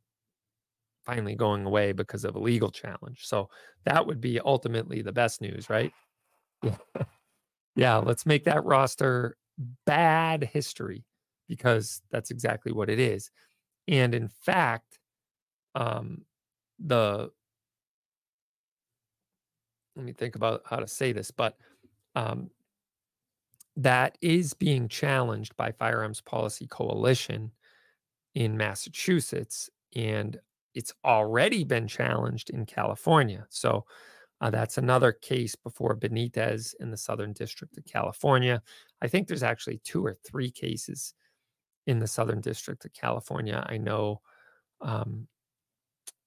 [1.05, 3.25] finally going away because of a legal challenge.
[3.25, 3.49] So
[3.85, 5.91] that would be ultimately the best news, right?
[6.63, 6.75] Yeah.
[7.75, 9.37] yeah, let's make that roster
[9.85, 11.05] bad history
[11.47, 13.31] because that's exactly what it is.
[13.87, 14.99] And in fact,
[15.75, 16.23] um,
[16.79, 17.31] the
[19.95, 21.57] let me think about how to say this, but
[22.15, 22.49] um,
[23.75, 27.51] that is being challenged by Firearms Policy Coalition
[28.35, 30.39] in Massachusetts, and
[30.73, 33.45] it's already been challenged in California.
[33.49, 33.85] So
[34.41, 38.61] uh, that's another case before Benitez in the Southern District of California.
[39.01, 41.13] I think there's actually two or three cases
[41.87, 43.65] in the Southern District of California.
[43.67, 44.21] I know,
[44.81, 45.27] um,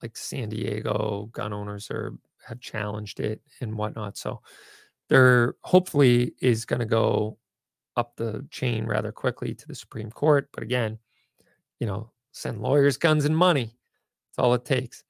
[0.02, 2.14] like San Diego gun owners are
[2.46, 4.18] have challenged it and whatnot.
[4.18, 4.40] So
[5.08, 7.38] there hopefully is going to go
[7.96, 10.48] up the chain rather quickly to the Supreme Court.
[10.52, 10.98] But again,
[11.78, 13.76] you know, send lawyers, guns, and money.
[14.32, 15.04] That's all it takes.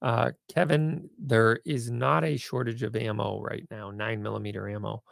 [0.00, 5.02] Uh, Kevin, there is not a shortage of ammo right now, nine millimeter ammo.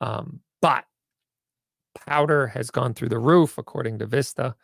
[0.00, 0.84] Um, but
[1.94, 4.54] powder has gone through the roof, according to Vista,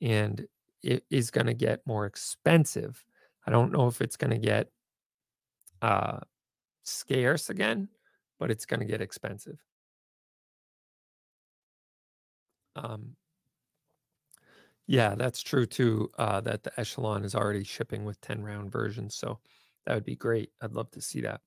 [0.00, 0.46] and
[0.82, 3.04] it is going to get more expensive.
[3.46, 4.68] I don't know if it's going to get
[5.82, 6.20] uh,
[6.84, 7.88] scarce again,
[8.38, 9.58] but it's going to get expensive.
[12.76, 13.16] Um,
[14.90, 16.10] yeah, that's true too.
[16.18, 19.14] Uh, that the Echelon is already shipping with 10 round versions.
[19.14, 19.38] So
[19.86, 20.50] that would be great.
[20.60, 21.42] I'd love to see that.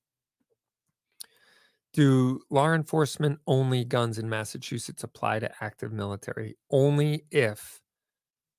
[1.91, 6.55] Do law enforcement only guns in Massachusetts apply to active military?
[6.71, 7.81] Only if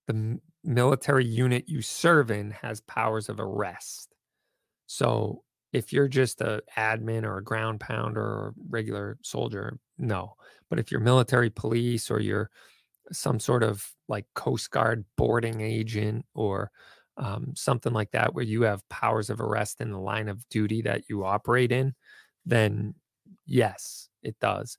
[0.07, 4.15] the military unit you serve in has powers of arrest.
[4.85, 10.35] So if you're just a admin or a ground pounder or regular soldier, no.
[10.69, 12.51] But if you're military police or you're
[13.13, 16.71] some sort of like Coast Guard boarding agent or
[17.17, 20.83] um, something like that, where you have powers of arrest in the line of duty
[20.83, 21.95] that you operate in,
[22.47, 22.95] then
[23.47, 24.79] yes, it does.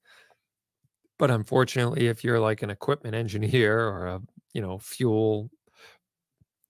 [1.18, 4.22] But unfortunately, if you're like an equipment engineer or a
[4.54, 5.50] you know fuel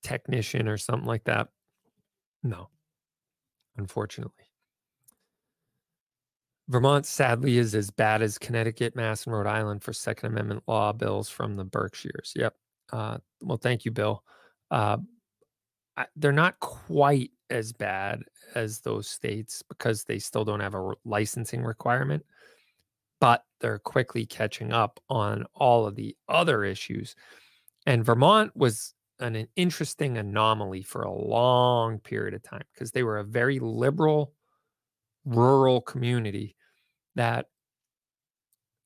[0.04, 1.50] technician or something like that,
[2.44, 2.70] no,
[3.78, 4.45] unfortunately.
[6.68, 10.92] Vermont sadly is as bad as Connecticut, Mass, and Rhode Island for Second Amendment law
[10.92, 12.34] bills from the Berkshires.
[12.36, 12.56] Yep.
[12.92, 14.24] Uh, well, thank you, Bill.
[14.72, 14.98] Uh,
[15.96, 18.22] I, they're not quite as bad
[18.56, 22.26] as those states because they still don't have a licensing requirement,
[23.22, 27.16] but they're quickly catching up on all of the other issues.
[27.86, 33.04] And Vermont was an, an interesting anomaly for a long period of time because they
[33.04, 34.34] were a very liberal
[35.26, 36.56] rural community
[37.16, 37.48] that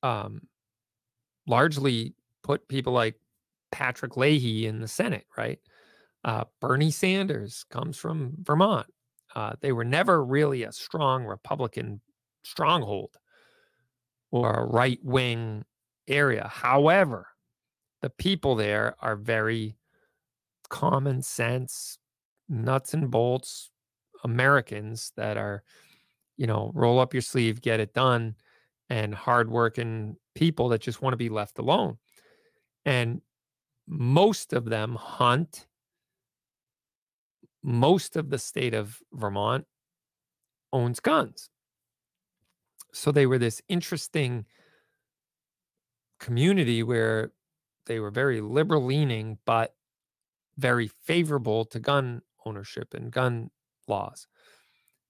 [0.04, 0.42] um,
[1.48, 3.16] largely put people like
[3.72, 5.60] Patrick Leahy in the Senate, right?
[6.24, 8.88] Uh, Bernie Sanders comes from Vermont.
[9.36, 12.02] Uh, they were never really a strong Republican
[12.44, 13.18] stronghold
[14.32, 15.64] or a right wing
[16.08, 16.50] area.
[16.52, 17.28] However,
[18.02, 19.76] the people there are very
[20.70, 21.98] common sense,
[22.48, 23.72] nuts and bolts
[24.24, 25.64] Americans that are
[26.40, 28.34] you know, roll up your sleeve, get it done,
[28.90, 31.98] and hardworking people that just want to be left alone.
[32.86, 33.22] And
[33.86, 35.68] most of them hunt.
[37.62, 39.66] Most of the state of Vermont
[40.72, 41.50] owns guns.
[42.94, 44.46] So they were this interesting
[46.22, 47.34] community where
[47.86, 49.76] they were very liberal leaning, but
[50.58, 53.50] very favorable to gun ownership and gun
[53.90, 54.26] laws.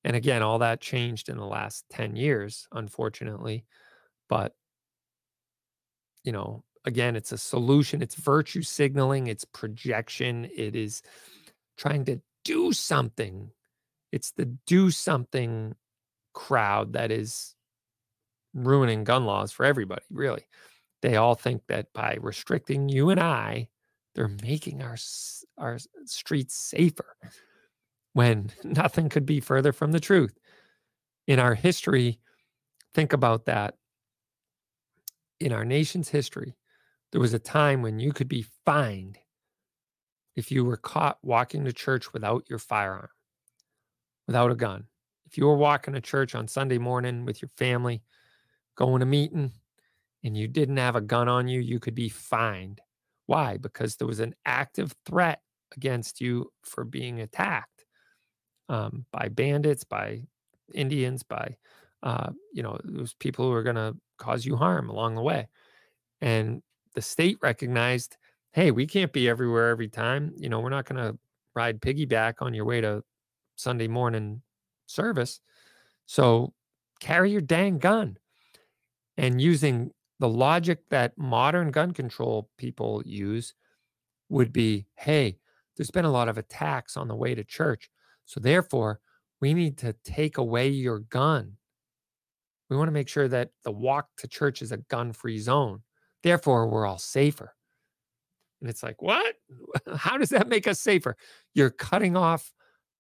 [0.04, 3.66] And again, all that changed in the last 10 years, unfortunately.
[4.30, 4.54] But,
[6.24, 11.02] you know, again, it's a solution, it's virtue signaling, it's projection, it is
[11.78, 13.52] trying to do something.
[14.12, 15.76] It's the do something
[16.34, 17.56] crowd that is
[18.54, 20.46] ruining gun laws for everybody, really.
[21.02, 23.70] They all think that by restricting you and I,
[24.16, 24.98] they're making our
[25.58, 27.16] our streets safer
[28.14, 30.38] when nothing could be further from the truth.
[31.28, 32.20] In our history,
[32.94, 33.76] think about that.
[35.40, 36.56] In our nation's history,
[37.12, 39.18] there was a time when you could be fined
[40.36, 43.10] if you were caught walking to church without your firearm,
[44.28, 44.86] without a gun.
[45.26, 48.04] If you were walking to church on Sunday morning with your family,
[48.76, 49.52] going to meeting,
[50.24, 52.82] and you didn't have a gun on you, you could be fined.
[53.28, 53.58] Why?
[53.58, 55.42] Because there was an active threat
[55.76, 57.79] against you for being attacked
[58.70, 60.22] um, by bandits, by
[60.74, 61.58] Indians, by
[62.04, 65.48] uh, you know those people who are going to cause you harm along the way.
[66.22, 66.62] And
[66.96, 68.18] the state recognized,
[68.52, 70.34] hey, we can't be everywhere every time.
[70.38, 71.18] You know, we're not going to
[71.56, 73.04] ride piggyback on your way to
[73.56, 74.42] Sunday morning
[74.86, 75.40] service.
[76.06, 76.54] So
[77.00, 78.18] carry your dang gun.
[79.18, 83.54] And using the logic that modern gun control people use
[84.30, 85.38] would be hey,
[85.76, 87.90] there's been a lot of attacks on the way to church.
[88.30, 89.00] So therefore,
[89.42, 91.54] we need to take away your gun.
[92.70, 95.82] We want to make sure that the walk to church is a gun free zone.
[96.22, 97.56] Therefore, we're all safer.
[98.62, 99.34] And it's like, what?
[99.96, 101.18] How does that make us safer?
[101.56, 102.54] You're cutting off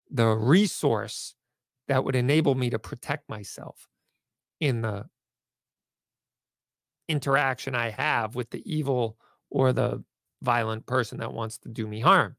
[0.10, 1.36] the resource
[1.90, 3.88] that would enable me to protect myself
[4.60, 5.06] in the
[7.08, 9.16] interaction I have with the evil
[9.52, 10.04] or the
[10.42, 12.36] violent person that wants to do me harm.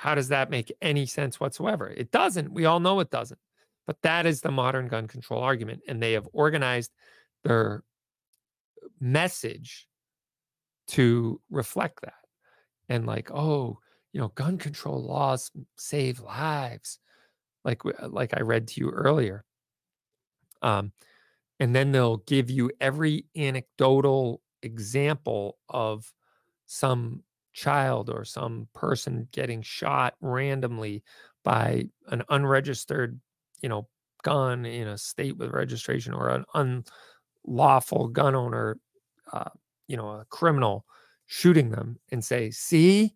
[0.00, 1.86] How does that make any sense whatsoever?
[1.86, 2.54] It doesn't.
[2.54, 3.38] We all know it doesn't.
[3.86, 5.82] But that is the modern gun control argument.
[5.86, 6.90] And they have organized
[7.44, 7.82] their
[8.98, 9.86] message
[10.88, 12.14] to reflect that.
[12.88, 13.78] And like, oh,
[14.14, 16.98] you know, gun control laws save lives.
[17.62, 19.44] Like like I read to you earlier.
[20.62, 20.92] Um,
[21.58, 26.10] and then they'll give you every anecdotal example of
[26.64, 27.22] some
[27.60, 31.02] child or some person getting shot randomly
[31.44, 33.20] by an unregistered,
[33.60, 33.86] you know,
[34.22, 36.84] gun in a state with registration or an
[37.46, 38.78] unlawful gun owner,
[39.32, 39.50] uh,
[39.88, 40.86] you know, a criminal
[41.26, 43.14] shooting them and say, see,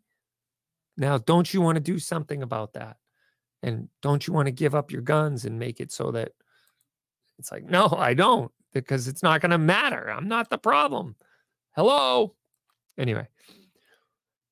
[0.97, 2.97] now don't you want to do something about that?
[3.63, 6.33] And don't you want to give up your guns and make it so that
[7.39, 10.11] it's like, no, I don't, because it's not going to matter.
[10.11, 11.17] I'm not the problem.
[11.75, 12.35] Hello.
[12.99, 13.27] Anyway,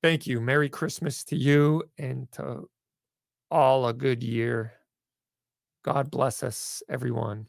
[0.02, 0.40] thank you.
[0.40, 2.68] Merry Christmas to you and to
[3.50, 4.72] all a good year.
[5.84, 7.46] God bless us, everyone.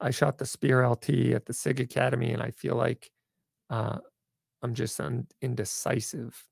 [0.00, 3.10] I shot the Spear LT at the SIG Academy, and I feel like
[3.70, 3.98] uh,
[4.62, 6.46] I'm just un- indecisive.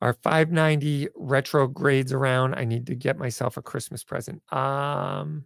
[0.00, 2.54] Our 590 retro grades around.
[2.54, 4.42] I need to get myself a Christmas present.
[4.52, 5.44] Um,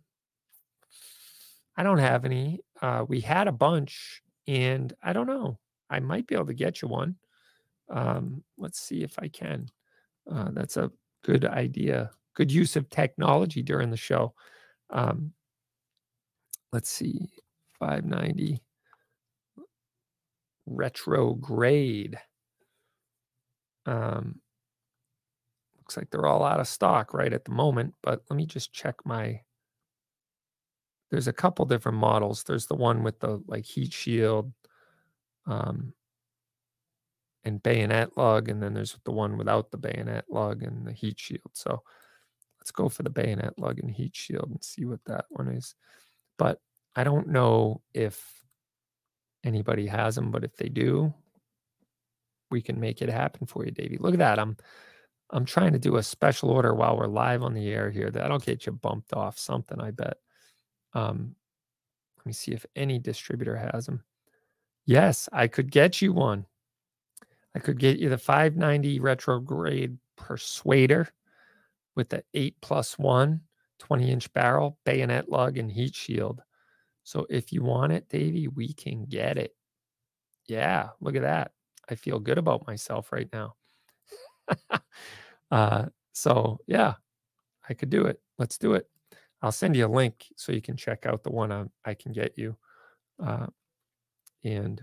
[1.76, 2.60] I don't have any.
[2.80, 5.58] Uh, we had a bunch, and I don't know.
[5.88, 7.16] I might be able to get you one.
[7.92, 9.68] Um, let's see if I can.
[10.30, 10.90] Uh, that's a
[11.24, 12.10] good idea.
[12.34, 14.34] Good use of technology during the show.
[14.90, 15.32] Um,
[16.72, 17.28] let's see,
[17.78, 18.62] 590
[20.66, 22.18] retrograde.
[23.84, 24.40] Um,
[25.76, 28.72] looks like they're all out of stock right at the moment, but let me just
[28.72, 29.40] check my
[31.10, 32.42] there's a couple different models.
[32.42, 34.50] There's the one with the like heat shield
[35.46, 35.92] um,
[37.44, 41.18] and bayonet lug, and then there's the one without the bayonet lug and the heat
[41.18, 41.50] shield.
[41.52, 41.82] So
[42.60, 45.74] let's go for the bayonet lug and heat shield and see what that one is.
[46.38, 46.60] But
[46.94, 48.44] I don't know if
[49.44, 51.12] anybody has them, but if they do,
[52.50, 53.96] we can make it happen for you, Davey.
[53.98, 54.38] Look at that.
[54.38, 54.56] I'm
[55.30, 58.10] I'm trying to do a special order while we're live on the air here.
[58.10, 60.18] That'll get you bumped off something, I bet.
[60.92, 61.34] Um,
[62.18, 64.04] let me see if any distributor has them.
[64.84, 66.44] Yes, I could get you one.
[67.54, 71.08] I could get you the 590 retrograde persuader
[71.94, 73.40] with the 8 plus 1
[73.78, 76.40] 20 inch barrel, bayonet lug, and heat shield.
[77.02, 79.56] So if you want it, Davey, we can get it.
[80.46, 81.50] Yeah, look at that.
[81.90, 83.56] I feel good about myself right now.
[85.50, 86.94] uh, so yeah,
[87.68, 88.20] I could do it.
[88.38, 88.88] Let's do it.
[89.42, 92.12] I'll send you a link so you can check out the one I, I can
[92.12, 92.56] get you.
[93.20, 93.46] Uh,
[94.44, 94.80] and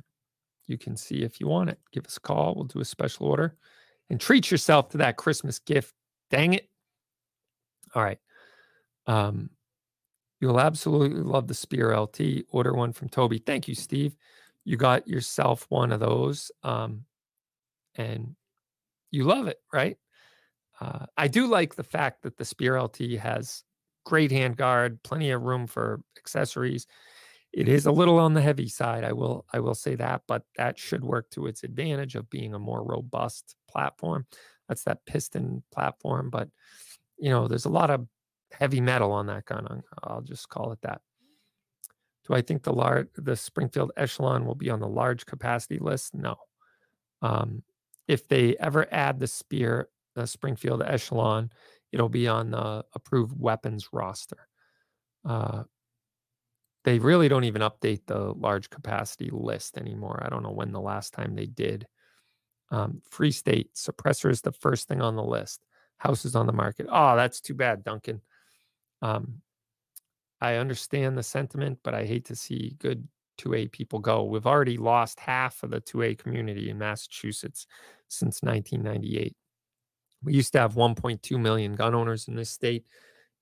[0.70, 1.80] you can see if you want it.
[1.92, 2.54] Give us a call.
[2.56, 3.56] We'll do a special order
[4.10, 5.94] and treat yourself to that Christmas gift.
[6.30, 6.70] Dang it.
[7.96, 8.20] All right.
[9.08, 9.50] Um,
[10.40, 12.46] you'll absolutely love the Spear LT.
[12.50, 13.40] Order one from Toby.
[13.40, 14.16] Thank you, Steve.
[14.64, 16.52] You got yourself one of those.
[16.64, 17.06] Um,
[17.96, 18.36] and
[19.10, 19.98] you love it, right?
[20.80, 23.64] Uh, I do like the fact that the Spear LT has
[24.06, 26.86] great handguard, plenty of room for accessories.
[27.52, 30.44] It is a little on the heavy side, I will I will say that, but
[30.56, 34.26] that should work to its advantage of being a more robust platform.
[34.68, 36.50] That's that piston platform, but
[37.18, 38.08] you know, there's a lot of
[38.52, 39.84] heavy metal on that gun.
[40.04, 41.02] I'll just call it that.
[42.28, 46.14] Do I think the large the Springfield Echelon will be on the large capacity list?
[46.14, 46.36] No.
[47.22, 47.64] Um,
[48.08, 51.52] if they ever add the Spear, the Springfield Echelon,
[51.92, 54.48] it'll be on the approved weapons roster.
[55.26, 55.64] Uh,
[56.84, 60.22] they really don't even update the large capacity list anymore.
[60.24, 61.88] I don't know when the last time they did.
[62.72, 65.62] Um, Free State suppressor is the first thing on the list.
[65.98, 66.88] Houses on the market.
[66.90, 68.22] Oh, that's too bad, Duncan.
[69.02, 69.42] Um,
[70.40, 73.08] I understand the sentiment, but I hate to see good
[73.40, 74.24] 2A people go.
[74.24, 77.68] We've already lost half of the 2A community in Massachusetts
[78.08, 79.36] since 1998.
[80.24, 82.86] We used to have 1.2 million gun owners in this state.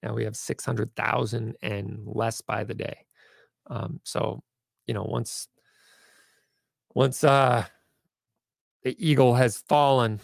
[0.01, 3.06] Now we have 600,000 and less by the day.
[3.69, 4.43] Um, so,
[4.85, 5.47] you know, once
[6.93, 7.65] once uh,
[8.83, 10.19] the eagle has fallen,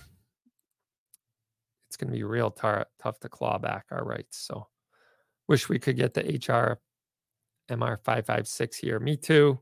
[1.88, 4.38] it's going to be real tar- tough to claw back our rights.
[4.38, 4.68] So,
[5.48, 6.78] wish we could get the HK
[7.70, 9.00] MR 556 here.
[9.00, 9.60] Me too.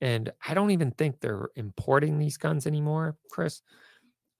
[0.00, 3.62] And I don't even think they're importing these guns anymore, Chris.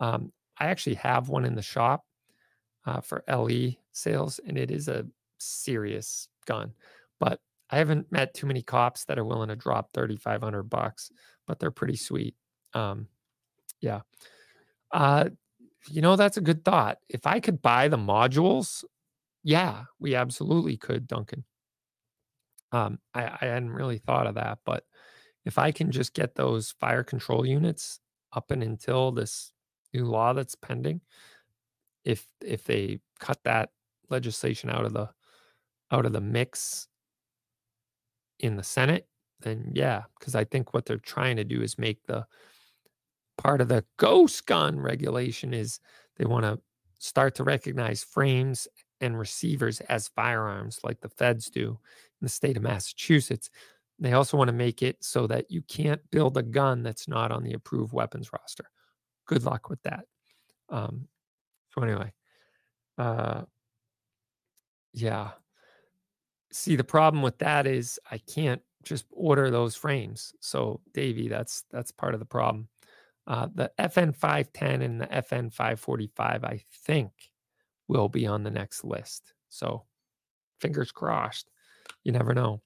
[0.01, 2.05] Um, I actually have one in the shop
[2.85, 5.07] uh, for LE sales, and it is a
[5.39, 6.73] serious gun.
[7.21, 7.41] But
[7.73, 11.11] I haven't met too many cops that are willing to drop 3,500 bucks,
[11.47, 12.35] but they're pretty sweet.
[12.75, 13.09] Um,
[13.81, 14.03] yeah.
[14.93, 15.31] Uh,
[15.89, 16.99] you know, that's a good thought.
[17.09, 18.85] If I could buy the modules,
[19.43, 21.45] yeah, we absolutely could, Duncan.
[22.73, 24.85] Um, I, I hadn't really thought of that, but
[25.45, 28.01] if I can just get those fire control units
[28.35, 29.53] up and until this
[29.93, 31.01] new law that's pending,
[32.05, 33.71] if if they cut that
[34.09, 35.09] legislation out of the
[35.91, 36.89] out of the mix
[38.43, 39.07] in the Senate,
[39.41, 42.27] then yeah, because I think what they're trying to do is make the
[43.39, 45.81] part of the ghost gun regulation is
[46.17, 46.61] they want to
[46.99, 48.69] start to recognize frames
[49.01, 53.51] and receivers as firearms like the feds do in the state of Massachusetts.
[53.99, 57.33] They also want to make it so that you can't build a gun that's not
[57.33, 58.67] on the approved weapons roster.
[59.27, 60.05] Good luck with that.
[60.69, 61.09] Um,
[61.75, 62.13] so anyway,
[62.99, 63.43] uh,
[64.93, 65.31] yeah.
[66.53, 70.35] See, the problem with that is I can't just order those frames.
[70.41, 72.69] So, Davey, that's that's part of the problem.
[73.27, 77.11] Uh, the FN 510 and the FN 545, I think,
[77.89, 79.33] will be on the next list.
[79.49, 79.85] So,
[80.61, 81.51] fingers crossed.
[82.05, 82.61] You never know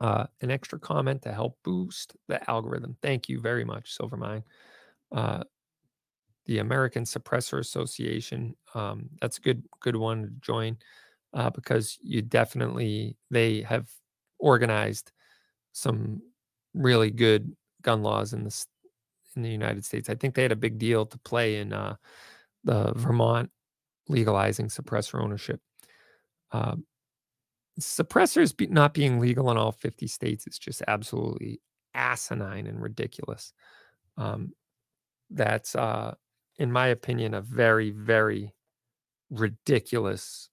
[0.00, 2.96] uh, an extra comment to help boost the algorithm.
[3.02, 4.42] Thank you very much, Silvermine.
[5.10, 5.44] Uh,
[6.46, 8.56] the American Suppressor Association.
[8.74, 10.76] Um, that's a good good one to join
[11.34, 13.88] uh, because you definitely they have
[14.38, 15.12] organized
[15.72, 16.20] some
[16.74, 18.66] really good gun laws in this
[19.36, 20.10] in the United States.
[20.10, 21.96] I think they had a big deal to play in uh,
[22.64, 23.50] the Vermont
[24.08, 25.60] legalizing suppressor ownership.
[26.50, 26.76] Uh,
[27.80, 31.60] suppressors be, not being legal in all 50 states is just absolutely
[31.94, 33.52] asinine and ridiculous.
[34.18, 34.52] Um,
[35.30, 36.14] that's, uh,
[36.58, 38.52] in my opinion, a very, very
[39.30, 40.50] ridiculous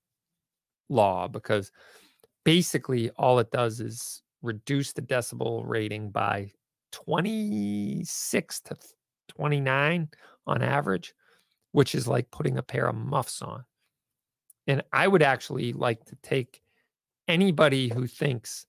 [0.90, 1.72] law because
[2.44, 6.52] basically all it does is reduce the decibel rating by
[6.92, 8.76] 26 to
[9.30, 10.10] 29
[10.48, 11.14] on average,
[11.72, 13.64] which is like putting a pair of muffs on.
[14.68, 16.62] And I would actually like to take
[17.28, 18.66] anybody who thinks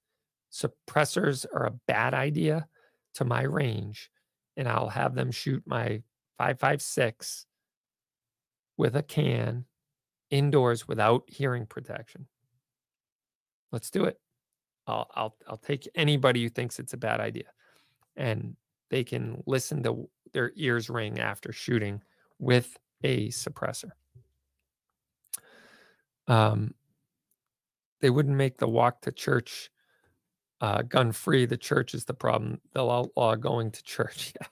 [0.52, 2.66] suppressors are a bad idea
[3.14, 4.10] to my range,
[4.56, 6.02] and I'll have them shoot my
[6.38, 7.46] 556
[8.76, 9.66] with a can
[10.30, 12.26] indoors without hearing protection.
[13.72, 14.18] Let's do it.
[14.86, 17.52] I'll I'll I'll take anybody who thinks it's a bad idea.
[18.16, 18.56] And
[18.90, 22.02] they can listen to their ears ring after shooting
[22.38, 23.90] with a suppressor.
[26.26, 26.74] Um,
[28.00, 29.70] they wouldn't make the walk to church
[30.60, 31.46] uh, gun free.
[31.46, 32.60] The church is the problem.
[32.72, 34.32] They'll outlaw going to church.
[34.40, 34.46] Yeah,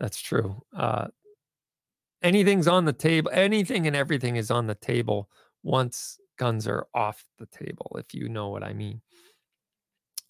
[0.00, 0.60] that's true.
[0.76, 1.06] Uh,
[2.24, 3.30] anything's on the table.
[3.32, 5.28] Anything and everything is on the table
[5.62, 9.00] once guns are off the table, if you know what I mean.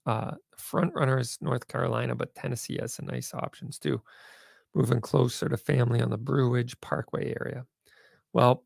[0.05, 4.03] Uh, front runners, North Carolina, but Tennessee has some nice options too.
[4.75, 7.65] Moving closer to family on the Ridge Parkway area.
[8.33, 8.65] Well,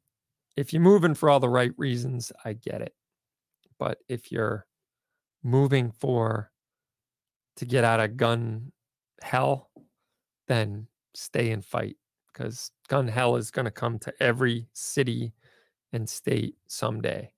[0.57, 2.95] if you're moving for all the right reasons, I get it.
[3.79, 4.67] But if you're
[5.45, 6.51] moving for
[7.57, 8.73] to get out of gun
[9.23, 9.71] hell,
[10.49, 11.97] then stay and fight
[12.33, 15.33] because gun hell is going to come to every city
[15.93, 17.31] and state someday.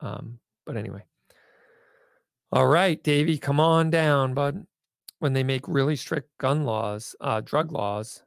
[0.00, 1.04] Um, but anyway.
[2.50, 4.66] All right, Davey, come on down, bud.
[5.18, 8.22] When they make really strict gun laws, uh, drug laws,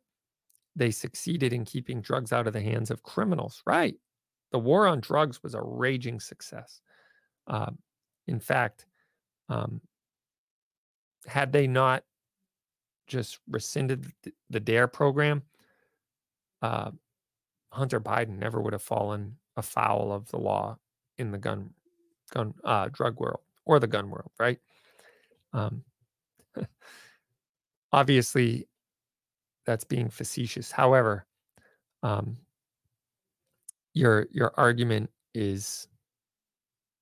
[0.76, 3.62] they succeeded in keeping drugs out of the hands of criminals.
[3.66, 3.96] Right.
[4.52, 6.82] The war on drugs was a raging success.
[7.48, 7.72] Uh,
[8.28, 8.86] in fact,
[9.50, 9.82] um,
[11.26, 12.04] had they not
[13.08, 15.44] just rescinded the, the DARE program,
[16.62, 16.92] uh,
[17.72, 20.78] Hunter Biden never would have fallen afoul of the law
[21.18, 21.72] in the gun
[22.32, 24.60] gun uh, drug world or the gun world, right?
[25.54, 25.84] Um,
[27.92, 28.68] obviously,
[29.66, 30.72] that's being facetious.
[30.72, 31.26] However,
[32.04, 32.38] um,
[33.94, 35.88] your your argument is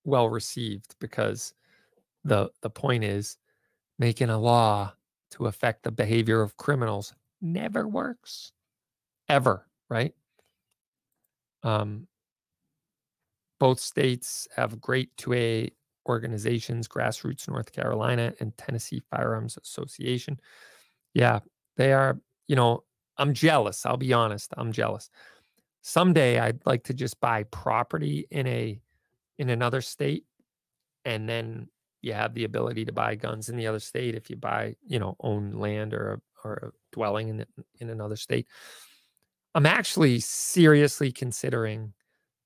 [0.03, 1.53] well received because
[2.23, 3.37] the the point is
[3.97, 4.93] making a law
[5.31, 8.51] to affect the behavior of criminals never works
[9.29, 10.13] ever right?
[11.63, 12.07] Um,
[13.59, 15.69] both states have great 2a
[16.07, 20.39] organizations grassroots north carolina and tennessee firearms association.
[21.13, 21.39] Yeah
[21.77, 22.83] they are you know
[23.17, 25.09] i'm jealous i'll be honest i'm jealous.
[25.81, 28.81] Someday i'd like to just buy property in a
[29.37, 30.25] in another state
[31.05, 31.67] and then
[32.01, 34.99] you have the ability to buy guns in the other state if you buy you
[34.99, 37.45] know own land or a, or a dwelling in
[37.79, 38.47] in another state
[39.55, 41.93] i'm actually seriously considering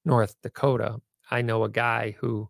[0.06, 1.00] north dakota
[1.32, 2.50] i know a guy who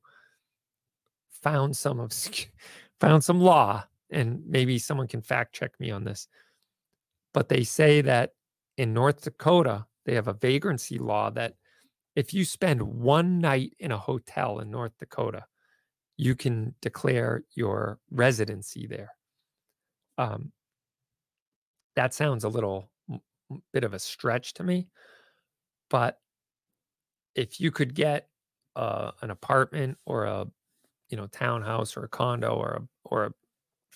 [1.41, 2.11] found some of
[2.99, 6.27] found some law and maybe someone can fact check me on this
[7.33, 8.31] but they say that
[8.77, 11.55] in north dakota they have a vagrancy law that
[12.15, 15.45] if you spend one night in a hotel in North Dakota,
[16.17, 19.11] you can declare your residency there.
[20.17, 20.51] Um,
[21.95, 22.91] that sounds a little
[23.71, 24.87] bit of a stretch to me,
[25.89, 26.19] but
[27.35, 28.27] if you could get
[28.75, 30.47] uh, an apartment or a
[31.09, 33.33] you know townhouse or a condo or a or a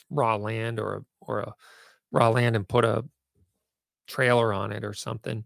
[0.09, 1.53] raw land or a or a
[2.11, 3.03] raw land and put a
[4.07, 5.45] trailer on it or something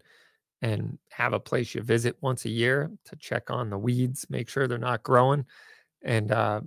[0.62, 4.48] and have a place you visit once a year to check on the weeds, make
[4.48, 5.44] sure they're not growing.
[6.04, 6.62] And uh,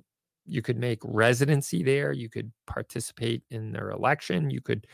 [0.46, 2.12] you could make residency there.
[2.12, 4.50] You could participate in their election.
[4.50, 4.86] You could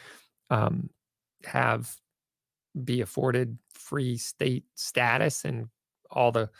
[0.50, 0.90] um,
[1.44, 1.94] have
[2.84, 5.68] be afforded free state status, and
[6.10, 6.50] all the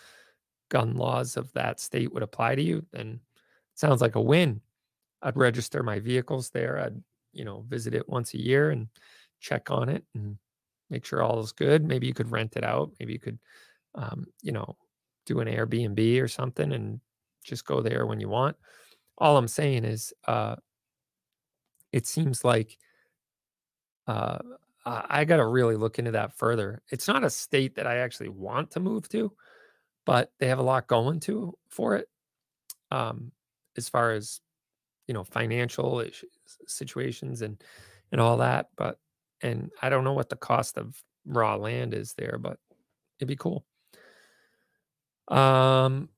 [0.68, 2.84] gun laws of that state would apply to you.
[2.92, 3.20] Then
[3.74, 4.60] sounds like a win.
[5.22, 6.78] I'd register my vehicles there.
[6.78, 8.88] I'd you know visit it once a year and
[9.40, 10.36] check on it and
[10.90, 11.84] make sure all is good.
[11.84, 12.90] Maybe you could rent it out.
[12.98, 13.38] Maybe you could,
[13.94, 14.76] um, you know,
[15.26, 17.00] do an Airbnb or something and
[17.44, 18.56] just go there when you want.
[19.18, 20.56] All I'm saying is, uh,
[21.92, 22.78] it seems like
[24.06, 24.38] uh,
[24.86, 26.82] I got to really look into that further.
[26.90, 29.32] It's not a state that I actually want to move to,
[30.06, 32.08] but they have a lot going to for it.
[32.90, 33.32] Um,
[33.76, 34.40] as far as
[35.06, 36.30] you know, financial issues,
[36.68, 37.60] situations and
[38.12, 38.68] and all that.
[38.76, 38.96] But
[39.42, 42.58] and I don't know what the cost of raw land is there, but
[43.18, 43.64] it'd be cool.
[45.26, 46.10] Um,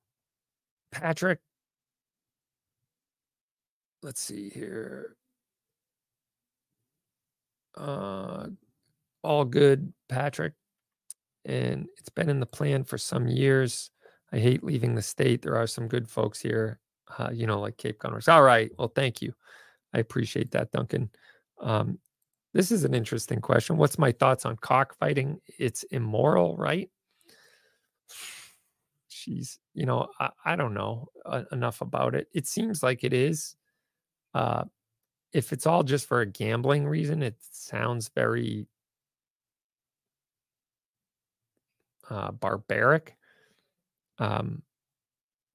[0.91, 1.39] Patrick,
[4.03, 5.17] let's see here.
[7.77, 8.49] Uh,
[9.23, 10.55] all good, Patrick.
[11.45, 13.91] And it's been in the plan for some years.
[14.33, 15.43] I hate leaving the state.
[15.43, 16.79] There are some good folks here,
[17.19, 18.33] uh, you know, like Cape Gunworks.
[18.33, 18.71] All right.
[18.79, 19.35] Well, thank you.
[19.93, 21.11] I appreciate that, Duncan.
[21.61, 21.99] Um,
[22.55, 23.77] this is an interesting question.
[23.77, 25.41] What's my thoughts on cockfighting?
[25.59, 26.91] It's immoral, right?
[29.09, 32.29] She's, you know, I, I don't know uh, enough about it.
[32.33, 33.57] It seems like it is.
[34.35, 34.65] Uh,
[35.33, 38.67] if it's all just for a gambling reason, it sounds very
[42.11, 43.17] uh, barbaric.
[44.19, 44.63] Um,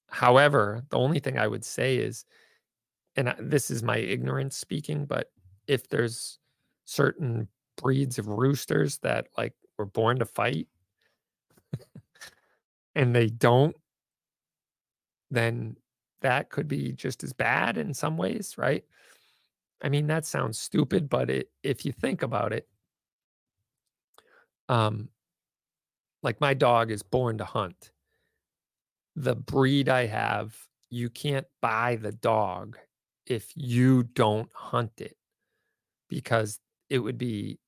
[0.09, 2.25] however, the only thing I would say is,
[3.15, 5.31] and this is my ignorance speaking, but
[5.67, 6.39] if there's
[6.85, 10.67] certain breeds of roosters that like were born to fight
[12.95, 13.75] and they don't
[15.29, 15.75] then
[16.21, 18.83] that could be just as bad in some ways right
[19.81, 22.67] i mean that sounds stupid but it if you think about it
[24.69, 25.09] um
[26.23, 27.91] like my dog is born to hunt
[29.15, 30.55] the breed i have
[30.89, 32.77] you can't buy the dog
[33.25, 35.17] if you don't hunt it
[36.09, 36.59] because
[36.89, 37.59] it would be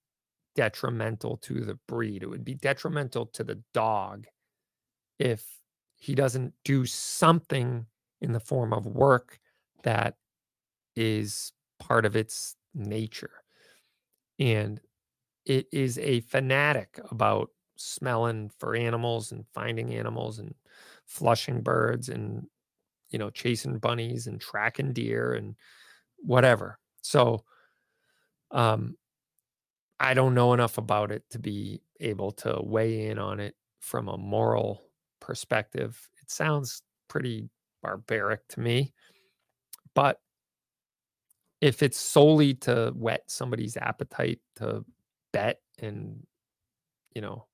[0.56, 2.24] detrimental to the breed.
[2.24, 4.28] It would be detrimental to the dog
[5.18, 5.46] if
[5.98, 7.86] he doesn't do something
[8.22, 9.40] in the form of work
[9.84, 10.16] that
[10.96, 13.44] is part of its nature.
[14.40, 14.80] And
[15.46, 20.56] it is a fanatic about smelling for animals and finding animals and
[21.06, 22.48] flushing birds and
[23.10, 25.56] you know chasing bunnies and tracking deer and
[26.20, 27.44] whatever so
[28.52, 28.96] um
[30.00, 34.08] i don't know enough about it to be able to weigh in on it from
[34.08, 34.84] a moral
[35.20, 37.50] perspective it sounds pretty
[37.82, 38.94] barbaric to me
[39.94, 40.20] but
[41.62, 44.84] if it's solely to whet somebody's appetite to
[45.34, 46.26] bet and
[47.14, 47.46] you know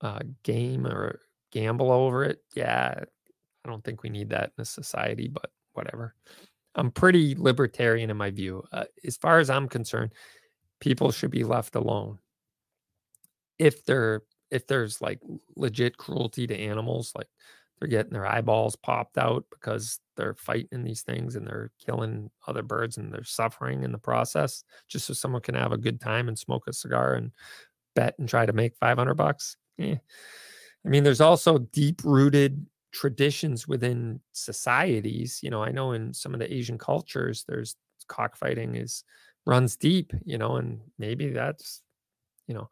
[0.00, 1.20] uh, game or
[1.52, 2.94] gamble over it yeah
[3.64, 6.14] i don't think we need that in a society but whatever.
[6.74, 8.62] I'm pretty libertarian in my view.
[8.72, 10.12] Uh, as far as i'm concerned
[10.80, 12.18] people should be left alone.
[13.58, 15.20] If they're if there's like
[15.56, 17.28] legit cruelty to animals like
[17.78, 22.62] they're getting their eyeballs popped out because they're fighting these things and they're killing other
[22.62, 26.28] birds and they're suffering in the process just so someone can have a good time
[26.28, 27.32] and smoke a cigar and
[27.94, 29.96] bet and try to make 500 bucks eh.
[30.84, 36.34] i mean there's also deep rooted traditions within societies you know i know in some
[36.34, 37.76] of the asian cultures there's
[38.08, 39.04] cockfighting is
[39.46, 41.82] runs deep you know and maybe that's
[42.46, 42.68] you know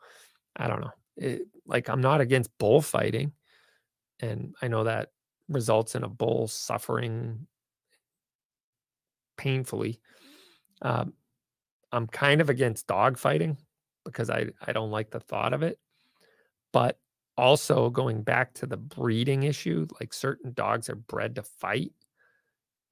[0.57, 3.33] i don't know it, like i'm not against bullfighting
[4.23, 5.09] and I know that
[5.51, 7.47] results in a bull suffering
[9.37, 10.01] painfully.
[10.81, 11.13] Um,
[11.93, 13.59] I'm kind of against dog fighting
[14.05, 15.79] because I, I don't like the thought of it.
[16.73, 16.99] But
[17.37, 21.93] also going back to the breeding issue, like certain dogs are bred to fight.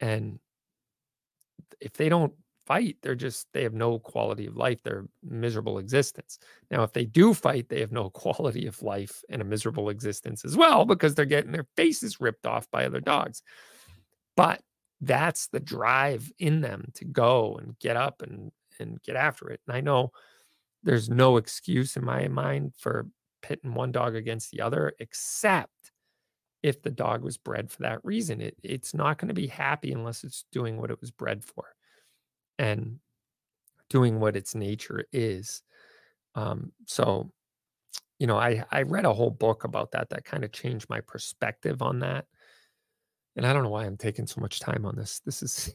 [0.01, 0.39] And
[1.81, 2.33] if they don't
[2.69, 4.83] fight, they're just, they have no quality of life.
[4.83, 6.39] They're miserable existence.
[6.71, 10.45] Now, if they do fight, they have no quality of life and a miserable existence
[10.45, 13.43] as well because they're getting their faces ripped off by other dogs.
[14.37, 14.61] But
[15.01, 19.61] that's the drive in them to go and get up and, and get after it.
[19.67, 20.11] And I know
[20.83, 23.09] there's no excuse in my mind for
[23.41, 25.73] pitting one dog against the other, except
[26.63, 28.43] if the dog was bred for that reason.
[28.43, 31.65] It, it's not going to be happy unless it's doing what it was bred for
[32.59, 32.99] and
[33.91, 35.63] doing what its nature is.
[36.35, 37.31] Um, so,
[38.19, 41.01] you know, I I read a whole book about that that kind of changed my
[41.01, 42.27] perspective on that.
[43.37, 45.21] And I don't know why I'm taking so much time on this.
[45.25, 45.75] This is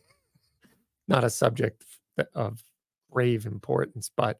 [1.08, 1.86] not a subject
[2.36, 2.62] of
[3.12, 4.40] grave importance, but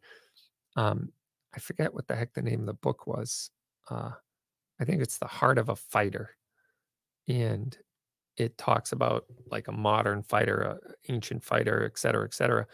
[0.76, 1.10] um,
[1.56, 3.50] I forget what the heck the name of the book was.
[3.90, 4.12] Uh,
[4.80, 6.32] I think it's The Heart of a Fighter.
[7.28, 7.78] And
[8.38, 12.66] it talks about like a modern fighter, a ancient fighter, et cetera, et cetera.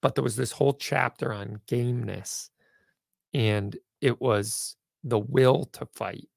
[0.00, 2.50] But there was this whole chapter on gameness,
[3.34, 6.28] and it was the will to fight,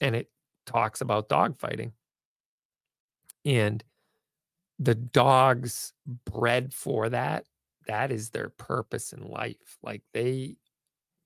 [0.00, 0.30] and it
[0.66, 1.92] talks about dog fighting,
[3.44, 3.82] and
[4.78, 5.92] the dogs
[6.24, 7.46] bred for that.
[7.86, 9.78] That is their purpose in life.
[9.82, 10.56] Like they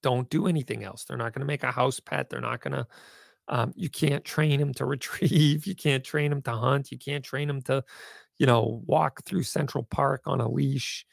[0.03, 1.05] don't do anything else.
[1.05, 2.31] They're not going to make a house pet.
[2.31, 2.87] They're not going to
[3.49, 5.67] um, you can't train him to retrieve.
[5.67, 6.93] You can't train him to hunt.
[6.93, 7.85] You can't train him to,
[8.39, 11.07] you know, walk through Central Park on a leash,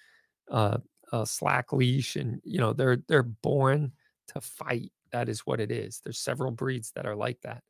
[0.52, 0.78] uh,
[1.12, 3.91] a slack leash, and you know they're they're born
[4.28, 4.91] to fight.
[5.12, 6.02] That is what it is.
[6.03, 7.64] There's several breeds that are like that,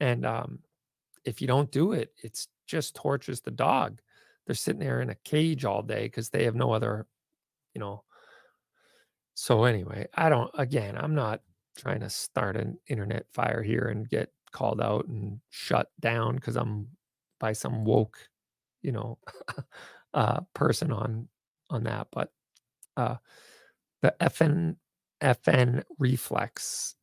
[0.00, 0.60] and um,
[1.24, 4.00] if you don't do it, it's just tortures the dog.
[4.46, 7.06] They're sitting there in a cage all day because they have no other,
[7.74, 8.04] you know.
[9.34, 10.50] So anyway, I don't.
[10.54, 11.40] Again, I'm not
[11.76, 16.56] trying to start an internet fire here and get called out and shut down because
[16.56, 16.88] I'm
[17.40, 18.18] by some woke,
[18.82, 19.18] you know,
[20.14, 21.28] uh, person on
[21.70, 22.08] on that.
[22.12, 22.30] But
[22.96, 23.16] uh,
[24.02, 24.76] the FN
[25.22, 26.94] FN Reflex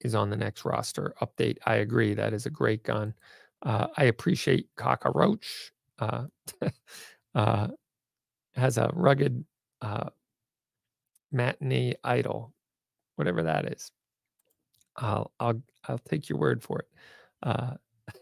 [0.00, 1.58] is on the next roster update.
[1.66, 3.14] I agree that is a great gun.
[3.62, 5.70] Uh, I appreciate Cockroach.
[5.98, 6.24] Uh,
[7.34, 7.68] uh,
[8.54, 9.44] has a rugged
[9.80, 10.10] uh,
[11.32, 12.52] matinee idol
[13.22, 13.90] whatever that is.
[14.96, 16.88] I'll I'll I'll take your word for it.
[17.42, 17.74] Uh,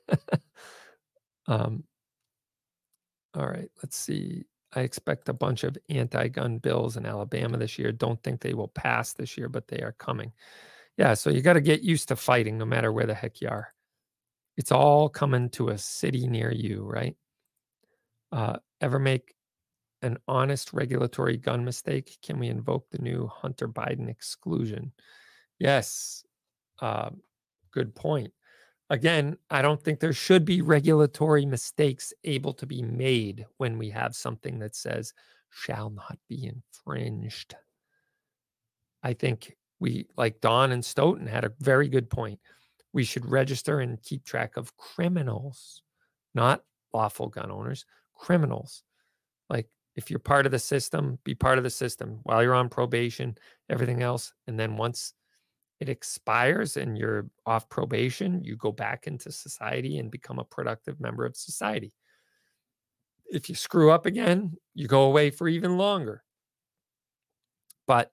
[1.47, 1.85] um,
[3.35, 4.45] all right, let's see.
[4.75, 7.91] I expect a bunch of anti-gun bills in Alabama this year.
[7.91, 10.33] Don't think they will pass this year, but they are coming.
[10.97, 13.49] Yeah, so you got to get used to fighting, no matter where the heck you
[13.49, 13.73] are.
[14.57, 17.17] It's all coming to a city near you, right?
[18.31, 19.35] Uh, ever make
[20.03, 22.19] an honest regulatory gun mistake?
[22.23, 24.93] Can we invoke the new Hunter Biden exclusion?
[25.59, 26.25] Yes,
[26.81, 27.11] uh,
[27.73, 28.33] good point.
[28.91, 33.89] again, I don't think there should be regulatory mistakes able to be made when we
[33.91, 35.15] have something that says
[35.51, 37.55] shall not be infringed.
[39.03, 42.39] I think we, like Don and Stoughton, had a very good point.
[42.93, 45.83] We should register and keep track of criminals,
[46.35, 48.83] not lawful gun owners, criminals.
[49.49, 49.69] Like
[50.01, 53.37] if you're part of the system, be part of the system while you're on probation,
[53.69, 54.33] everything else.
[54.47, 55.13] And then once
[55.79, 60.99] it expires and you're off probation, you go back into society and become a productive
[61.01, 61.93] member of society.
[63.27, 66.25] If you screw up again, you go away for even longer.
[67.87, 68.11] But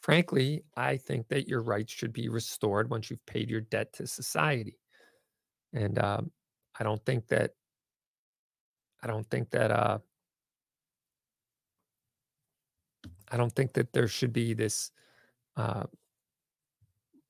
[0.00, 4.06] frankly, I think that your rights should be restored once you've paid your debt to
[4.06, 4.78] society.
[5.74, 6.30] And um,
[6.80, 7.50] I don't think that,
[9.02, 9.98] I don't think that, uh,
[13.30, 14.90] I don't think that there should be this
[15.56, 15.84] uh,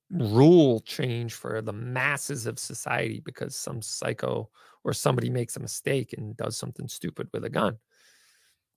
[0.09, 4.49] rule change for the masses of society because some psycho
[4.83, 7.77] or somebody makes a mistake and does something stupid with a gun.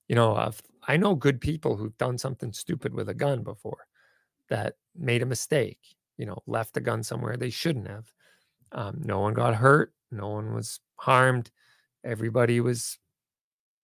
[0.09, 3.87] You know, I've, I know good people who've done something stupid with a gun before
[4.49, 5.79] that made a mistake,
[6.17, 8.13] you know, left a gun somewhere they shouldn't have.
[8.73, 11.51] Um, no one got hurt, no one was harmed,
[12.05, 12.99] everybody was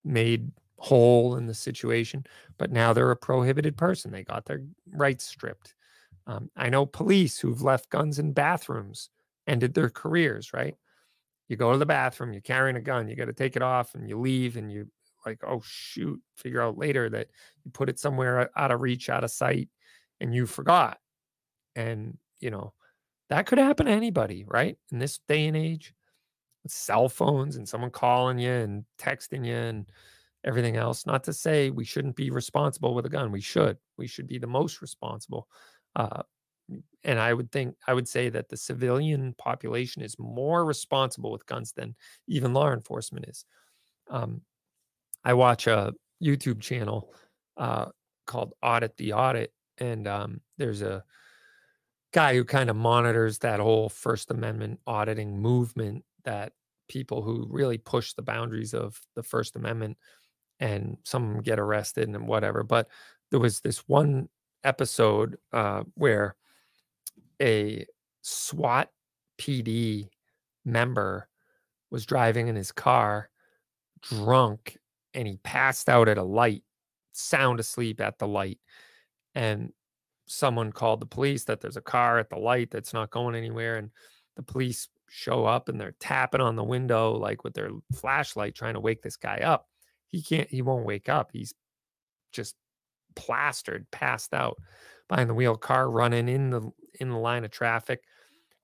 [0.04, 2.24] made whole in the situation,
[2.58, 4.10] but now they're a prohibited person.
[4.10, 4.62] They got their
[4.92, 5.74] rights stripped.
[6.26, 9.10] Um, I know police who've left guns in bathrooms,
[9.46, 10.74] ended their careers, right?
[11.48, 13.94] You go to the bathroom, you're carrying a gun, you got to take it off
[13.94, 14.90] and you leave and you
[15.24, 17.28] like, oh, shoot, figure out later that
[17.64, 19.68] you put it somewhere out of reach, out of sight,
[20.20, 20.98] and you forgot.
[21.74, 22.72] And, you know,
[23.28, 24.78] that could happen to anybody, right?
[24.92, 25.94] In this day and age,
[26.62, 29.86] with cell phones and someone calling you and texting you and
[30.46, 31.04] everything else.
[31.04, 33.32] Not to say we shouldn't be responsible with a gun.
[33.32, 33.76] We should.
[33.98, 35.48] We should be the most responsible.
[35.94, 36.22] Uh,
[37.04, 41.46] and I would think I would say that the civilian population is more responsible with
[41.46, 41.94] guns than
[42.26, 43.44] even law enforcement is.
[44.08, 44.42] Um,
[45.24, 45.92] I watch a
[46.22, 47.12] YouTube channel
[47.56, 47.86] uh,
[48.26, 51.04] called Audit the Audit, and um, there's a
[52.12, 56.52] guy who kind of monitors that whole First Amendment auditing movement that
[56.88, 59.96] people who really push the boundaries of the First Amendment
[60.60, 62.62] and some get arrested and whatever.
[62.62, 62.88] But
[63.30, 64.28] there was this one
[64.64, 66.36] episode uh, where
[67.40, 67.86] a
[68.22, 68.90] SWAT
[69.38, 70.08] PD
[70.64, 71.28] member
[71.90, 73.30] was driving in his car
[74.02, 74.78] drunk
[75.14, 76.62] and he passed out at a light,
[77.12, 78.58] sound asleep at the light.
[79.34, 79.72] And
[80.26, 83.76] someone called the police that there's a car at the light that's not going anywhere.
[83.76, 83.90] And
[84.36, 88.74] the police show up and they're tapping on the window, like with their flashlight, trying
[88.74, 89.66] to wake this guy up.
[90.10, 91.30] He can't, he won't wake up.
[91.32, 91.52] He's
[92.32, 92.54] just
[93.14, 94.56] plastered, passed out
[95.08, 96.70] behind the wheel, car running in the
[97.00, 98.02] in the line of traffic,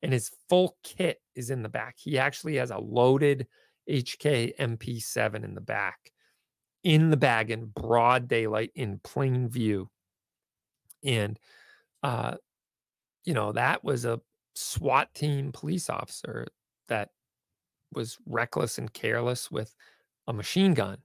[0.03, 1.97] and his full kit is in the back.
[1.99, 3.47] He actually has a loaded
[3.89, 6.13] HK MP7 in the back,
[6.85, 9.91] in the bag in broad daylight, in plain view,
[11.05, 11.39] and
[12.03, 12.37] uh,
[13.25, 14.21] you know that was a
[14.55, 16.47] SWAT team police officer
[16.89, 17.11] that
[17.95, 19.75] was reckless and careless with
[20.27, 20.99] a machine gun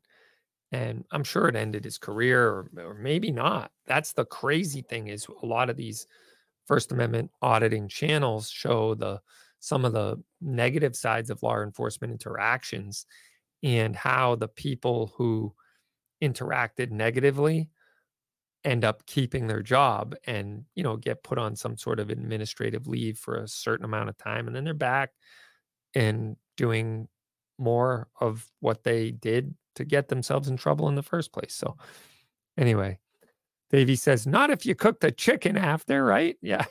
[0.71, 3.71] and i'm sure it ended his career or, or, maybe not.
[3.85, 6.07] That's the crazy thing is a lot of these
[6.65, 9.21] first amendment auditing channels show the
[9.59, 13.05] some of the negative sides of law enforcement interactions
[13.63, 15.53] and how the people who
[16.21, 17.69] interacted negatively
[18.63, 22.87] end up keeping their job and you know get put on some sort of administrative
[22.87, 25.11] leave for a certain amount of time and then they're back
[25.95, 27.07] and doing
[27.57, 31.53] more of what they did to get themselves in trouble in the first place.
[31.53, 31.77] So,
[32.57, 32.99] anyway,
[33.71, 36.37] Davey says, not if you cook the chicken after, right?
[36.43, 36.65] Yeah.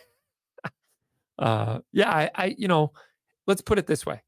[1.38, 2.92] uh, yeah, I, I, you know,
[3.46, 4.22] let's put it this way.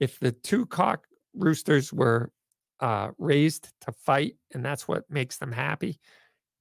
[0.00, 2.30] If the two cock roosters were
[2.80, 5.98] uh, raised to fight, and that's what makes them happy,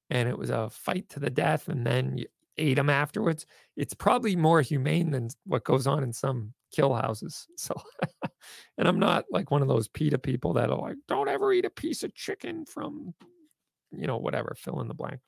[0.10, 2.28] and it was a fight to the death, and then you
[2.58, 7.48] ate them afterwards, it's probably more humane than what goes on in some kill houses.
[7.58, 7.74] So,
[8.78, 11.66] and I'm not like one of those PETA people that are like, don't ever eat
[11.66, 13.14] a piece of chicken from,
[13.92, 15.22] you know, whatever, fill in the blank.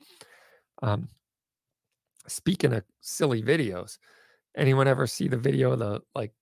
[0.82, 1.08] Um,
[2.28, 3.98] speaking of silly videos,
[4.58, 6.34] anyone ever see the video of the like,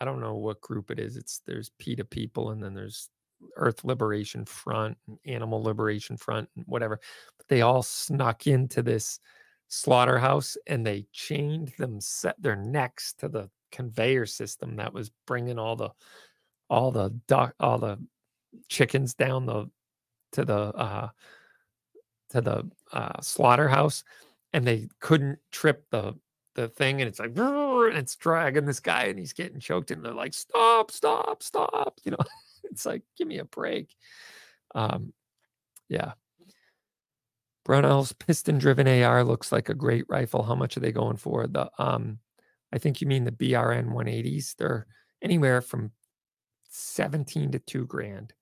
[0.00, 1.16] I don't know what group it is.
[1.16, 3.08] It's there's PETA people and then there's
[3.56, 7.00] Earth Liberation Front and Animal Liberation Front and whatever.
[7.38, 9.18] But they all snuck into this
[9.68, 15.58] slaughterhouse and they chained them set their necks to the conveyor system that was bringing
[15.58, 15.90] all the
[16.70, 17.98] all the duck all the
[18.68, 19.68] chickens down the
[20.32, 21.08] to the uh
[22.30, 24.04] to the uh slaughterhouse
[24.52, 26.14] and they couldn't trip the
[26.54, 30.04] the thing and it's like and it's dragging this guy and he's getting choked and
[30.04, 32.18] they're like stop stop stop you know
[32.64, 33.94] it's like give me a break
[34.74, 35.12] um
[35.88, 36.12] yeah
[37.64, 40.42] Brownell's piston driven AR looks like a great rifle.
[40.42, 41.46] How much are they going for?
[41.46, 42.18] The um
[42.72, 44.56] I think you mean the BRN 180s.
[44.56, 44.86] They're
[45.20, 45.92] anywhere from
[46.70, 48.32] 17 to 2 grand.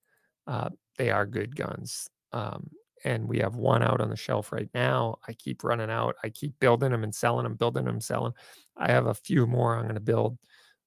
[0.47, 2.09] Uh, they are good guns.
[2.33, 2.71] Um,
[3.05, 5.17] and we have one out on the shelf right now.
[5.27, 6.17] I keep running out.
[6.23, 8.33] I keep building them and selling them, building them, selling.
[8.77, 10.39] I have a few more I'm going to build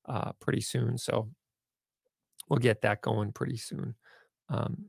[0.08, 0.98] uh, pretty soon.
[0.98, 1.30] So
[2.50, 3.96] we'll get that going pretty soon.
[4.50, 4.86] Um,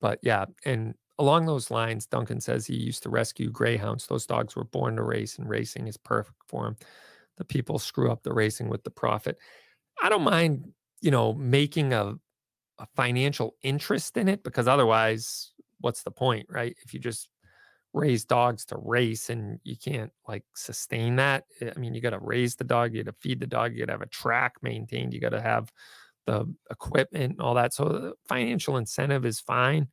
[0.00, 4.06] but yeah, and along those lines, Duncan says he used to rescue greyhounds.
[4.06, 6.76] Those dogs were born to race, and racing is perfect for them.
[7.38, 9.38] The people screw up the racing with the profit.
[10.02, 12.14] I don't mind, you know, making a,
[12.78, 16.76] a financial interest in it because otherwise, what's the point, right?
[16.84, 17.28] If you just
[17.92, 21.44] raise dogs to race and you can't like sustain that.
[21.60, 23.72] Eh, I mean, you got to raise the dog, you got to feed the dog,
[23.72, 25.70] you got to have a track maintained, you got to have
[26.26, 27.74] the equipment and all that.
[27.74, 29.88] So the financial incentive is fine.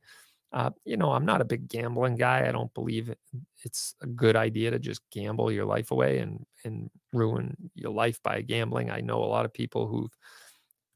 [0.52, 2.48] Uh, you know, I'm not a big gambling guy.
[2.48, 3.14] I don't believe
[3.62, 8.20] it's a good idea to just gamble your life away and and ruin your life
[8.22, 8.90] by gambling.
[8.90, 10.16] I know a lot of people who've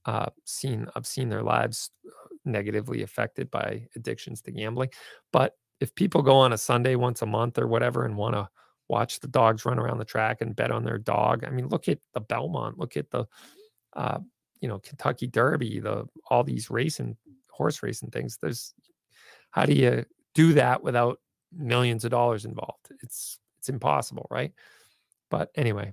[0.06, 2.10] uh, seen I've seen their lives uh,
[2.44, 4.90] negatively affected by addictions to gambling.
[5.32, 8.48] But if people go on a Sunday once a month or whatever and want to
[8.88, 11.88] watch the dogs run around the track and bet on their dog, I mean, look
[11.88, 13.26] at the Belmont, look at the
[13.94, 14.18] uh,
[14.60, 17.16] you know Kentucky Derby, the all these racing
[17.50, 18.38] horse racing things.
[18.40, 18.74] There's
[19.54, 20.04] how do you
[20.34, 21.20] do that without
[21.56, 22.88] millions of dollars involved?
[23.02, 24.52] It's it's impossible, right?
[25.30, 25.92] But anyway,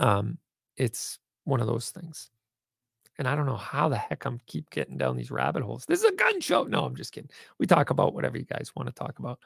[0.00, 0.38] um,
[0.76, 2.30] it's one of those things.
[3.16, 5.84] And I don't know how the heck I'm keep getting down these rabbit holes.
[5.86, 6.64] This is a gun show.
[6.64, 7.30] No, I'm just kidding.
[7.60, 9.38] We talk about whatever you guys want to talk about.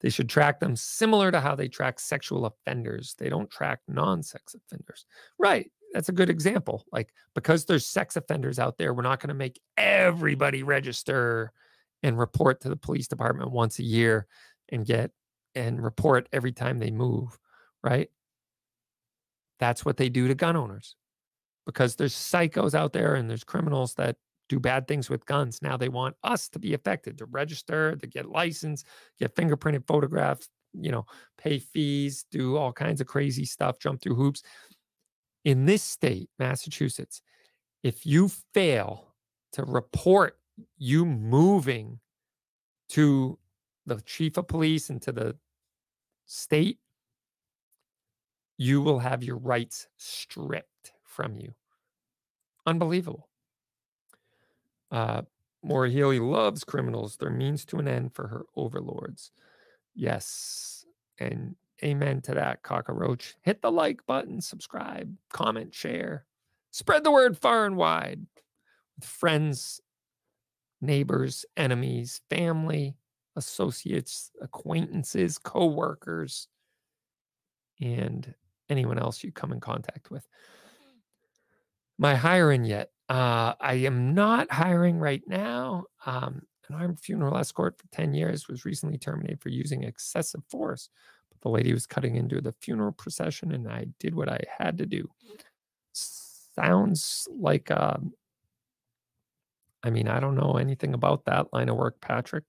[0.00, 3.14] They should track them similar to how they track sexual offenders.
[3.18, 5.04] They don't track non-sex offenders.
[5.38, 5.70] Right.
[5.92, 6.86] That's a good example.
[6.92, 11.52] Like because there's sex offenders out there, we're not going to make everybody register
[12.02, 14.26] and report to the police department once a year
[14.70, 15.10] and get
[15.54, 17.38] and report every time they move,
[17.82, 18.08] right?
[19.58, 20.96] That's what they do to gun owners
[21.66, 24.16] because there's psychos out there and there's criminals that
[24.48, 25.60] do bad things with guns.
[25.62, 28.84] Now they want us to be affected, to register, to get license,
[29.18, 31.06] get fingerprinted photographs, you know,
[31.38, 34.42] pay fees, do all kinds of crazy stuff, jump through hoops.
[35.44, 37.22] In this state, Massachusetts,
[37.82, 39.14] if you fail
[39.52, 40.38] to report
[40.78, 42.00] you moving
[42.90, 43.38] to
[43.86, 45.36] the chief of police and to the
[46.26, 46.78] state,
[48.58, 51.54] you will have your rights stripped from you.
[52.66, 53.28] Unbelievable.
[54.90, 55.22] Uh,
[55.62, 57.16] Maura Healey loves criminals.
[57.16, 59.30] They're means to an end for her overlords.
[59.94, 60.84] Yes.
[61.18, 63.34] And amen to that, cockroach.
[63.42, 66.26] Hit the like button, subscribe, comment, share.
[66.70, 68.26] Spread the word far and wide
[68.96, 69.80] with friends
[70.82, 72.94] neighbors, enemies, family,
[73.36, 76.48] associates, acquaintances, co-workers,
[77.80, 78.34] and
[78.68, 80.26] anyone else you come in contact with.
[81.98, 82.90] My hiring yet?
[83.08, 85.84] Uh, I am not hiring right now.
[86.04, 90.88] Um, an armed funeral escort for 10 years was recently terminated for using excessive force.
[91.30, 94.78] But the lady was cutting into the funeral procession, and I did what I had
[94.78, 95.08] to do.
[95.92, 98.12] Sounds like um,
[99.82, 102.44] I mean, I don't know anything about that line of work, Patrick.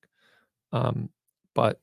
[0.72, 1.10] Um,
[1.56, 1.80] but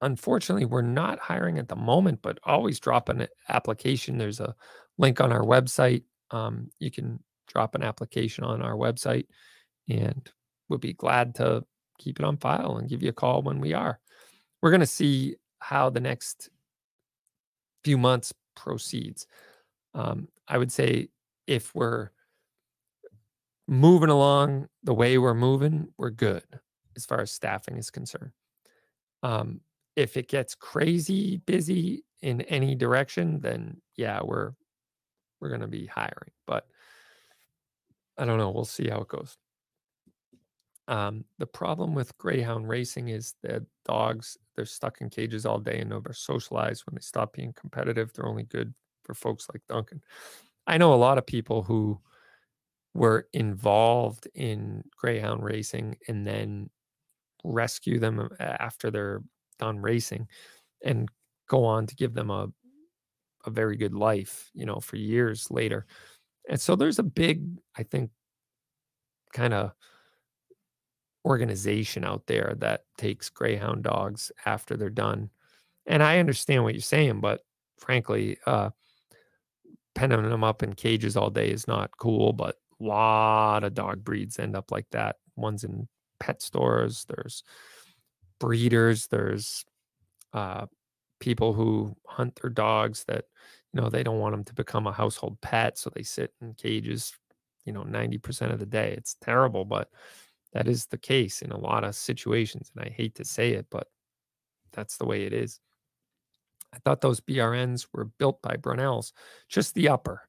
[0.00, 4.18] unfortunately, we're not hiring at the moment, but always drop an application.
[4.18, 4.54] There's a
[4.98, 6.04] link on our website.
[6.30, 9.26] Um, you can drop an application on our website
[9.88, 10.30] and
[10.68, 11.64] we'll be glad to
[11.98, 14.00] keep it on file and give you a call when we are.
[14.60, 16.48] We're going to see how the next
[17.84, 19.26] few months proceeds.
[19.94, 21.08] Um, I would say
[21.46, 22.10] if we're
[23.66, 26.44] moving along the way we're moving, we're good
[26.96, 28.32] as far as staffing is concerned.
[29.22, 29.60] Um,
[29.96, 34.52] if it gets crazy busy in any direction, then yeah, we're
[35.40, 36.32] we're to be hiring.
[36.46, 36.66] But
[38.16, 38.50] I don't know.
[38.50, 39.36] We'll see how it goes.
[40.86, 45.80] Um, the problem with greyhound racing is that dogs they're stuck in cages all day
[45.80, 46.86] and never socialize.
[46.86, 50.02] When they stop being competitive, they're only good for folks like Duncan.
[50.66, 52.00] I know a lot of people who
[52.94, 56.70] were involved in greyhound racing and then
[57.44, 59.22] rescue them after they're
[59.58, 60.28] done racing
[60.84, 61.08] and
[61.48, 62.48] go on to give them a
[63.46, 65.86] a very good life, you know, for years later.
[66.48, 67.46] And so there's a big,
[67.76, 68.10] I think,
[69.32, 69.72] kind of
[71.24, 75.30] organization out there that takes greyhound dogs after they're done.
[75.86, 77.42] And I understand what you're saying, but
[77.78, 78.70] frankly, uh,
[79.94, 82.56] penning them up in cages all day is not cool, but
[82.86, 85.16] lot of dog breeds end up like that.
[85.36, 85.88] Ones in
[86.20, 87.42] pet stores, there's
[88.38, 89.64] breeders, there's
[90.32, 90.66] uh,
[91.20, 93.24] people who hunt their dogs that,
[93.72, 95.78] you know, they don't want them to become a household pet.
[95.78, 97.12] So they sit in cages,
[97.64, 98.94] you know, 90% of the day.
[98.96, 99.88] It's terrible, but
[100.52, 102.70] that is the case in a lot of situations.
[102.74, 103.88] And I hate to say it, but
[104.72, 105.60] that's the way it is.
[106.72, 109.12] I thought those BRNs were built by Brownells,
[109.48, 110.22] just the upper.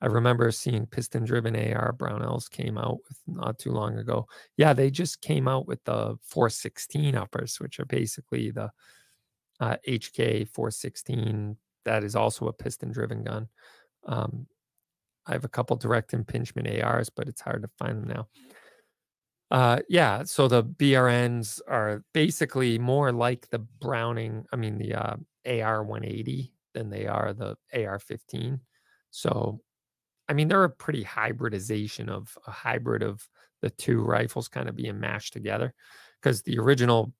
[0.00, 4.26] I remember seeing piston driven AR Brownells came out with not too long ago.
[4.56, 8.70] Yeah, they just came out with the 416 uppers, which are basically the
[9.60, 11.56] uh, HK 416.
[11.84, 13.48] That is also a piston driven gun.
[14.06, 14.46] Um,
[15.26, 18.28] I have a couple direct impingement ARs, but it's hard to find them now.
[19.50, 25.16] Uh, yeah, so the BRNs are basically more like the Browning, I mean, the uh,
[25.46, 28.60] AR 180 than they are the AR 15.
[29.10, 29.60] So,
[30.28, 33.26] I mean, they're a pretty hybridization of a hybrid of
[33.62, 35.74] the two rifles kind of being mashed together
[36.20, 37.12] because the original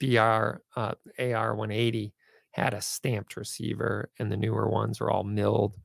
[0.00, 2.12] BR uh, AR 180
[2.50, 5.76] had a stamped receiver, and the newer ones are all milled,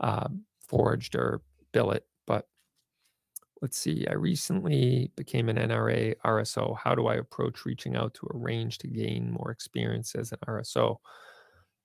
[0.00, 0.28] uh,
[0.66, 1.42] forged, or
[1.72, 2.04] billet.
[2.26, 2.46] But
[3.62, 6.76] let's see, I recently became an NRA RSO.
[6.76, 10.38] How do I approach reaching out to a range to gain more experience as an
[10.46, 10.96] RSO?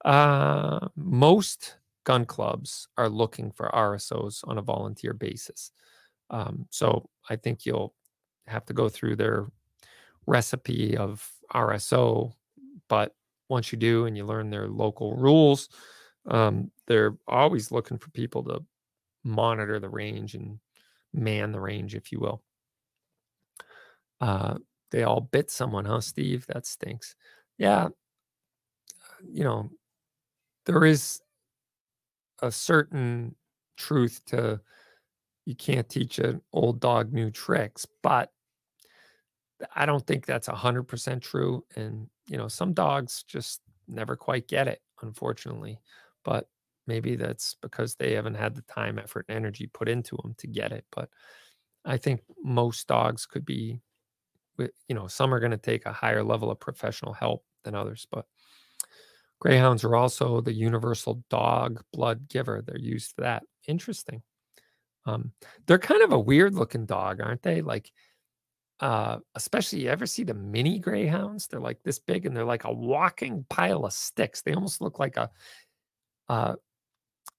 [0.03, 5.71] Uh, most gun clubs are looking for RSOs on a volunteer basis.
[6.30, 7.93] Um, so I think you'll
[8.47, 9.47] have to go through their
[10.25, 12.34] recipe of RSO,
[12.89, 13.15] but
[13.49, 15.69] once you do and you learn their local rules,
[16.30, 18.63] um, they're always looking for people to
[19.23, 20.59] monitor the range and
[21.13, 22.41] man the range, if you will.
[24.19, 24.55] Uh,
[24.91, 26.45] they all bit someone, huh, Steve?
[26.47, 27.15] That stinks.
[27.57, 27.89] Yeah.
[29.30, 29.71] You know,
[30.65, 31.21] there is
[32.41, 33.35] a certain
[33.77, 34.60] truth to
[35.45, 38.31] you can't teach an old dog new tricks, but
[39.76, 41.65] I don't think that's 100% true.
[41.76, 45.80] And, you know, some dogs just never quite get it, unfortunately.
[46.23, 46.47] But
[46.88, 50.47] maybe that's because they haven't had the time, effort, and energy put into them to
[50.47, 50.85] get it.
[50.95, 51.10] But
[51.85, 53.81] I think most dogs could be,
[54.57, 58.07] you know, some are going to take a higher level of professional help than others.
[58.10, 58.26] But
[59.44, 62.64] greyhounds are also the universal dog blood giver.
[62.65, 63.44] They're used for that.
[63.68, 64.22] Interesting.
[65.06, 65.34] Um,
[65.68, 67.61] they're kind of a weird looking dog, aren't they?
[67.61, 67.91] Like,
[68.80, 71.48] uh, especially you ever see the mini greyhounds?
[71.48, 74.41] They're like this big and they're like a walking pile of sticks.
[74.41, 75.30] They almost look like a
[76.30, 76.56] uh,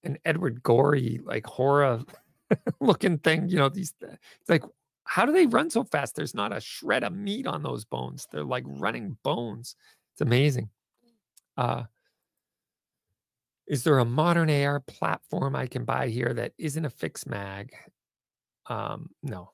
[0.03, 2.03] an Edward Gorey like horror
[2.79, 3.49] looking thing.
[3.49, 4.63] You know, these it's like
[5.05, 6.15] how do they run so fast?
[6.15, 8.27] There's not a shred of meat on those bones.
[8.31, 9.75] They're like running bones.
[10.13, 10.69] It's amazing.
[11.57, 11.85] Uh,
[13.67, 17.73] is there a modern AR platform I can buy here that isn't a fixed mag?
[18.67, 19.51] Um, no,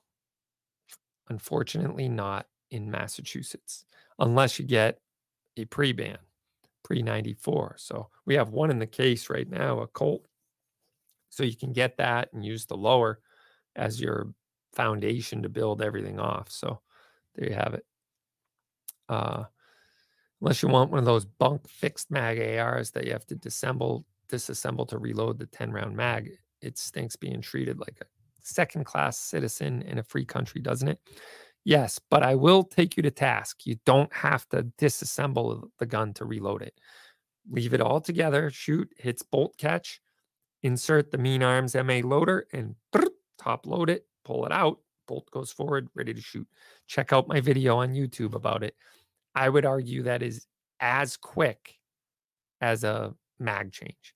[1.32, 3.86] Unfortunately, not in Massachusetts,
[4.20, 5.00] unless you get
[5.56, 6.18] a pre ban,
[6.84, 7.76] pre 94.
[7.78, 10.26] So we have one in the case right now, a Colt.
[11.30, 13.22] So you can get that and use the lower
[13.78, 14.34] as your
[14.74, 16.52] foundation to build everything off.
[16.52, 16.82] So
[17.36, 17.86] there you have it.
[19.08, 19.46] Uh,
[20.42, 24.04] unless you want one of those bunk fixed mag ARs that you have to disassemble,
[24.30, 26.32] disassemble to reload the 10 round mag,
[26.62, 28.06] it stinks being treated like a
[28.42, 31.00] second class citizen in a free country, doesn't it?
[31.64, 33.68] Yes, but I will take you to task.
[33.68, 36.74] You don't have to disassemble the gun to reload it.
[37.50, 40.02] Leave it all together, shoot, hits bolt catch,
[40.64, 42.76] insert the mean arms MA loader, and
[43.38, 46.48] top load it, pull it out, bolt goes forward, ready to shoot.
[46.88, 48.76] Check out my video on YouTube about it.
[49.36, 50.46] I would argue that is
[50.80, 51.76] as quick
[52.60, 54.14] as a mag change.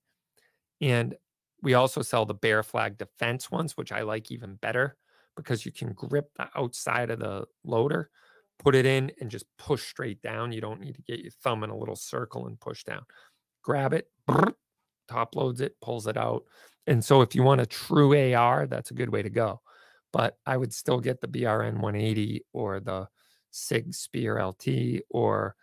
[0.80, 1.16] And
[1.62, 4.96] we also sell the bear flag defense ones, which I like even better
[5.36, 8.10] because you can grip the outside of the loader,
[8.58, 10.52] put it in, and just push straight down.
[10.52, 13.02] You don't need to get your thumb in a little circle and push down.
[13.62, 14.08] Grab it,
[15.08, 16.44] top loads it, pulls it out.
[16.86, 19.60] And so if you want a true AR, that's a good way to go.
[20.12, 23.08] But I would still get the BRN 180 or the
[23.50, 25.56] SIG Spear LT or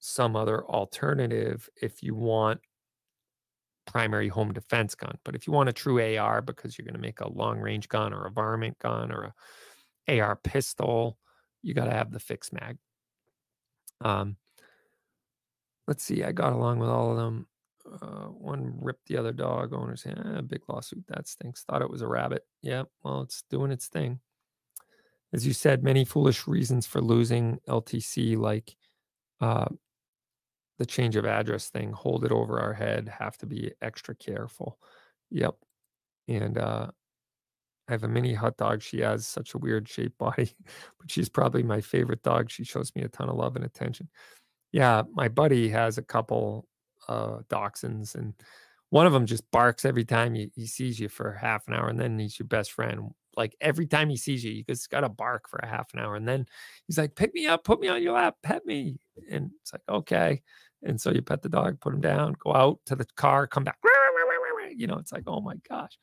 [0.00, 2.60] some other alternative if you want
[3.86, 5.18] primary home defense gun.
[5.24, 7.88] But if you want a true AR because you're going to make a long range
[7.88, 9.34] gun or a varmint gun or
[10.06, 11.18] a AR pistol,
[11.62, 12.78] you got to have the fixed mag.
[14.00, 14.36] Um,
[15.86, 16.22] let's see.
[16.22, 17.46] I got along with all of them.
[17.90, 20.22] Uh, one ripped the other dog owner's hand.
[20.36, 21.04] Eh, big lawsuit.
[21.08, 21.64] That stinks.
[21.64, 22.42] Thought it was a rabbit.
[22.62, 22.84] Yeah.
[23.02, 24.20] Well, it's doing its thing.
[25.32, 28.74] As you said, many foolish reasons for losing LTC, like
[29.40, 29.66] uh,
[30.78, 34.78] the change of address thing, hold it over our head, have to be extra careful.
[35.30, 35.54] Yep.
[36.28, 36.88] And uh,
[37.88, 38.82] I have a mini hot dog.
[38.82, 40.52] She has such a weird shaped body,
[41.00, 42.50] but she's probably my favorite dog.
[42.50, 44.08] She shows me a ton of love and attention.
[44.72, 46.66] Yeah, my buddy has a couple
[47.08, 48.34] uh, dachshunds, and
[48.90, 51.88] one of them just barks every time he, he sees you for half an hour,
[51.88, 53.10] and then he's your best friend.
[53.38, 56.00] Like every time he sees you, he just got to bark for a half an
[56.00, 56.44] hour, and then
[56.86, 58.98] he's like, "Pick me up, put me on your lap, pet me,"
[59.30, 60.42] and it's like, "Okay."
[60.82, 63.64] And so you pet the dog, put him down, go out to the car, come
[63.64, 63.78] back.
[64.76, 65.98] You know, it's like, oh my gosh.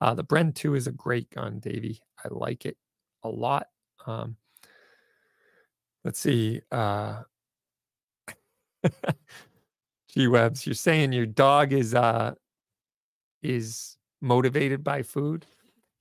[0.00, 2.00] Uh, the Bren 2 is a great gun, Davey.
[2.24, 2.78] I like it
[3.22, 3.66] a lot.
[4.06, 4.36] Um,
[6.02, 6.62] let's see.
[6.72, 7.22] Uh,
[10.08, 12.34] G Webs, you're saying your dog is uh
[13.42, 15.44] is motivated by food.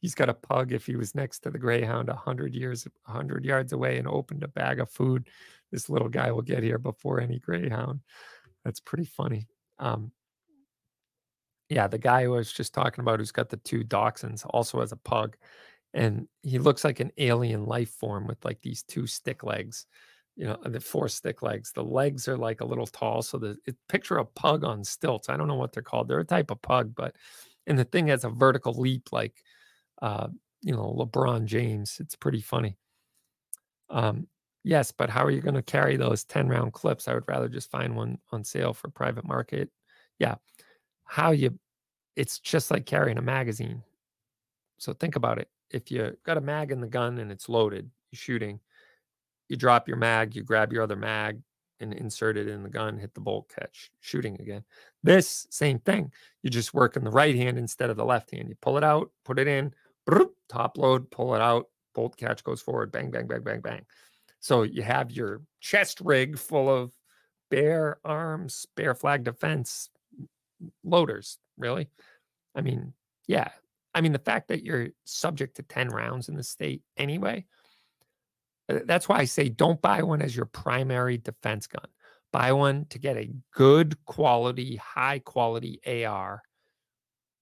[0.03, 0.73] He's got a pug.
[0.73, 4.05] If he was next to the greyhound a hundred years, a hundred yards away, and
[4.05, 5.29] opened a bag of food,
[5.71, 8.01] this little guy will get here before any greyhound.
[8.65, 9.47] That's pretty funny.
[9.79, 10.11] Um,
[11.69, 14.91] yeah, the guy I was just talking about, who's got the two dachshunds, also has
[14.91, 15.37] a pug,
[15.93, 19.85] and he looks like an alien life form with like these two stick legs
[20.35, 21.71] you know, the four stick legs.
[21.71, 23.21] The legs are like a little tall.
[23.21, 25.29] So the it, picture a pug on stilts.
[25.29, 26.07] I don't know what they're called.
[26.07, 27.15] They're a type of pug, but
[27.67, 29.43] and the thing has a vertical leap like
[30.01, 30.27] uh,
[30.61, 31.97] you know, LeBron James.
[31.99, 32.77] It's pretty funny.
[33.89, 34.27] Um,
[34.63, 37.07] yes, but how are you going to carry those 10 round clips?
[37.07, 39.69] I would rather just find one on sale for private market.
[40.19, 40.35] Yeah.
[41.05, 41.57] How you
[42.15, 43.81] it's just like carrying a magazine.
[44.77, 45.49] So think about it.
[45.71, 48.59] If you got a mag in the gun and it's loaded, you're shooting
[49.49, 51.41] you drop your mag, you grab your other mag
[51.79, 54.63] and insert it in the gun, hit the bolt catch, shooting again.
[55.03, 56.11] This same thing.
[56.41, 58.49] You just work in the right hand instead of the left hand.
[58.49, 59.73] You pull it out, put it in,
[60.49, 63.85] top load, pull it out, bolt catch goes forward, bang, bang, bang, bang, bang.
[64.39, 66.91] So you have your chest rig full of
[67.49, 69.89] bare arms, Bear Flag Defense
[70.83, 71.89] loaders, really.
[72.55, 72.93] I mean,
[73.27, 73.49] yeah.
[73.95, 77.45] I mean, the fact that you're subject to 10 rounds in the state anyway,
[78.69, 81.85] uh, that's why I say don't buy one as your primary defense gun.
[82.31, 86.41] Buy one to get a good quality, high quality AR,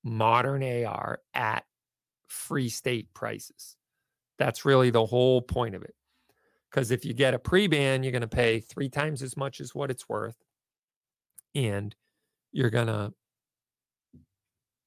[0.03, 1.63] modern AR at
[2.31, 3.75] free state prices.
[4.39, 5.93] That's really the whole point of it.
[6.69, 9.59] Because if you get a pre ban, you're going to pay three times as much
[9.59, 10.37] as what it's worth.
[11.53, 11.93] And
[12.53, 13.13] you're going to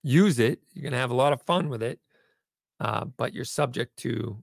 [0.03, 0.61] use it.
[0.73, 2.01] You're going to have a lot of fun with it.
[2.81, 4.43] Uh, but you're subject to,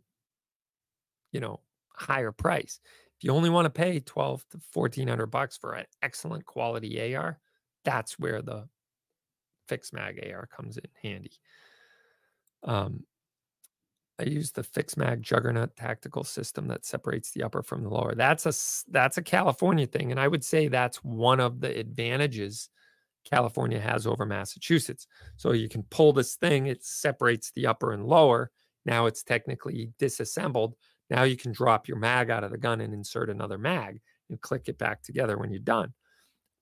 [1.32, 1.60] you know,
[1.94, 2.80] higher price.
[3.18, 7.40] If you only want to pay 12 to 1400 bucks for an excellent quality AR,
[7.84, 8.68] that's where the
[9.68, 11.34] fixed mag AR comes in handy.
[12.64, 13.06] Um,
[14.20, 18.14] I use the fixed mag juggernaut tactical system that separates the upper from the lower.
[18.14, 18.54] That's a
[18.92, 22.70] that's a California thing, and I would say that's one of the advantages
[23.30, 25.08] California has over Massachusetts.
[25.38, 28.52] So you can pull this thing; it separates the upper and lower.
[28.86, 30.76] Now it's technically disassembled,
[31.12, 34.40] now you can drop your mag out of the gun and insert another mag and
[34.40, 35.94] click it back together when you're done.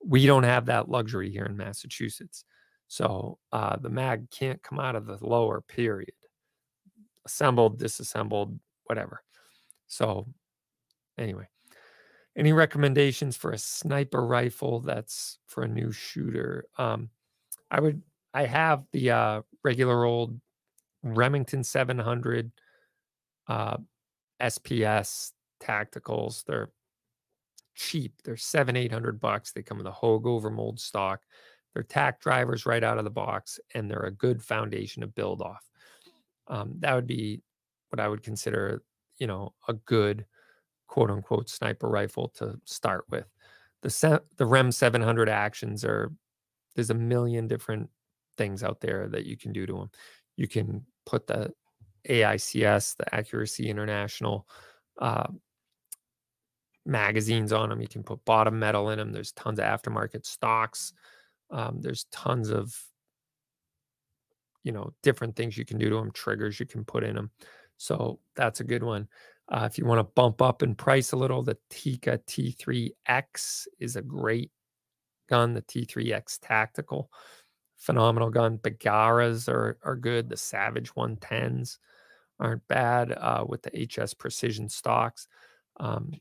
[0.04, 2.46] We don't have that luxury here in Massachusetts.
[2.90, 6.14] So uh, the mag can't come out of the lower period.
[7.26, 9.22] Assembled, disassembled, whatever.
[9.88, 10.28] So
[11.18, 11.48] anyway,
[12.36, 16.66] any recommendations for a sniper rifle that's for a new shooter?
[16.80, 17.10] Um,
[17.70, 18.02] I would,
[18.34, 20.42] I have the uh, regular old
[21.04, 22.52] Remington 700
[23.48, 23.78] uh,
[24.42, 26.44] SPS tacticals.
[26.44, 26.72] They're
[27.76, 28.14] cheap.
[28.24, 29.52] They're seven, eight hundred bucks.
[29.52, 31.22] They come with a Hogue overmold stock.
[31.74, 35.42] They're tack drivers right out of the box, and they're a good foundation to build
[35.42, 35.64] off.
[36.48, 37.42] Um, that would be
[37.90, 38.82] what I would consider,
[39.18, 40.26] you know, a good
[40.88, 43.28] quote unquote sniper rifle to start with.
[43.82, 46.12] The se- the Rem 700 actions are
[46.76, 47.90] there's a million different
[48.38, 49.90] things out there that you can do to them.
[50.38, 51.54] You can put the
[52.08, 54.48] AICS, the Accuracy International
[55.00, 55.28] uh,
[56.86, 57.82] magazines on them.
[57.82, 59.12] You can put bottom metal in them.
[59.12, 60.94] There's tons of aftermarket stocks.
[61.52, 62.76] Um, there's tons of
[64.64, 66.12] you know different things you can do to them.
[66.12, 67.32] Triggers you can put in them.
[67.78, 69.08] So that's a good one.
[69.48, 73.96] Uh, if you want to bump up in price a little, the Tikka T3X is
[73.96, 74.52] a great
[75.28, 75.54] gun.
[75.54, 77.10] The T3X Tactical,
[77.78, 78.58] phenomenal gun.
[78.58, 80.30] Bergaras are are good.
[80.30, 81.78] The Savage 110s
[82.40, 85.28] aren't bad uh, with the HS Precision stocks.
[85.78, 86.14] Um,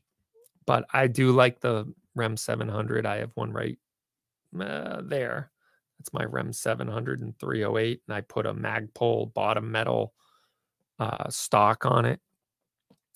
[0.65, 3.05] but I do like the REM 700.
[3.05, 3.77] I have one right
[4.59, 5.51] uh, there.
[5.97, 8.01] That's my REM 700 and 308.
[8.07, 10.13] And I put a Magpul bottom metal
[10.97, 12.19] uh, stock on it.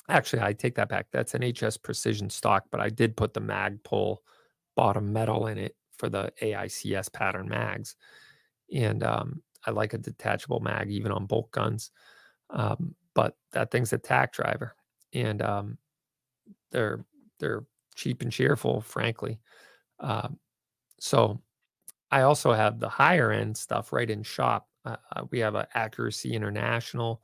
[0.10, 1.08] Actually, I take that back.
[1.12, 4.18] That's an HS Precision stock, but I did put the Magpul
[4.76, 7.96] bottom metal in it for the AICS pattern mags.
[8.74, 11.92] And um, I like a detachable mag even on bolt guns.
[12.50, 14.76] Um, but that thing's a tack driver.
[15.14, 15.78] And um,
[16.72, 17.06] they're
[17.40, 17.64] they're
[17.96, 19.40] cheap and cheerful, frankly.
[20.00, 20.40] Um,
[21.04, 21.42] so
[22.12, 24.70] I also have the higher end stuff right in shop.
[24.86, 27.22] Uh, uh we have an Accuracy International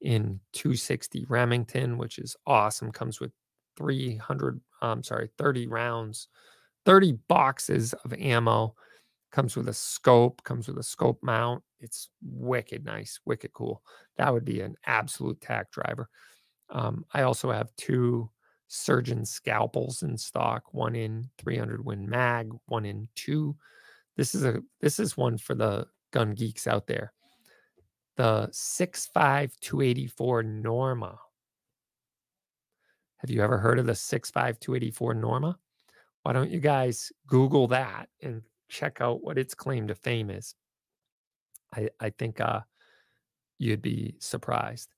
[0.00, 2.90] in 260 Remington, which is awesome.
[2.90, 3.30] Comes with
[3.76, 6.28] 300, I'm sorry, 30 rounds,
[6.86, 8.74] 30 boxes of ammo.
[9.32, 11.62] Comes with a scope, comes with a scope mount.
[11.80, 13.82] It's wicked nice, wicked cool.
[14.16, 16.08] That would be an absolute tack driver.
[16.70, 18.30] Um, I also have two
[18.68, 23.56] surgeon scalpels in stock, one in 300 Win mag, one in two.
[24.16, 27.12] This is a this is one for the gun geeks out there.
[28.16, 31.18] The 65284 Norma.
[33.18, 35.58] Have you ever heard of the 65284 Norma?
[36.22, 40.54] Why don't you guys Google that and check out what its claim to fame is?
[41.74, 42.60] I, I think uh,
[43.58, 44.88] you'd be surprised.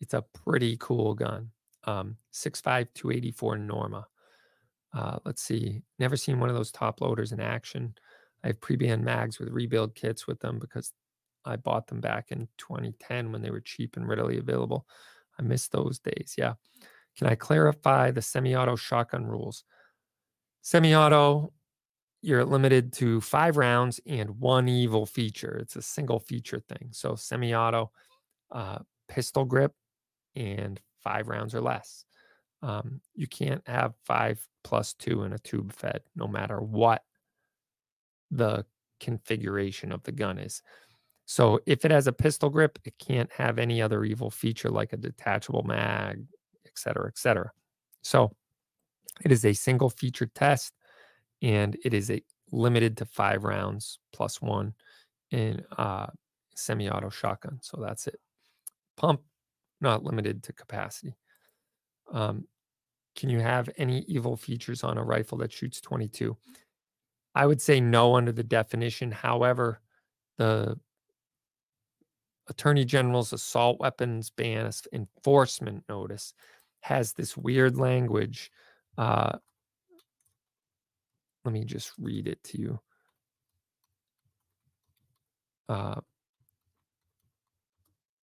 [0.00, 1.50] It's a pretty cool gun.
[1.86, 4.06] Um, 65284 Norma.
[4.92, 5.82] Uh, let's see.
[5.98, 7.94] Never seen one of those top loaders in action.
[8.42, 10.92] I have pre-ban mags with rebuild kits with them because
[11.44, 14.86] I bought them back in 2010 when they were cheap and readily available.
[15.38, 16.34] I miss those days.
[16.38, 16.54] Yeah.
[17.16, 19.64] Can I clarify the semi-auto shotgun rules?
[20.62, 21.52] Semi-auto,
[22.22, 25.58] you're limited to five rounds and one evil feature.
[25.60, 26.88] It's a single feature thing.
[26.92, 27.90] So semi-auto,
[28.50, 28.78] uh,
[29.08, 29.72] pistol grip,
[30.34, 32.04] and five rounds or less.
[32.62, 37.02] Um, you can't have five plus two in a tube fed, no matter what
[38.30, 38.64] the
[39.00, 40.62] configuration of the gun is.
[41.26, 44.92] So if it has a pistol grip, it can't have any other evil feature like
[44.92, 46.24] a detachable mag,
[46.66, 47.50] et cetera, et cetera.
[48.02, 48.32] So
[49.24, 50.72] it is a single feature test
[51.42, 54.74] and it is a limited to five rounds plus one
[55.30, 56.06] in uh,
[56.54, 57.58] semi-auto shotgun.
[57.62, 58.20] So that's it.
[58.96, 59.20] Pump
[59.80, 61.16] not limited to capacity.
[62.12, 62.46] Um,
[63.16, 66.36] can you have any evil features on a rifle that shoots 22?
[67.34, 69.10] I would say no under the definition.
[69.10, 69.80] However,
[70.38, 70.78] the
[72.48, 76.34] Attorney General's assault weapons ban enforcement notice
[76.80, 78.50] has this weird language.
[78.98, 79.38] Uh,
[81.44, 82.80] let me just read it to you.
[85.68, 86.00] Uh,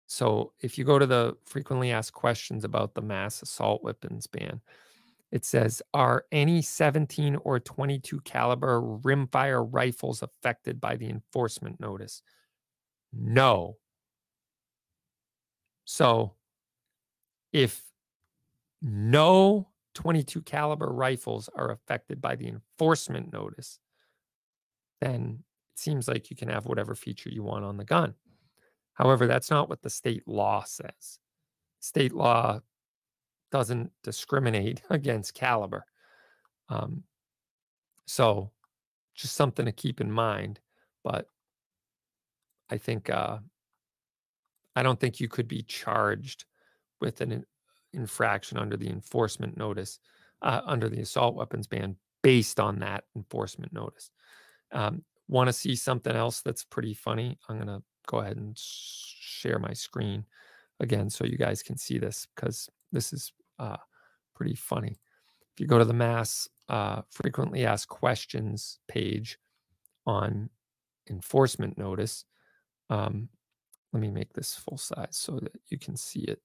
[0.08, 4.62] so if you go to the frequently asked questions about the mass assault weapons ban,
[5.32, 12.22] it says, are any 17 or 22 caliber rimfire rifles affected by the enforcement notice?
[13.12, 13.78] No.
[15.86, 16.36] So
[17.52, 17.84] if
[18.82, 23.80] no 22 caliber rifles are affected by the enforcement notice,
[25.02, 28.14] then it seems like you can have whatever feature you want on the gun.
[28.96, 31.20] However, that's not what the state law says.
[31.80, 32.60] State law
[33.52, 35.86] doesn't discriminate against caliber.
[36.70, 37.04] Um,
[38.06, 38.52] so
[39.14, 40.60] just something to keep in mind.
[41.04, 41.30] But
[42.70, 43.38] I think uh,
[44.76, 46.46] I don't think you could be charged
[47.00, 47.46] with an
[47.94, 50.00] infraction under the enforcement notice,
[50.42, 54.10] uh, under the assault weapons ban, based on that enforcement notice.
[54.72, 57.40] Um, Want to see something else that's pretty funny?
[57.50, 60.26] I'm to go ahead and share my screen
[60.80, 63.78] again so you guys can see this because this is uh,
[64.36, 64.98] pretty funny.
[65.54, 69.38] If you go to the mass uh, frequently asked questions page
[70.06, 70.50] on
[71.10, 72.26] enforcement notice,
[72.90, 73.30] um,
[73.94, 76.42] let me make this full size so that you can see it.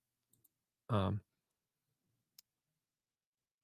[0.88, 1.20] Um,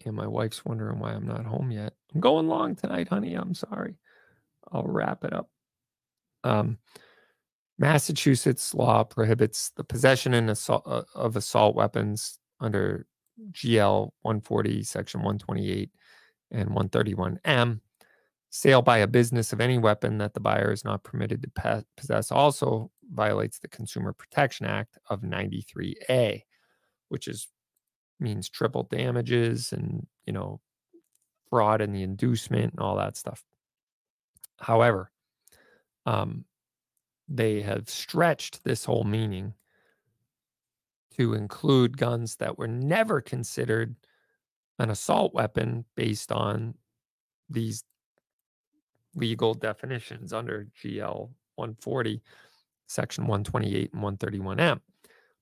[0.04, 1.94] and my wife's wondering why I'm not home yet.
[2.14, 3.34] I'm going long tonight, honey.
[3.34, 3.94] I'm sorry.
[4.70, 5.48] I'll wrap it up.
[6.44, 6.78] Um,
[7.78, 13.06] Massachusetts law prohibits the possession and assault, uh, of assault weapons under
[13.52, 15.90] GL 140, Section 128,
[16.52, 17.80] and 131M.
[18.50, 22.30] Sale by a business of any weapon that the buyer is not permitted to possess
[22.30, 26.42] also violates the Consumer Protection Act of 93A,
[27.08, 27.48] which is
[28.18, 30.60] means triple damages and you know
[31.50, 33.44] fraud and the inducement and all that stuff.
[34.58, 35.10] However,
[36.06, 36.46] um,
[37.28, 39.54] they have stretched this whole meaning
[41.16, 43.96] to include guns that were never considered
[44.78, 46.74] an assault weapon based on
[47.48, 47.84] these
[49.14, 52.22] legal definitions under GL 140,
[52.86, 54.80] section 128 and 131M.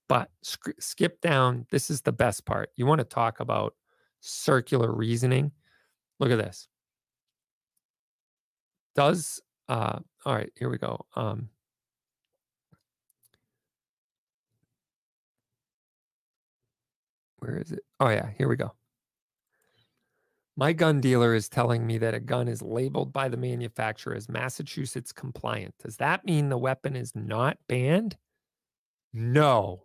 [0.08, 0.30] But
[0.78, 1.66] skip down.
[1.70, 2.70] This is the best part.
[2.76, 3.74] You want to talk about
[4.20, 5.50] circular reasoning?
[6.20, 6.68] Look at this.
[8.94, 11.04] does uh all right, here we go.
[11.16, 11.48] Um
[17.44, 17.80] where is it?
[18.00, 18.72] Oh yeah, here we go.
[20.56, 24.28] My gun dealer is telling me that a gun is labeled by the manufacturer as
[24.28, 25.74] Massachusetts compliant.
[25.82, 28.16] Does that mean the weapon is not banned?
[29.12, 29.82] No.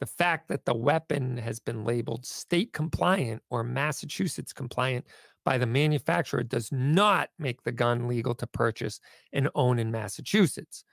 [0.00, 5.04] The fact that the weapon has been labeled state compliant or Massachusetts compliant
[5.44, 9.00] by the manufacturer does not make the gun legal to purchase
[9.32, 10.84] and own in Massachusetts.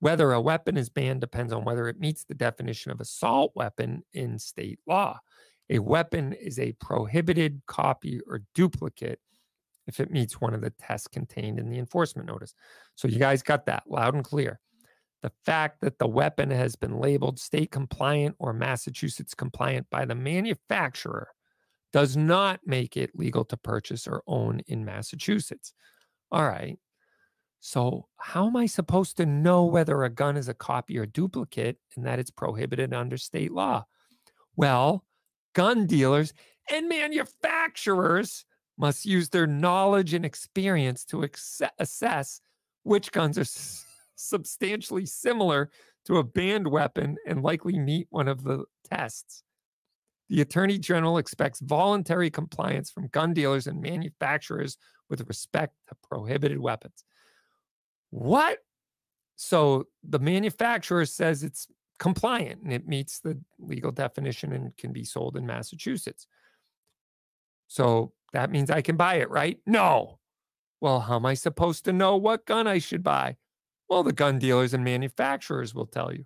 [0.00, 4.02] Whether a weapon is banned depends on whether it meets the definition of assault weapon
[4.12, 5.20] in state law.
[5.68, 9.20] A weapon is a prohibited copy or duplicate
[9.86, 12.54] if it meets one of the tests contained in the enforcement notice.
[12.94, 14.58] So you guys got that loud and clear.
[15.22, 20.14] The fact that the weapon has been labeled state compliant or Massachusetts compliant by the
[20.14, 21.28] manufacturer
[21.92, 25.74] does not make it legal to purchase or own in Massachusetts.
[26.30, 26.78] All right.
[27.60, 31.78] So, how am I supposed to know whether a gun is a copy or duplicate
[31.94, 33.84] and that it's prohibited under state law?
[34.56, 35.04] Well,
[35.54, 36.32] gun dealers
[36.70, 38.46] and manufacturers
[38.78, 42.40] must use their knowledge and experience to ex- assess
[42.82, 43.84] which guns are s-
[44.16, 45.70] substantially similar
[46.06, 49.42] to a banned weapon and likely meet one of the tests.
[50.30, 54.78] The Attorney General expects voluntary compliance from gun dealers and manufacturers
[55.10, 57.04] with respect to prohibited weapons.
[58.10, 58.58] What?
[59.36, 61.66] So the manufacturer says it's
[61.98, 66.26] compliant and it meets the legal definition and can be sold in Massachusetts.
[67.68, 69.58] So that means I can buy it, right?
[69.66, 70.18] No.
[70.80, 73.36] Well, how am I supposed to know what gun I should buy?
[73.88, 76.24] Well, the gun dealers and manufacturers will tell you.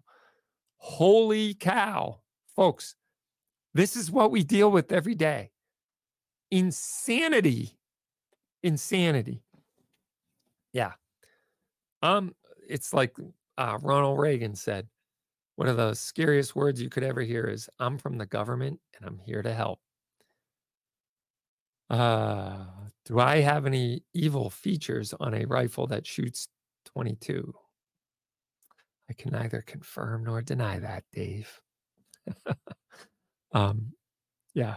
[0.76, 2.20] Holy cow,
[2.54, 2.94] folks,
[3.72, 5.50] this is what we deal with every day.
[6.50, 7.78] Insanity.
[8.62, 9.42] Insanity.
[10.72, 10.92] Yeah.
[12.04, 12.34] Um,
[12.68, 13.16] it's like
[13.56, 14.86] uh, Ronald Reagan said,
[15.56, 19.06] one of the scariest words you could ever hear is I'm from the government and
[19.06, 19.80] I'm here to help.
[21.88, 22.66] Uh,
[23.06, 26.48] do I have any evil features on a rifle that shoots
[26.86, 27.54] 22?
[29.08, 31.58] I can neither confirm nor deny that, Dave.
[33.52, 33.92] um,
[34.52, 34.76] yeah.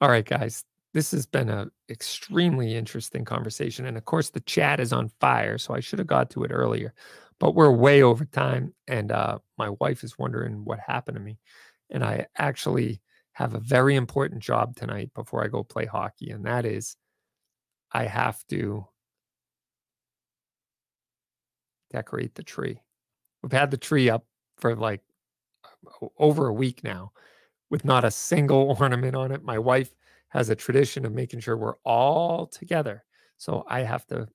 [0.00, 0.64] All right, guys.
[0.94, 3.86] This has been an extremely interesting conversation.
[3.86, 5.56] And of course, the chat is on fire.
[5.58, 6.92] So I should have got to it earlier
[7.42, 8.72] but we're way over time.
[8.86, 11.38] And uh, my wife is wondering what happened to me.
[11.90, 13.00] And I actually
[13.32, 16.30] have a very important job tonight before I go play hockey.
[16.30, 16.96] And that is,
[17.90, 18.86] I have to
[21.90, 22.80] decorate the tree.
[23.42, 24.24] We've had the tree up
[24.58, 25.00] for like
[26.16, 27.10] over a week now
[27.70, 29.42] with not a single ornament on it.
[29.42, 29.90] My wife
[30.32, 33.04] has a tradition of making sure we're all together.
[33.36, 34.26] So I have to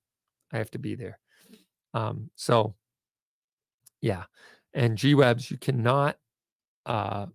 [0.52, 1.18] I have to be there.
[1.92, 2.74] Um, so
[4.00, 4.24] yeah.
[4.74, 6.16] And G webs, you cannot
[6.86, 7.26] uh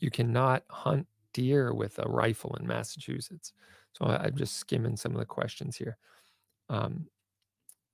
[0.00, 3.52] you cannot hunt deer with a rifle in Massachusetts.
[3.92, 5.96] So I, I'm just skimming some of the questions here.
[6.68, 7.06] Um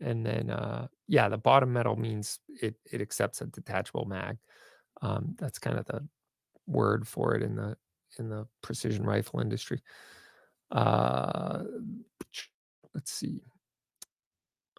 [0.01, 4.39] and then uh yeah, the bottom metal means it it accepts a detachable mag.
[5.03, 6.09] Um that's kind of the
[6.67, 7.77] word for it in the
[8.19, 9.81] in the precision rifle industry.
[10.71, 11.65] Uh
[12.95, 13.43] let's see.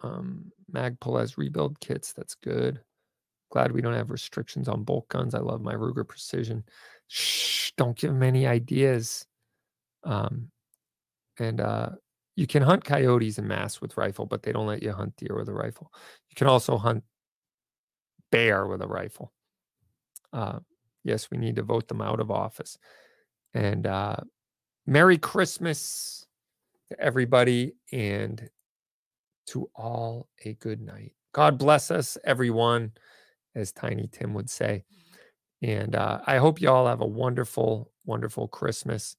[0.02, 2.80] Um Magpul has rebuild kits, that's good.
[3.50, 5.34] Glad we don't have restrictions on bolt guns.
[5.34, 6.64] I love my Ruger Precision.
[7.06, 9.26] Shh, don't give them any ideas.
[10.04, 10.50] Um,
[11.38, 11.90] and uh,
[12.36, 15.34] you can hunt coyotes in mass with rifle, but they don't let you hunt deer
[15.34, 15.90] with a rifle.
[16.28, 17.04] You can also hunt
[18.30, 19.32] bear with a rifle.
[20.32, 20.58] Uh,
[21.02, 22.76] yes, we need to vote them out of office.
[23.54, 24.16] And uh,
[24.86, 26.26] Merry Christmas
[26.90, 28.48] to everybody and
[29.48, 31.12] to all a good night.
[31.32, 32.92] God bless us, everyone
[33.54, 34.84] as Tiny Tim would say.
[35.62, 39.16] And uh, I hope you all have a wonderful, wonderful Christmas.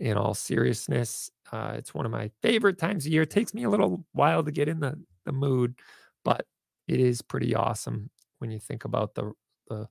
[0.00, 3.22] In all seriousness, uh, it's one of my favorite times of year.
[3.22, 5.76] It takes me a little while to get in the, the mood,
[6.24, 6.46] but
[6.88, 9.32] it is pretty awesome when you think about the
[9.68, 9.88] the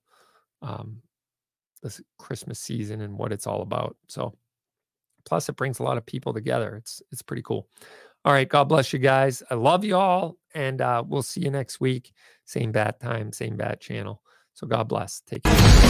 [0.61, 1.01] um,
[1.83, 3.95] this Christmas season and what it's all about.
[4.07, 4.33] So,
[5.25, 6.75] plus it brings a lot of people together.
[6.75, 7.67] It's it's pretty cool.
[8.25, 8.47] All right.
[8.47, 9.43] God bless you guys.
[9.51, 10.37] I love you all.
[10.55, 12.13] And uh, we'll see you next week.
[12.45, 14.21] Same bat time, same bat channel.
[14.53, 15.21] So God bless.
[15.21, 15.82] Take care.